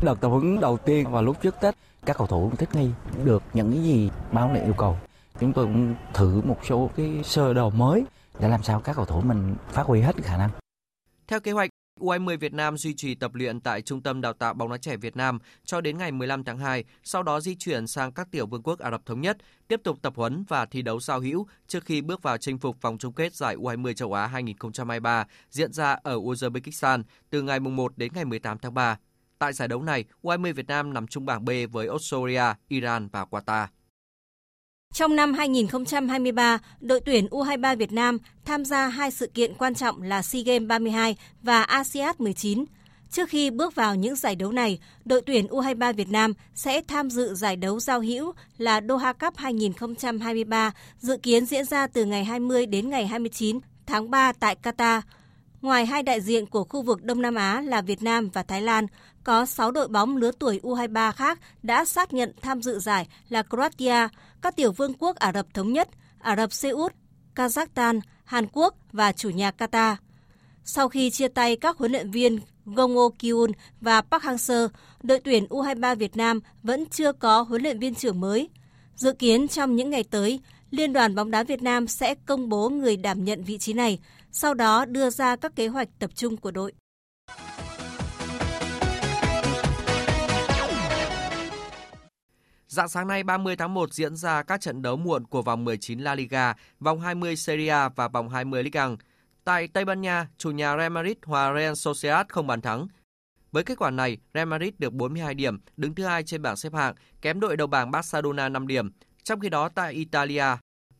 Đợt 0.01 0.15
tập 0.21 0.29
huấn 0.29 0.59
đầu 0.59 0.77
tiên 0.77 1.11
và 1.11 1.21
lúc 1.21 1.41
trước 1.41 1.55
Tết, 1.61 1.75
các 2.05 2.17
cầu 2.17 2.27
thủ 2.27 2.51
thích 2.57 2.75
nghi 2.75 2.89
được 3.23 3.43
những 3.53 3.71
cái 3.71 3.83
gì 3.83 4.09
báo 4.31 4.53
lệ 4.53 4.63
yêu 4.63 4.73
cầu. 4.77 4.97
Chúng 5.39 5.53
tôi 5.53 5.65
cũng 5.65 5.95
thử 6.13 6.41
một 6.45 6.57
số 6.65 6.89
cái 6.95 7.21
sơ 7.23 7.53
đồ 7.53 7.69
mới 7.69 8.05
để 8.39 8.47
làm 8.47 8.63
sao 8.63 8.79
các 8.79 8.95
cầu 8.95 9.05
thủ 9.05 9.21
mình 9.21 9.55
phát 9.69 9.85
huy 9.85 10.01
hết 10.01 10.15
khả 10.23 10.37
năng. 10.37 10.49
Theo 11.27 11.39
kế 11.39 11.51
hoạch, 11.51 11.69
U20 11.99 12.37
Việt 12.37 12.53
Nam 12.53 12.77
duy 12.77 12.93
trì 12.93 13.15
tập 13.15 13.35
luyện 13.35 13.59
tại 13.59 13.81
Trung 13.81 14.01
tâm 14.01 14.21
Đào 14.21 14.33
tạo 14.33 14.53
bóng 14.53 14.69
đá 14.69 14.77
trẻ 14.77 14.97
Việt 14.97 15.15
Nam 15.15 15.39
cho 15.65 15.81
đến 15.81 15.97
ngày 15.97 16.11
15 16.11 16.43
tháng 16.43 16.57
2, 16.57 16.83
sau 17.03 17.23
đó 17.23 17.39
di 17.39 17.55
chuyển 17.55 17.87
sang 17.87 18.11
các 18.11 18.27
tiểu 18.31 18.47
vương 18.47 18.63
quốc 18.63 18.79
Ả 18.79 18.91
Rập 18.91 19.05
Thống 19.05 19.21
Nhất, 19.21 19.37
tiếp 19.67 19.81
tục 19.83 19.97
tập 20.01 20.13
huấn 20.15 20.43
và 20.47 20.65
thi 20.65 20.81
đấu 20.81 20.99
giao 20.99 21.19
hữu 21.19 21.47
trước 21.67 21.85
khi 21.85 22.01
bước 22.01 22.21
vào 22.21 22.37
chinh 22.37 22.57
phục 22.57 22.81
vòng 22.81 22.97
chung 22.97 23.13
kết 23.13 23.35
giải 23.35 23.55
U20 23.55 23.93
châu 23.93 24.13
Á 24.13 24.27
2023 24.27 25.25
diễn 25.49 25.73
ra 25.73 25.97
ở 26.03 26.15
Uzbekistan 26.15 27.03
từ 27.29 27.41
ngày 27.41 27.59
1 27.59 27.97
đến 27.97 28.11
ngày 28.15 28.25
18 28.25 28.57
tháng 28.57 28.73
3. 28.73 28.97
Tại 29.39 29.53
giải 29.53 29.67
đấu 29.67 29.81
này, 29.81 30.05
U20 30.23 30.53
Việt 30.53 30.67
Nam 30.67 30.93
nằm 30.93 31.07
chung 31.07 31.25
bảng 31.25 31.45
B 31.45 31.49
với 31.71 31.87
Australia, 31.87 32.53
Iran 32.67 33.07
và 33.07 33.25
Qatar. 33.31 33.67
Trong 34.95 35.15
năm 35.15 35.33
2023, 35.33 36.59
đội 36.79 36.99
tuyển 36.99 37.27
U23 37.27 37.75
Việt 37.75 37.91
Nam 37.91 38.17
tham 38.45 38.65
gia 38.65 38.87
hai 38.87 39.11
sự 39.11 39.27
kiện 39.27 39.53
quan 39.53 39.75
trọng 39.75 40.01
là 40.01 40.21
SEA 40.21 40.41
Games 40.41 40.67
32 40.67 41.15
và 41.43 41.63
ASEAN 41.63 42.15
19. 42.19 42.65
Trước 43.11 43.29
khi 43.29 43.49
bước 43.49 43.75
vào 43.75 43.95
những 43.95 44.15
giải 44.15 44.35
đấu 44.35 44.51
này, 44.51 44.79
đội 45.05 45.21
tuyển 45.21 45.47
U23 45.47 45.93
Việt 45.93 46.09
Nam 46.09 46.33
sẽ 46.53 46.81
tham 46.87 47.09
dự 47.09 47.33
giải 47.33 47.55
đấu 47.55 47.79
giao 47.79 47.99
hữu 48.01 48.33
là 48.57 48.81
Doha 48.89 49.13
Cup 49.13 49.37
2023, 49.37 50.71
dự 50.99 51.17
kiến 51.17 51.45
diễn 51.45 51.65
ra 51.65 51.87
từ 51.87 52.05
ngày 52.05 52.25
20 52.25 52.65
đến 52.65 52.89
ngày 52.89 53.07
29 53.07 53.59
tháng 53.85 54.11
3 54.11 54.31
tại 54.31 54.55
Qatar. 54.63 55.01
Ngoài 55.65 55.85
hai 55.85 56.03
đại 56.03 56.21
diện 56.21 56.45
của 56.45 56.63
khu 56.63 56.81
vực 56.81 57.03
Đông 57.03 57.21
Nam 57.21 57.35
Á 57.35 57.61
là 57.61 57.81
Việt 57.81 58.03
Nam 58.03 58.29
và 58.29 58.43
Thái 58.43 58.61
Lan, 58.61 58.87
có 59.23 59.45
6 59.45 59.71
đội 59.71 59.87
bóng 59.87 60.17
lứa 60.17 60.31
tuổi 60.39 60.59
U23 60.63 61.11
khác 61.11 61.39
đã 61.63 61.85
xác 61.85 62.13
nhận 62.13 62.33
tham 62.41 62.61
dự 62.61 62.79
giải 62.79 63.07
là 63.29 63.43
Croatia, 63.43 64.07
các 64.41 64.55
tiểu 64.55 64.71
vương 64.71 64.93
quốc 64.93 65.15
Ả 65.15 65.31
Rập 65.33 65.53
Thống 65.53 65.73
Nhất, 65.73 65.89
Ả 66.19 66.35
Rập 66.35 66.53
Xê 66.53 66.69
Út, 66.69 66.93
Kazakhstan, 67.35 67.99
Hàn 68.23 68.45
Quốc 68.51 68.75
và 68.91 69.11
chủ 69.11 69.29
nhà 69.29 69.51
Qatar. 69.57 69.95
Sau 70.63 70.89
khi 70.89 71.09
chia 71.09 71.27
tay 71.27 71.55
các 71.55 71.77
huấn 71.77 71.91
luyện 71.91 72.11
viên 72.11 72.39
Gongo 72.65 73.09
Kyun 73.19 73.51
và 73.81 74.01
Park 74.01 74.23
Hang-seo, 74.23 74.67
đội 75.03 75.19
tuyển 75.19 75.45
U23 75.49 75.95
Việt 75.95 76.17
Nam 76.17 76.39
vẫn 76.63 76.85
chưa 76.85 77.11
có 77.11 77.41
huấn 77.41 77.61
luyện 77.61 77.79
viên 77.79 77.95
trưởng 77.95 78.19
mới. 78.19 78.49
Dự 78.95 79.11
kiến 79.11 79.47
trong 79.47 79.75
những 79.75 79.89
ngày 79.89 80.03
tới, 80.03 80.39
Liên 80.71 80.93
đoàn 80.93 81.15
bóng 81.15 81.31
đá 81.31 81.43
Việt 81.43 81.61
Nam 81.61 81.87
sẽ 81.87 82.15
công 82.15 82.49
bố 82.49 82.69
người 82.69 82.97
đảm 82.97 83.23
nhận 83.23 83.43
vị 83.43 83.57
trí 83.57 83.73
này, 83.73 83.99
sau 84.37 84.53
đó 84.53 84.85
đưa 84.85 85.09
ra 85.09 85.35
các 85.35 85.55
kế 85.55 85.67
hoạch 85.67 85.87
tập 85.99 86.09
trung 86.15 86.37
của 86.37 86.51
đội. 86.51 86.73
Dạng 92.67 92.89
sáng 92.89 93.07
nay 93.07 93.23
30 93.23 93.55
tháng 93.55 93.73
1 93.73 93.93
diễn 93.93 94.15
ra 94.15 94.43
các 94.43 94.61
trận 94.61 94.81
đấu 94.81 94.97
muộn 94.97 95.25
của 95.27 95.41
vòng 95.41 95.65
19 95.65 95.99
La 95.99 96.15
Liga, 96.15 96.53
vòng 96.79 96.99
20 96.99 97.35
Serie 97.35 97.69
A 97.69 97.89
và 97.89 98.07
vòng 98.07 98.29
20 98.29 98.63
Ligue 98.63 98.87
1. 98.87 98.95
Tại 99.43 99.67
Tây 99.67 99.85
Ban 99.85 100.01
Nha, 100.01 100.27
chủ 100.37 100.51
nhà 100.51 100.77
Real 100.77 100.91
Madrid 100.91 101.17
hòa 101.25 101.53
Real 101.55 101.73
Sociedad 101.73 102.27
không 102.29 102.47
bàn 102.47 102.61
thắng. 102.61 102.87
Với 103.51 103.63
kết 103.63 103.77
quả 103.77 103.91
này, 103.91 104.17
Real 104.33 104.47
Madrid 104.47 104.73
được 104.77 104.93
42 104.93 105.33
điểm, 105.33 105.59
đứng 105.77 105.95
thứ 105.95 106.03
hai 106.05 106.23
trên 106.23 106.41
bảng 106.41 106.57
xếp 106.57 106.73
hạng, 106.73 106.95
kém 107.21 107.39
đội 107.39 107.57
đầu 107.57 107.67
bảng 107.67 107.91
Barcelona 107.91 108.49
5 108.49 108.67
điểm. 108.67 108.91
Trong 109.23 109.39
khi 109.39 109.49
đó 109.49 109.69
tại 109.69 109.93
Italia, 109.93 110.45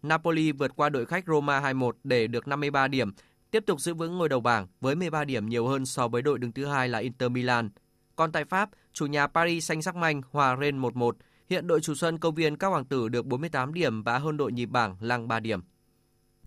Napoli 0.08 0.52
vượt 0.52 0.76
qua 0.76 0.90
đội 0.90 1.06
khách 1.06 1.24
Roma 1.28 1.62
2-1 1.62 1.92
để 2.04 2.28
được 2.28 2.48
53 2.48 2.88
điểm, 2.88 3.12
tiếp 3.52 3.64
tục 3.66 3.82
giữ 3.82 3.94
vững 3.94 4.18
ngôi 4.18 4.30
đầu 4.30 4.40
bảng 4.40 4.68
với 4.82 4.96
13 4.96 5.24
điểm 5.24 5.50
nhiều 5.50 5.68
hơn 5.68 5.86
so 5.86 6.08
với 6.08 6.22
đội 6.22 6.40
đứng 6.40 6.52
thứ 6.52 6.66
hai 6.66 6.90
là 6.90 7.00
Inter 7.00 7.32
Milan. 7.32 7.70
Còn 8.16 8.32
tại 8.32 8.46
Pháp, 8.46 8.70
chủ 8.94 9.06
nhà 9.06 9.28
Paris 9.28 9.72
Saint-Germain 9.72 10.22
hòa 10.32 10.58
Rennes 10.62 10.82
1-1. 10.82 11.12
Hiện 11.50 11.68
đội 11.68 11.82
chủ 11.82 11.96
sân 11.96 12.18
công 12.18 12.36
viên 12.36 12.58
các 12.58 12.68
hoàng 12.68 12.86
tử 12.86 13.10
được 13.10 13.26
48 13.26 13.74
điểm 13.74 14.04
và 14.04 14.18
hơn 14.18 14.38
đội 14.38 14.52
nhì 14.52 14.66
bảng 14.66 14.96
lăng 15.00 15.28
3 15.28 15.40
điểm. 15.40 15.60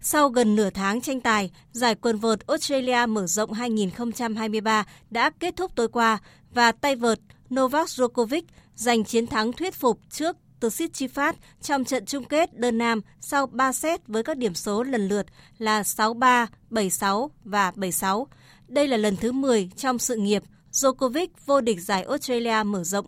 Sau 0.01 0.29
gần 0.29 0.57
nửa 0.57 0.71
tháng 0.71 1.01
tranh 1.01 1.21
tài, 1.21 1.51
giải 1.73 1.95
quần 1.95 2.19
vợt 2.19 2.47
Australia 2.47 3.07
mở 3.09 3.27
rộng 3.27 3.53
2023 3.53 4.85
đã 5.11 5.31
kết 5.31 5.57
thúc 5.57 5.73
tối 5.77 5.89
qua 5.89 6.19
và 6.55 6.73
tay 6.73 6.97
vợt 6.97 7.19
Novak 7.55 7.89
Djokovic 7.89 8.43
giành 8.75 9.05
chiến 9.05 9.27
thắng 9.27 9.53
thuyết 9.53 9.75
phục 9.75 10.01
trước 10.11 10.37
Tsitsipas 10.61 11.35
trong 11.63 11.85
trận 11.85 12.07
chung 12.07 12.25
kết 12.25 12.59
đơn 12.59 12.79
nam 12.79 13.01
sau 13.21 13.47
3 13.47 13.73
set 13.73 14.07
với 14.07 14.23
các 14.23 14.37
điểm 14.37 14.55
số 14.55 14.83
lần 14.83 15.09
lượt 15.09 15.27
là 15.59 15.83
6-3, 15.83 16.47
7-6 16.71 17.29
và 17.45 17.71
7-6. 17.71 18.27
Đây 18.69 18.89
là 18.89 18.97
lần 18.97 19.17
thứ 19.17 19.33
10 19.33 19.71
trong 19.77 19.99
sự 19.99 20.17
nghiệp 20.17 20.43
Djokovic 20.73 21.29
vô 21.47 21.61
địch 21.61 21.81
giải 21.81 22.03
Australia 22.03 22.63
mở 22.67 22.85
rộng. 22.85 23.07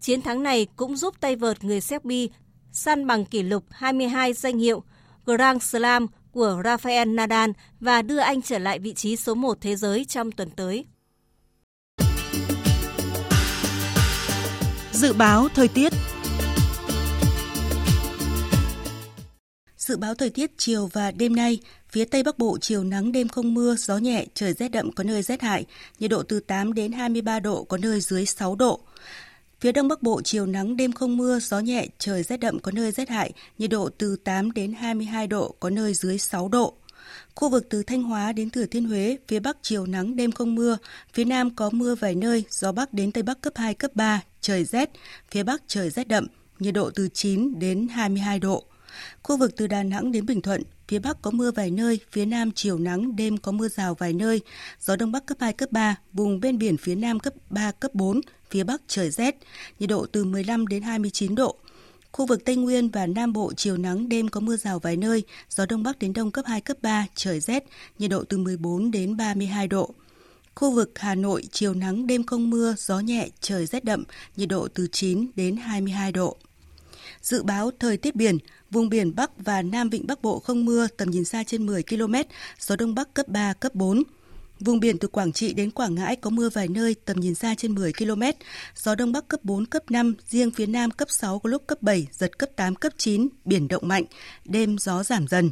Chiến 0.00 0.22
thắng 0.22 0.42
này 0.42 0.66
cũng 0.76 0.96
giúp 0.96 1.14
tay 1.20 1.36
vợt 1.36 1.64
người 1.64 1.80
Serbia 1.80 2.26
săn 2.72 3.06
bằng 3.06 3.24
kỷ 3.24 3.42
lục 3.42 3.64
22 3.70 4.32
danh 4.32 4.58
hiệu 4.58 4.82
Grand 5.26 5.62
Slam 5.62 6.06
của 6.32 6.62
Rafael 6.64 7.14
Nadal 7.14 7.50
và 7.80 8.02
đưa 8.02 8.18
anh 8.18 8.42
trở 8.42 8.58
lại 8.58 8.78
vị 8.78 8.94
trí 8.94 9.16
số 9.16 9.34
1 9.34 9.58
thế 9.60 9.76
giới 9.76 10.04
trong 10.04 10.32
tuần 10.32 10.50
tới. 10.50 10.84
Dự 14.92 15.12
báo 15.12 15.48
thời 15.54 15.68
tiết 15.68 15.92
Dự 19.86 19.96
báo 19.96 20.14
thời 20.14 20.30
tiết 20.30 20.50
chiều 20.56 20.86
và 20.92 21.10
đêm 21.10 21.36
nay, 21.36 21.58
phía 21.90 22.04
Tây 22.04 22.22
Bắc 22.22 22.38
Bộ 22.38 22.58
chiều 22.60 22.84
nắng 22.84 23.12
đêm 23.12 23.28
không 23.28 23.54
mưa, 23.54 23.76
gió 23.76 23.98
nhẹ, 23.98 24.26
trời 24.34 24.52
rét 24.52 24.68
đậm 24.68 24.92
có 24.92 25.04
nơi 25.04 25.22
rét 25.22 25.42
hại, 25.42 25.64
nhiệt 25.98 26.10
độ 26.10 26.22
từ 26.22 26.40
8 26.40 26.72
đến 26.72 26.92
23 26.92 27.40
độ 27.40 27.64
có 27.64 27.76
nơi 27.76 28.00
dưới 28.00 28.26
6 28.26 28.54
độ. 28.56 28.80
Phía 29.60 29.72
Đông 29.72 29.88
Bắc 29.88 30.02
Bộ 30.02 30.22
chiều 30.22 30.46
nắng 30.46 30.76
đêm 30.76 30.92
không 30.92 31.16
mưa, 31.16 31.38
gió 31.38 31.60
nhẹ, 31.60 31.86
trời 31.98 32.22
rét 32.22 32.36
đậm 32.36 32.58
có 32.58 32.72
nơi 32.72 32.92
rét 32.92 33.08
hại, 33.08 33.32
nhiệt 33.58 33.70
độ 33.70 33.88
từ 33.98 34.16
8 34.24 34.52
đến 34.52 34.72
22 34.72 35.26
độ, 35.26 35.54
có 35.60 35.70
nơi 35.70 35.94
dưới 35.94 36.18
6 36.18 36.48
độ. 36.48 36.74
Khu 37.34 37.48
vực 37.48 37.66
từ 37.70 37.82
Thanh 37.82 38.02
Hóa 38.02 38.32
đến 38.32 38.50
Thừa 38.50 38.66
Thiên 38.66 38.88
Huế, 38.88 39.16
phía 39.28 39.40
Bắc 39.40 39.56
chiều 39.62 39.86
nắng 39.86 40.16
đêm 40.16 40.32
không 40.32 40.54
mưa, 40.54 40.78
phía 41.12 41.24
Nam 41.24 41.54
có 41.54 41.70
mưa 41.70 41.94
vài 41.94 42.14
nơi, 42.14 42.44
gió 42.50 42.72
Bắc 42.72 42.92
đến 42.92 43.12
Tây 43.12 43.22
Bắc 43.22 43.40
cấp 43.40 43.52
2, 43.56 43.74
cấp 43.74 43.90
3, 43.94 44.22
trời 44.40 44.64
rét, 44.64 44.90
phía 45.30 45.42
Bắc 45.42 45.62
trời 45.66 45.90
rét 45.90 46.08
đậm, 46.08 46.26
nhiệt 46.58 46.74
độ 46.74 46.90
từ 46.94 47.08
9 47.14 47.58
đến 47.58 47.88
22 47.88 48.38
độ. 48.38 48.64
Khu 49.22 49.36
vực 49.36 49.56
từ 49.56 49.66
Đà 49.66 49.82
Nẵng 49.82 50.12
đến 50.12 50.26
Bình 50.26 50.40
Thuận, 50.40 50.62
phía 50.88 50.98
Bắc 50.98 51.22
có 51.22 51.30
mưa 51.30 51.50
vài 51.50 51.70
nơi, 51.70 52.00
phía 52.10 52.24
Nam 52.24 52.50
chiều 52.54 52.78
nắng, 52.78 53.16
đêm 53.16 53.36
có 53.36 53.52
mưa 53.52 53.68
rào 53.68 53.94
vài 53.94 54.12
nơi, 54.12 54.40
gió 54.80 54.96
Đông 54.96 55.12
Bắc 55.12 55.26
cấp 55.26 55.38
2, 55.40 55.52
cấp 55.52 55.72
3, 55.72 55.96
vùng 56.12 56.40
bên 56.40 56.58
biển 56.58 56.76
phía 56.76 56.94
Nam 56.94 57.20
cấp 57.20 57.32
3, 57.50 57.72
cấp 57.72 57.94
4, 57.94 58.20
phía 58.50 58.64
Bắc 58.64 58.82
trời 58.86 59.10
rét, 59.10 59.36
nhiệt 59.78 59.88
độ 59.88 60.06
từ 60.12 60.24
15 60.24 60.66
đến 60.66 60.82
29 60.82 61.34
độ. 61.34 61.56
Khu 62.12 62.26
vực 62.26 62.44
Tây 62.44 62.56
Nguyên 62.56 62.88
và 62.88 63.06
Nam 63.06 63.32
Bộ 63.32 63.52
chiều 63.56 63.76
nắng 63.76 64.08
đêm 64.08 64.28
có 64.28 64.40
mưa 64.40 64.56
rào 64.56 64.78
vài 64.78 64.96
nơi, 64.96 65.22
gió 65.48 65.66
Đông 65.66 65.82
Bắc 65.82 65.98
đến 65.98 66.12
Đông 66.12 66.30
cấp 66.30 66.44
2, 66.48 66.60
cấp 66.60 66.76
3, 66.82 67.06
trời 67.14 67.40
rét, 67.40 67.64
nhiệt 67.98 68.10
độ 68.10 68.24
từ 68.24 68.38
14 68.38 68.90
đến 68.90 69.16
32 69.16 69.68
độ. 69.68 69.94
Khu 70.54 70.70
vực 70.70 70.90
Hà 70.94 71.14
Nội 71.14 71.42
chiều 71.52 71.74
nắng 71.74 72.06
đêm 72.06 72.24
không 72.24 72.50
mưa, 72.50 72.74
gió 72.78 73.00
nhẹ, 73.00 73.28
trời 73.40 73.66
rét 73.66 73.84
đậm, 73.84 74.04
nhiệt 74.36 74.48
độ 74.48 74.68
từ 74.74 74.86
9 74.92 75.26
đến 75.36 75.56
22 75.56 76.12
độ. 76.12 76.36
Dự 77.22 77.42
báo 77.42 77.70
thời 77.78 77.96
tiết 77.96 78.16
biển, 78.16 78.38
vùng 78.70 78.88
biển 78.88 79.14
Bắc 79.14 79.30
và 79.38 79.62
Nam 79.62 79.90
Vịnh 79.90 80.06
Bắc 80.06 80.22
Bộ 80.22 80.38
không 80.38 80.64
mưa, 80.64 80.86
tầm 80.96 81.10
nhìn 81.10 81.24
xa 81.24 81.44
trên 81.46 81.66
10 81.66 81.82
km, 81.82 82.14
gió 82.60 82.76
Đông 82.76 82.94
Bắc 82.94 83.14
cấp 83.14 83.28
3, 83.28 83.52
cấp 83.52 83.74
4. 83.74 84.02
Vùng 84.60 84.80
biển 84.80 84.98
từ 84.98 85.08
Quảng 85.08 85.32
Trị 85.32 85.54
đến 85.54 85.70
Quảng 85.70 85.94
Ngãi 85.94 86.16
có 86.16 86.30
mưa 86.30 86.48
vài 86.50 86.68
nơi, 86.68 86.94
tầm 87.04 87.20
nhìn 87.20 87.34
xa 87.34 87.54
trên 87.58 87.74
10 87.74 87.92
km, 87.92 88.22
gió 88.76 88.94
Đông 88.94 89.12
Bắc 89.12 89.28
cấp 89.28 89.40
4, 89.42 89.66
cấp 89.66 89.90
5, 89.90 90.14
riêng 90.28 90.50
phía 90.50 90.66
Nam 90.66 90.90
cấp 90.90 91.10
6 91.10 91.38
có 91.38 91.50
lúc 91.50 91.66
cấp 91.66 91.82
7, 91.82 92.06
giật 92.12 92.38
cấp 92.38 92.48
8, 92.56 92.74
cấp 92.74 92.92
9, 92.96 93.28
biển 93.44 93.68
động 93.68 93.88
mạnh, 93.88 94.04
đêm 94.44 94.78
gió 94.78 95.02
giảm 95.02 95.28
dần. 95.28 95.50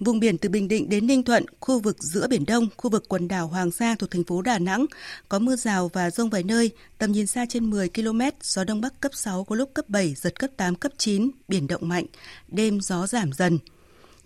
Vùng 0.00 0.20
biển 0.20 0.38
từ 0.38 0.48
Bình 0.48 0.68
Định 0.68 0.88
đến 0.88 1.06
Ninh 1.06 1.22
Thuận, 1.22 1.44
khu 1.60 1.80
vực 1.80 1.96
giữa 2.02 2.28
Biển 2.28 2.46
Đông, 2.46 2.68
khu 2.76 2.90
vực 2.90 3.04
quần 3.08 3.28
đảo 3.28 3.46
Hoàng 3.46 3.70
Sa 3.70 3.94
thuộc 3.98 4.10
thành 4.10 4.24
phố 4.24 4.42
Đà 4.42 4.58
Nẵng 4.58 4.86
có 5.28 5.38
mưa 5.38 5.56
rào 5.56 5.90
và 5.92 6.10
rông 6.10 6.30
vài 6.30 6.42
nơi, 6.42 6.70
tầm 6.98 7.12
nhìn 7.12 7.26
xa 7.26 7.46
trên 7.48 7.70
10 7.70 7.88
km, 7.88 8.20
gió 8.42 8.64
Đông 8.64 8.80
Bắc 8.80 9.00
cấp 9.00 9.12
6 9.14 9.44
có 9.44 9.56
lúc 9.56 9.74
cấp 9.74 9.88
7, 9.88 10.14
giật 10.14 10.38
cấp 10.38 10.50
8, 10.56 10.74
cấp 10.74 10.92
9, 10.98 11.30
biển 11.48 11.66
động 11.66 11.88
mạnh, 11.88 12.04
đêm 12.48 12.80
gió 12.80 13.06
giảm 13.06 13.32
dần. 13.32 13.58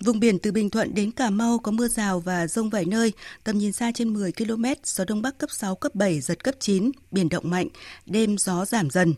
Vùng 0.01 0.21
biển 0.21 0.39
từ 0.39 0.53
Bình 0.53 0.71
Thuận 0.71 0.95
đến 0.95 1.11
Cà 1.11 1.31
Mau 1.31 1.59
có 1.59 1.73
mưa 1.73 1.89
rào 1.89 2.21
và 2.21 2.47
rông 2.47 2.71
vài 2.71 2.85
nơi, 2.85 3.13
tầm 3.45 3.59
nhìn 3.59 3.73
xa 3.73 3.93
trên 3.95 4.13
10 4.13 4.33
km, 4.33 4.65
gió 4.85 5.05
Đông 5.05 5.23
Bắc 5.23 5.39
cấp 5.39 5.51
6, 5.53 5.75
cấp 5.75 5.95
7, 5.95 6.21
giật 6.21 6.45
cấp 6.45 6.55
9, 6.59 6.91
biển 7.11 7.29
động 7.29 7.51
mạnh, 7.51 7.69
đêm 8.07 8.39
gió 8.39 8.65
giảm 8.65 8.91
dần. 8.91 9.15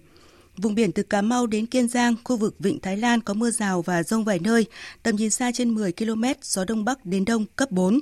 Vùng 0.56 0.74
biển 0.74 0.92
từ 0.92 1.02
Cà 1.02 1.22
Mau 1.22 1.46
đến 1.46 1.66
Kiên 1.66 1.88
Giang, 1.88 2.14
khu 2.24 2.36
vực 2.36 2.54
Vịnh 2.58 2.80
Thái 2.80 2.96
Lan 2.96 3.20
có 3.20 3.34
mưa 3.34 3.50
rào 3.50 3.82
và 3.82 4.02
rông 4.02 4.24
vài 4.24 4.38
nơi, 4.38 4.66
tầm 5.02 5.16
nhìn 5.16 5.30
xa 5.30 5.50
trên 5.54 5.74
10 5.74 5.92
km, 5.92 6.24
gió 6.42 6.64
Đông 6.64 6.84
Bắc 6.84 7.06
đến 7.06 7.24
Đông 7.24 7.44
cấp 7.56 7.70
4. 7.70 8.00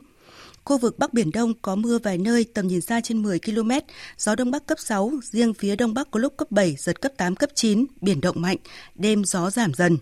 Khu 0.65 0.79
vực 0.79 0.99
Bắc 0.99 1.15
Biển 1.15 1.31
Đông 1.33 1.53
có 1.63 1.77
mưa 1.77 1.99
vài 1.99 2.19
nơi, 2.19 2.45
tầm 2.55 2.69
nhìn 2.69 2.81
xa 2.81 3.01
trên 3.01 3.23
10 3.23 3.39
km, 3.39 3.71
gió 4.19 4.35
Đông 4.35 4.51
Bắc 4.51 4.67
cấp 4.67 4.79
6, 4.81 5.13
riêng 5.23 5.55
phía 5.55 5.77
Đông 5.77 5.95
Bắc 5.95 6.11
có 6.11 6.21
lúc 6.21 6.37
cấp 6.37 6.51
7, 6.51 6.77
giật 6.79 7.01
cấp 7.01 7.13
8, 7.17 7.37
cấp 7.37 7.51
9, 7.55 7.87
biển 8.01 8.21
động 8.21 8.43
mạnh, 8.43 8.57
đêm 8.95 9.25
gió 9.25 9.51
giảm 9.51 9.75
dần. 9.75 9.97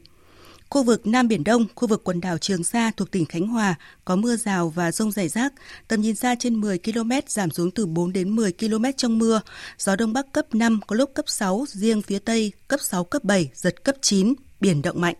Khu 0.70 0.82
vực 0.82 1.06
Nam 1.06 1.28
Biển 1.28 1.44
Đông, 1.44 1.66
khu 1.74 1.88
vực 1.88 2.04
quần 2.04 2.20
đảo 2.20 2.38
Trường 2.38 2.64
Sa 2.64 2.90
thuộc 2.96 3.10
tỉnh 3.10 3.26
Khánh 3.26 3.46
Hòa 3.46 3.74
có 4.04 4.16
mưa 4.16 4.36
rào 4.36 4.68
và 4.68 4.92
rông 4.92 5.10
rải 5.10 5.28
rác, 5.28 5.52
tầm 5.88 6.00
nhìn 6.00 6.14
xa 6.14 6.34
trên 6.38 6.60
10 6.60 6.78
km 6.78 7.10
giảm 7.26 7.50
xuống 7.50 7.70
từ 7.70 7.86
4 7.86 8.12
đến 8.12 8.36
10 8.36 8.52
km 8.52 8.84
trong 8.96 9.18
mưa, 9.18 9.40
gió 9.78 9.96
Đông 9.96 10.12
Bắc 10.12 10.32
cấp 10.32 10.54
5, 10.54 10.80
có 10.86 10.96
lúc 10.96 11.10
cấp 11.14 11.24
6, 11.28 11.64
riêng 11.68 12.02
phía 12.02 12.18
Tây 12.18 12.52
cấp 12.68 12.80
6, 12.82 13.04
cấp 13.04 13.24
7, 13.24 13.50
giật 13.54 13.84
cấp 13.84 13.96
9, 14.00 14.34
biển 14.60 14.82
động 14.82 15.00
mạnh. 15.00 15.14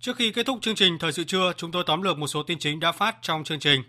Trước 0.00 0.16
khi 0.16 0.32
kết 0.32 0.46
thúc 0.46 0.58
chương 0.62 0.74
trình 0.74 0.98
Thời 1.00 1.12
sự 1.12 1.24
trưa, 1.24 1.52
chúng 1.56 1.72
tôi 1.72 1.84
tóm 1.86 2.02
lược 2.02 2.18
một 2.18 2.26
số 2.26 2.42
tin 2.42 2.58
chính 2.58 2.80
đã 2.80 2.92
phát 2.92 3.16
trong 3.22 3.44
chương 3.44 3.60
trình. 3.60 3.82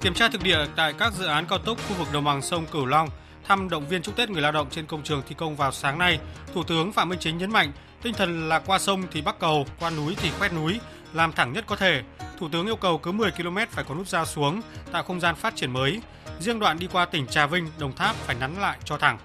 Kiểm 0.00 0.14
tra 0.14 0.28
thực 0.28 0.42
địa 0.42 0.58
tại 0.76 0.94
các 0.98 1.12
dự 1.14 1.24
án 1.24 1.46
cao 1.48 1.58
tốc 1.58 1.78
khu 1.88 1.94
vực 1.98 2.08
đồng 2.12 2.24
bằng 2.24 2.42
sông 2.42 2.66
Cửu 2.72 2.86
Long, 2.86 3.08
thăm 3.46 3.68
động 3.68 3.88
viên 3.88 4.02
chúc 4.02 4.16
Tết 4.16 4.30
người 4.30 4.42
lao 4.42 4.52
động 4.52 4.66
trên 4.70 4.86
công 4.86 5.02
trường 5.02 5.22
thi 5.28 5.34
công 5.38 5.56
vào 5.56 5.72
sáng 5.72 5.98
nay, 5.98 6.18
Thủ 6.54 6.62
tướng 6.62 6.92
Phạm 6.92 7.08
Minh 7.08 7.18
Chính 7.18 7.38
nhấn 7.38 7.50
mạnh 7.50 7.72
tinh 8.02 8.14
thần 8.14 8.48
là 8.48 8.58
qua 8.58 8.78
sông 8.78 9.02
thì 9.12 9.22
bắc 9.22 9.38
cầu, 9.38 9.66
qua 9.80 9.90
núi 9.90 10.16
thì 10.22 10.30
khoét 10.38 10.52
núi, 10.52 10.80
làm 11.12 11.32
thẳng 11.32 11.52
nhất 11.52 11.64
có 11.66 11.76
thể. 11.76 12.02
Thủ 12.38 12.48
tướng 12.52 12.66
yêu 12.66 12.76
cầu 12.76 12.98
cứ 12.98 13.12
10 13.12 13.30
km 13.30 13.58
phải 13.70 13.84
có 13.84 13.94
nút 13.94 14.08
giao 14.08 14.26
xuống, 14.26 14.60
tạo 14.92 15.02
không 15.02 15.20
gian 15.20 15.34
phát 15.34 15.56
triển 15.56 15.72
mới. 15.72 16.00
Riêng 16.40 16.58
đoạn 16.58 16.78
đi 16.78 16.88
qua 16.92 17.04
tỉnh 17.04 17.26
Trà 17.26 17.46
Vinh, 17.46 17.70
Đồng 17.78 17.96
Tháp 17.96 18.16
phải 18.16 18.36
nắn 18.40 18.54
lại 18.60 18.78
cho 18.84 18.98
thẳng. 18.98 19.18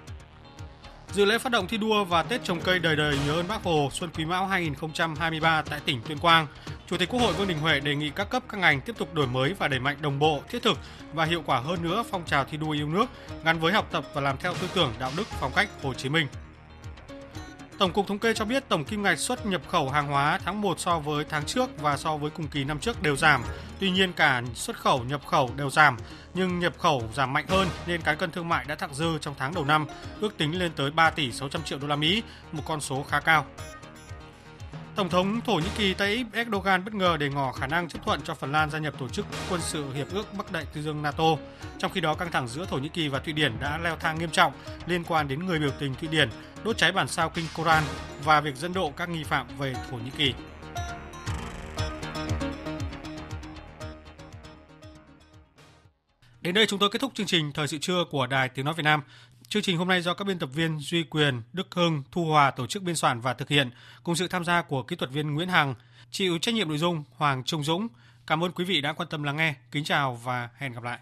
Dự 1.14 1.24
lễ 1.24 1.38
phát 1.38 1.52
động 1.52 1.68
thi 1.68 1.76
đua 1.76 2.04
và 2.04 2.22
Tết 2.22 2.44
trồng 2.44 2.60
cây 2.60 2.78
đời 2.78 2.96
đời 2.96 3.18
nhớ 3.26 3.32
ơn 3.32 3.48
Bác 3.48 3.62
Hồ 3.62 3.88
Xuân 3.92 4.10
Quý 4.16 4.24
Mão 4.24 4.46
2023 4.46 5.62
tại 5.62 5.80
tỉnh 5.84 6.00
Tuyên 6.08 6.18
Quang, 6.18 6.46
Chủ 6.86 6.96
tịch 6.96 7.08
Quốc 7.08 7.20
hội 7.20 7.32
Vương 7.32 7.48
Đình 7.48 7.58
Huệ 7.58 7.80
đề 7.80 7.94
nghị 7.94 8.10
các 8.10 8.30
cấp 8.30 8.42
các 8.48 8.58
ngành 8.58 8.80
tiếp 8.80 8.98
tục 8.98 9.14
đổi 9.14 9.26
mới 9.26 9.54
và 9.58 9.68
đẩy 9.68 9.80
mạnh 9.80 9.96
đồng 10.00 10.18
bộ, 10.18 10.42
thiết 10.48 10.62
thực 10.62 10.78
và 11.14 11.24
hiệu 11.24 11.42
quả 11.46 11.60
hơn 11.60 11.82
nữa 11.82 12.04
phong 12.10 12.24
trào 12.24 12.44
thi 12.44 12.56
đua 12.56 12.70
yêu 12.70 12.88
nước 12.88 13.06
gắn 13.44 13.60
với 13.60 13.72
học 13.72 13.88
tập 13.92 14.04
và 14.14 14.20
làm 14.20 14.36
theo 14.38 14.54
tư 14.60 14.68
tưởng 14.74 14.92
đạo 15.00 15.10
đức 15.16 15.26
phong 15.40 15.52
cách 15.56 15.68
Hồ 15.82 15.94
Chí 15.94 16.08
Minh. 16.08 16.26
Tổng 17.78 17.92
cục 17.92 18.06
Thống 18.06 18.18
kê 18.18 18.34
cho 18.34 18.44
biết 18.44 18.68
tổng 18.68 18.84
kim 18.84 19.02
ngạch 19.02 19.18
xuất 19.18 19.46
nhập 19.46 19.62
khẩu 19.68 19.90
hàng 19.90 20.06
hóa 20.06 20.38
tháng 20.44 20.60
1 20.60 20.80
so 20.80 20.98
với 20.98 21.24
tháng 21.28 21.44
trước 21.44 21.80
và 21.80 21.96
so 21.96 22.16
với 22.16 22.30
cùng 22.30 22.48
kỳ 22.48 22.64
năm 22.64 22.78
trước 22.78 23.02
đều 23.02 23.16
giảm. 23.16 23.42
Tuy 23.80 23.90
nhiên 23.90 24.12
cả 24.12 24.42
xuất 24.54 24.76
khẩu 24.76 25.04
nhập 25.04 25.26
khẩu 25.26 25.50
đều 25.56 25.70
giảm, 25.70 25.96
nhưng 26.34 26.58
nhập 26.58 26.72
khẩu 26.78 27.02
giảm 27.14 27.32
mạnh 27.32 27.44
hơn 27.48 27.68
nên 27.86 28.00
cán 28.00 28.16
cân 28.16 28.30
thương 28.30 28.48
mại 28.48 28.64
đã 28.64 28.74
thặng 28.74 28.94
dư 28.94 29.18
trong 29.20 29.34
tháng 29.38 29.54
đầu 29.54 29.64
năm, 29.64 29.86
ước 30.20 30.36
tính 30.38 30.58
lên 30.58 30.72
tới 30.76 30.90
3 30.90 31.10
tỷ 31.10 31.32
600 31.32 31.62
triệu 31.62 31.78
đô 31.78 31.86
la 31.86 31.96
Mỹ, 31.96 32.22
một 32.52 32.62
con 32.66 32.80
số 32.80 33.04
khá 33.08 33.20
cao. 33.20 33.46
Tổng 34.96 35.08
thống 35.08 35.40
Thổ 35.40 35.54
Nhĩ 35.54 35.68
Kỳ 35.76 35.94
Tayyip 35.94 36.26
Erdogan 36.32 36.84
bất 36.84 36.94
ngờ 36.94 37.16
để 37.20 37.28
ngỏ 37.28 37.52
khả 37.52 37.66
năng 37.66 37.88
chấp 37.88 37.98
thuận 38.04 38.20
cho 38.24 38.34
Phần 38.34 38.52
Lan 38.52 38.70
gia 38.70 38.78
nhập 38.78 38.94
tổ 38.98 39.08
chức 39.08 39.26
quân 39.50 39.60
sự 39.60 39.92
hiệp 39.92 40.06
ước 40.12 40.34
Bắc 40.34 40.52
Đại 40.52 40.66
Tây 40.74 40.82
Dương 40.82 41.02
NATO. 41.02 41.24
Trong 41.78 41.92
khi 41.92 42.00
đó, 42.00 42.14
căng 42.14 42.30
thẳng 42.30 42.48
giữa 42.48 42.66
Thổ 42.66 42.76
Nhĩ 42.76 42.88
Kỳ 42.88 43.08
và 43.08 43.18
Thụy 43.18 43.32
Điển 43.32 43.52
đã 43.60 43.78
leo 43.78 43.96
thang 43.96 44.18
nghiêm 44.18 44.30
trọng 44.30 44.52
liên 44.86 45.04
quan 45.04 45.28
đến 45.28 45.46
người 45.46 45.58
biểu 45.58 45.70
tình 45.78 45.94
Thụy 45.94 46.08
Điển 46.08 46.28
đốt 46.64 46.76
cháy 46.76 46.92
bản 46.92 47.08
sao 47.08 47.30
kinh 47.30 47.44
Koran 47.56 47.84
và 48.24 48.40
việc 48.40 48.56
dẫn 48.56 48.72
độ 48.72 48.92
các 48.96 49.08
nghi 49.08 49.24
phạm 49.24 49.46
về 49.58 49.74
Thổ 49.90 49.96
Nhĩ 49.96 50.10
Kỳ. 50.10 50.34
Đến 56.40 56.54
đây 56.54 56.66
chúng 56.66 56.78
tôi 56.78 56.90
kết 56.92 56.98
thúc 57.00 57.12
chương 57.14 57.26
trình 57.26 57.52
Thời 57.52 57.68
sự 57.68 57.78
trưa 57.78 58.04
của 58.10 58.26
Đài 58.26 58.48
Tiếng 58.48 58.64
Nói 58.64 58.74
Việt 58.74 58.82
Nam. 58.82 59.02
Chương 59.48 59.62
trình 59.62 59.76
hôm 59.76 59.88
nay 59.88 60.02
do 60.02 60.14
các 60.14 60.24
biên 60.24 60.38
tập 60.38 60.48
viên 60.54 60.78
Duy 60.80 61.02
Quyền, 61.02 61.42
Đức 61.52 61.74
Hưng, 61.74 62.02
Thu 62.12 62.24
Hòa 62.24 62.50
tổ 62.50 62.66
chức 62.66 62.82
biên 62.82 62.96
soạn 62.96 63.20
và 63.20 63.34
thực 63.34 63.48
hiện, 63.48 63.70
cùng 64.02 64.16
sự 64.16 64.28
tham 64.28 64.44
gia 64.44 64.62
của 64.62 64.82
kỹ 64.82 64.96
thuật 64.96 65.10
viên 65.10 65.34
Nguyễn 65.34 65.48
Hằng, 65.48 65.74
chịu 66.10 66.38
trách 66.38 66.54
nhiệm 66.54 66.68
nội 66.68 66.78
dung 66.78 67.04
Hoàng 67.16 67.44
Trung 67.44 67.64
Dũng. 67.64 67.88
Cảm 68.26 68.44
ơn 68.44 68.52
quý 68.52 68.64
vị 68.64 68.80
đã 68.80 68.92
quan 68.92 69.08
tâm 69.08 69.22
lắng 69.22 69.36
nghe. 69.36 69.54
Kính 69.70 69.84
chào 69.84 70.14
và 70.14 70.48
hẹn 70.58 70.72
gặp 70.72 70.82
lại. 70.82 70.98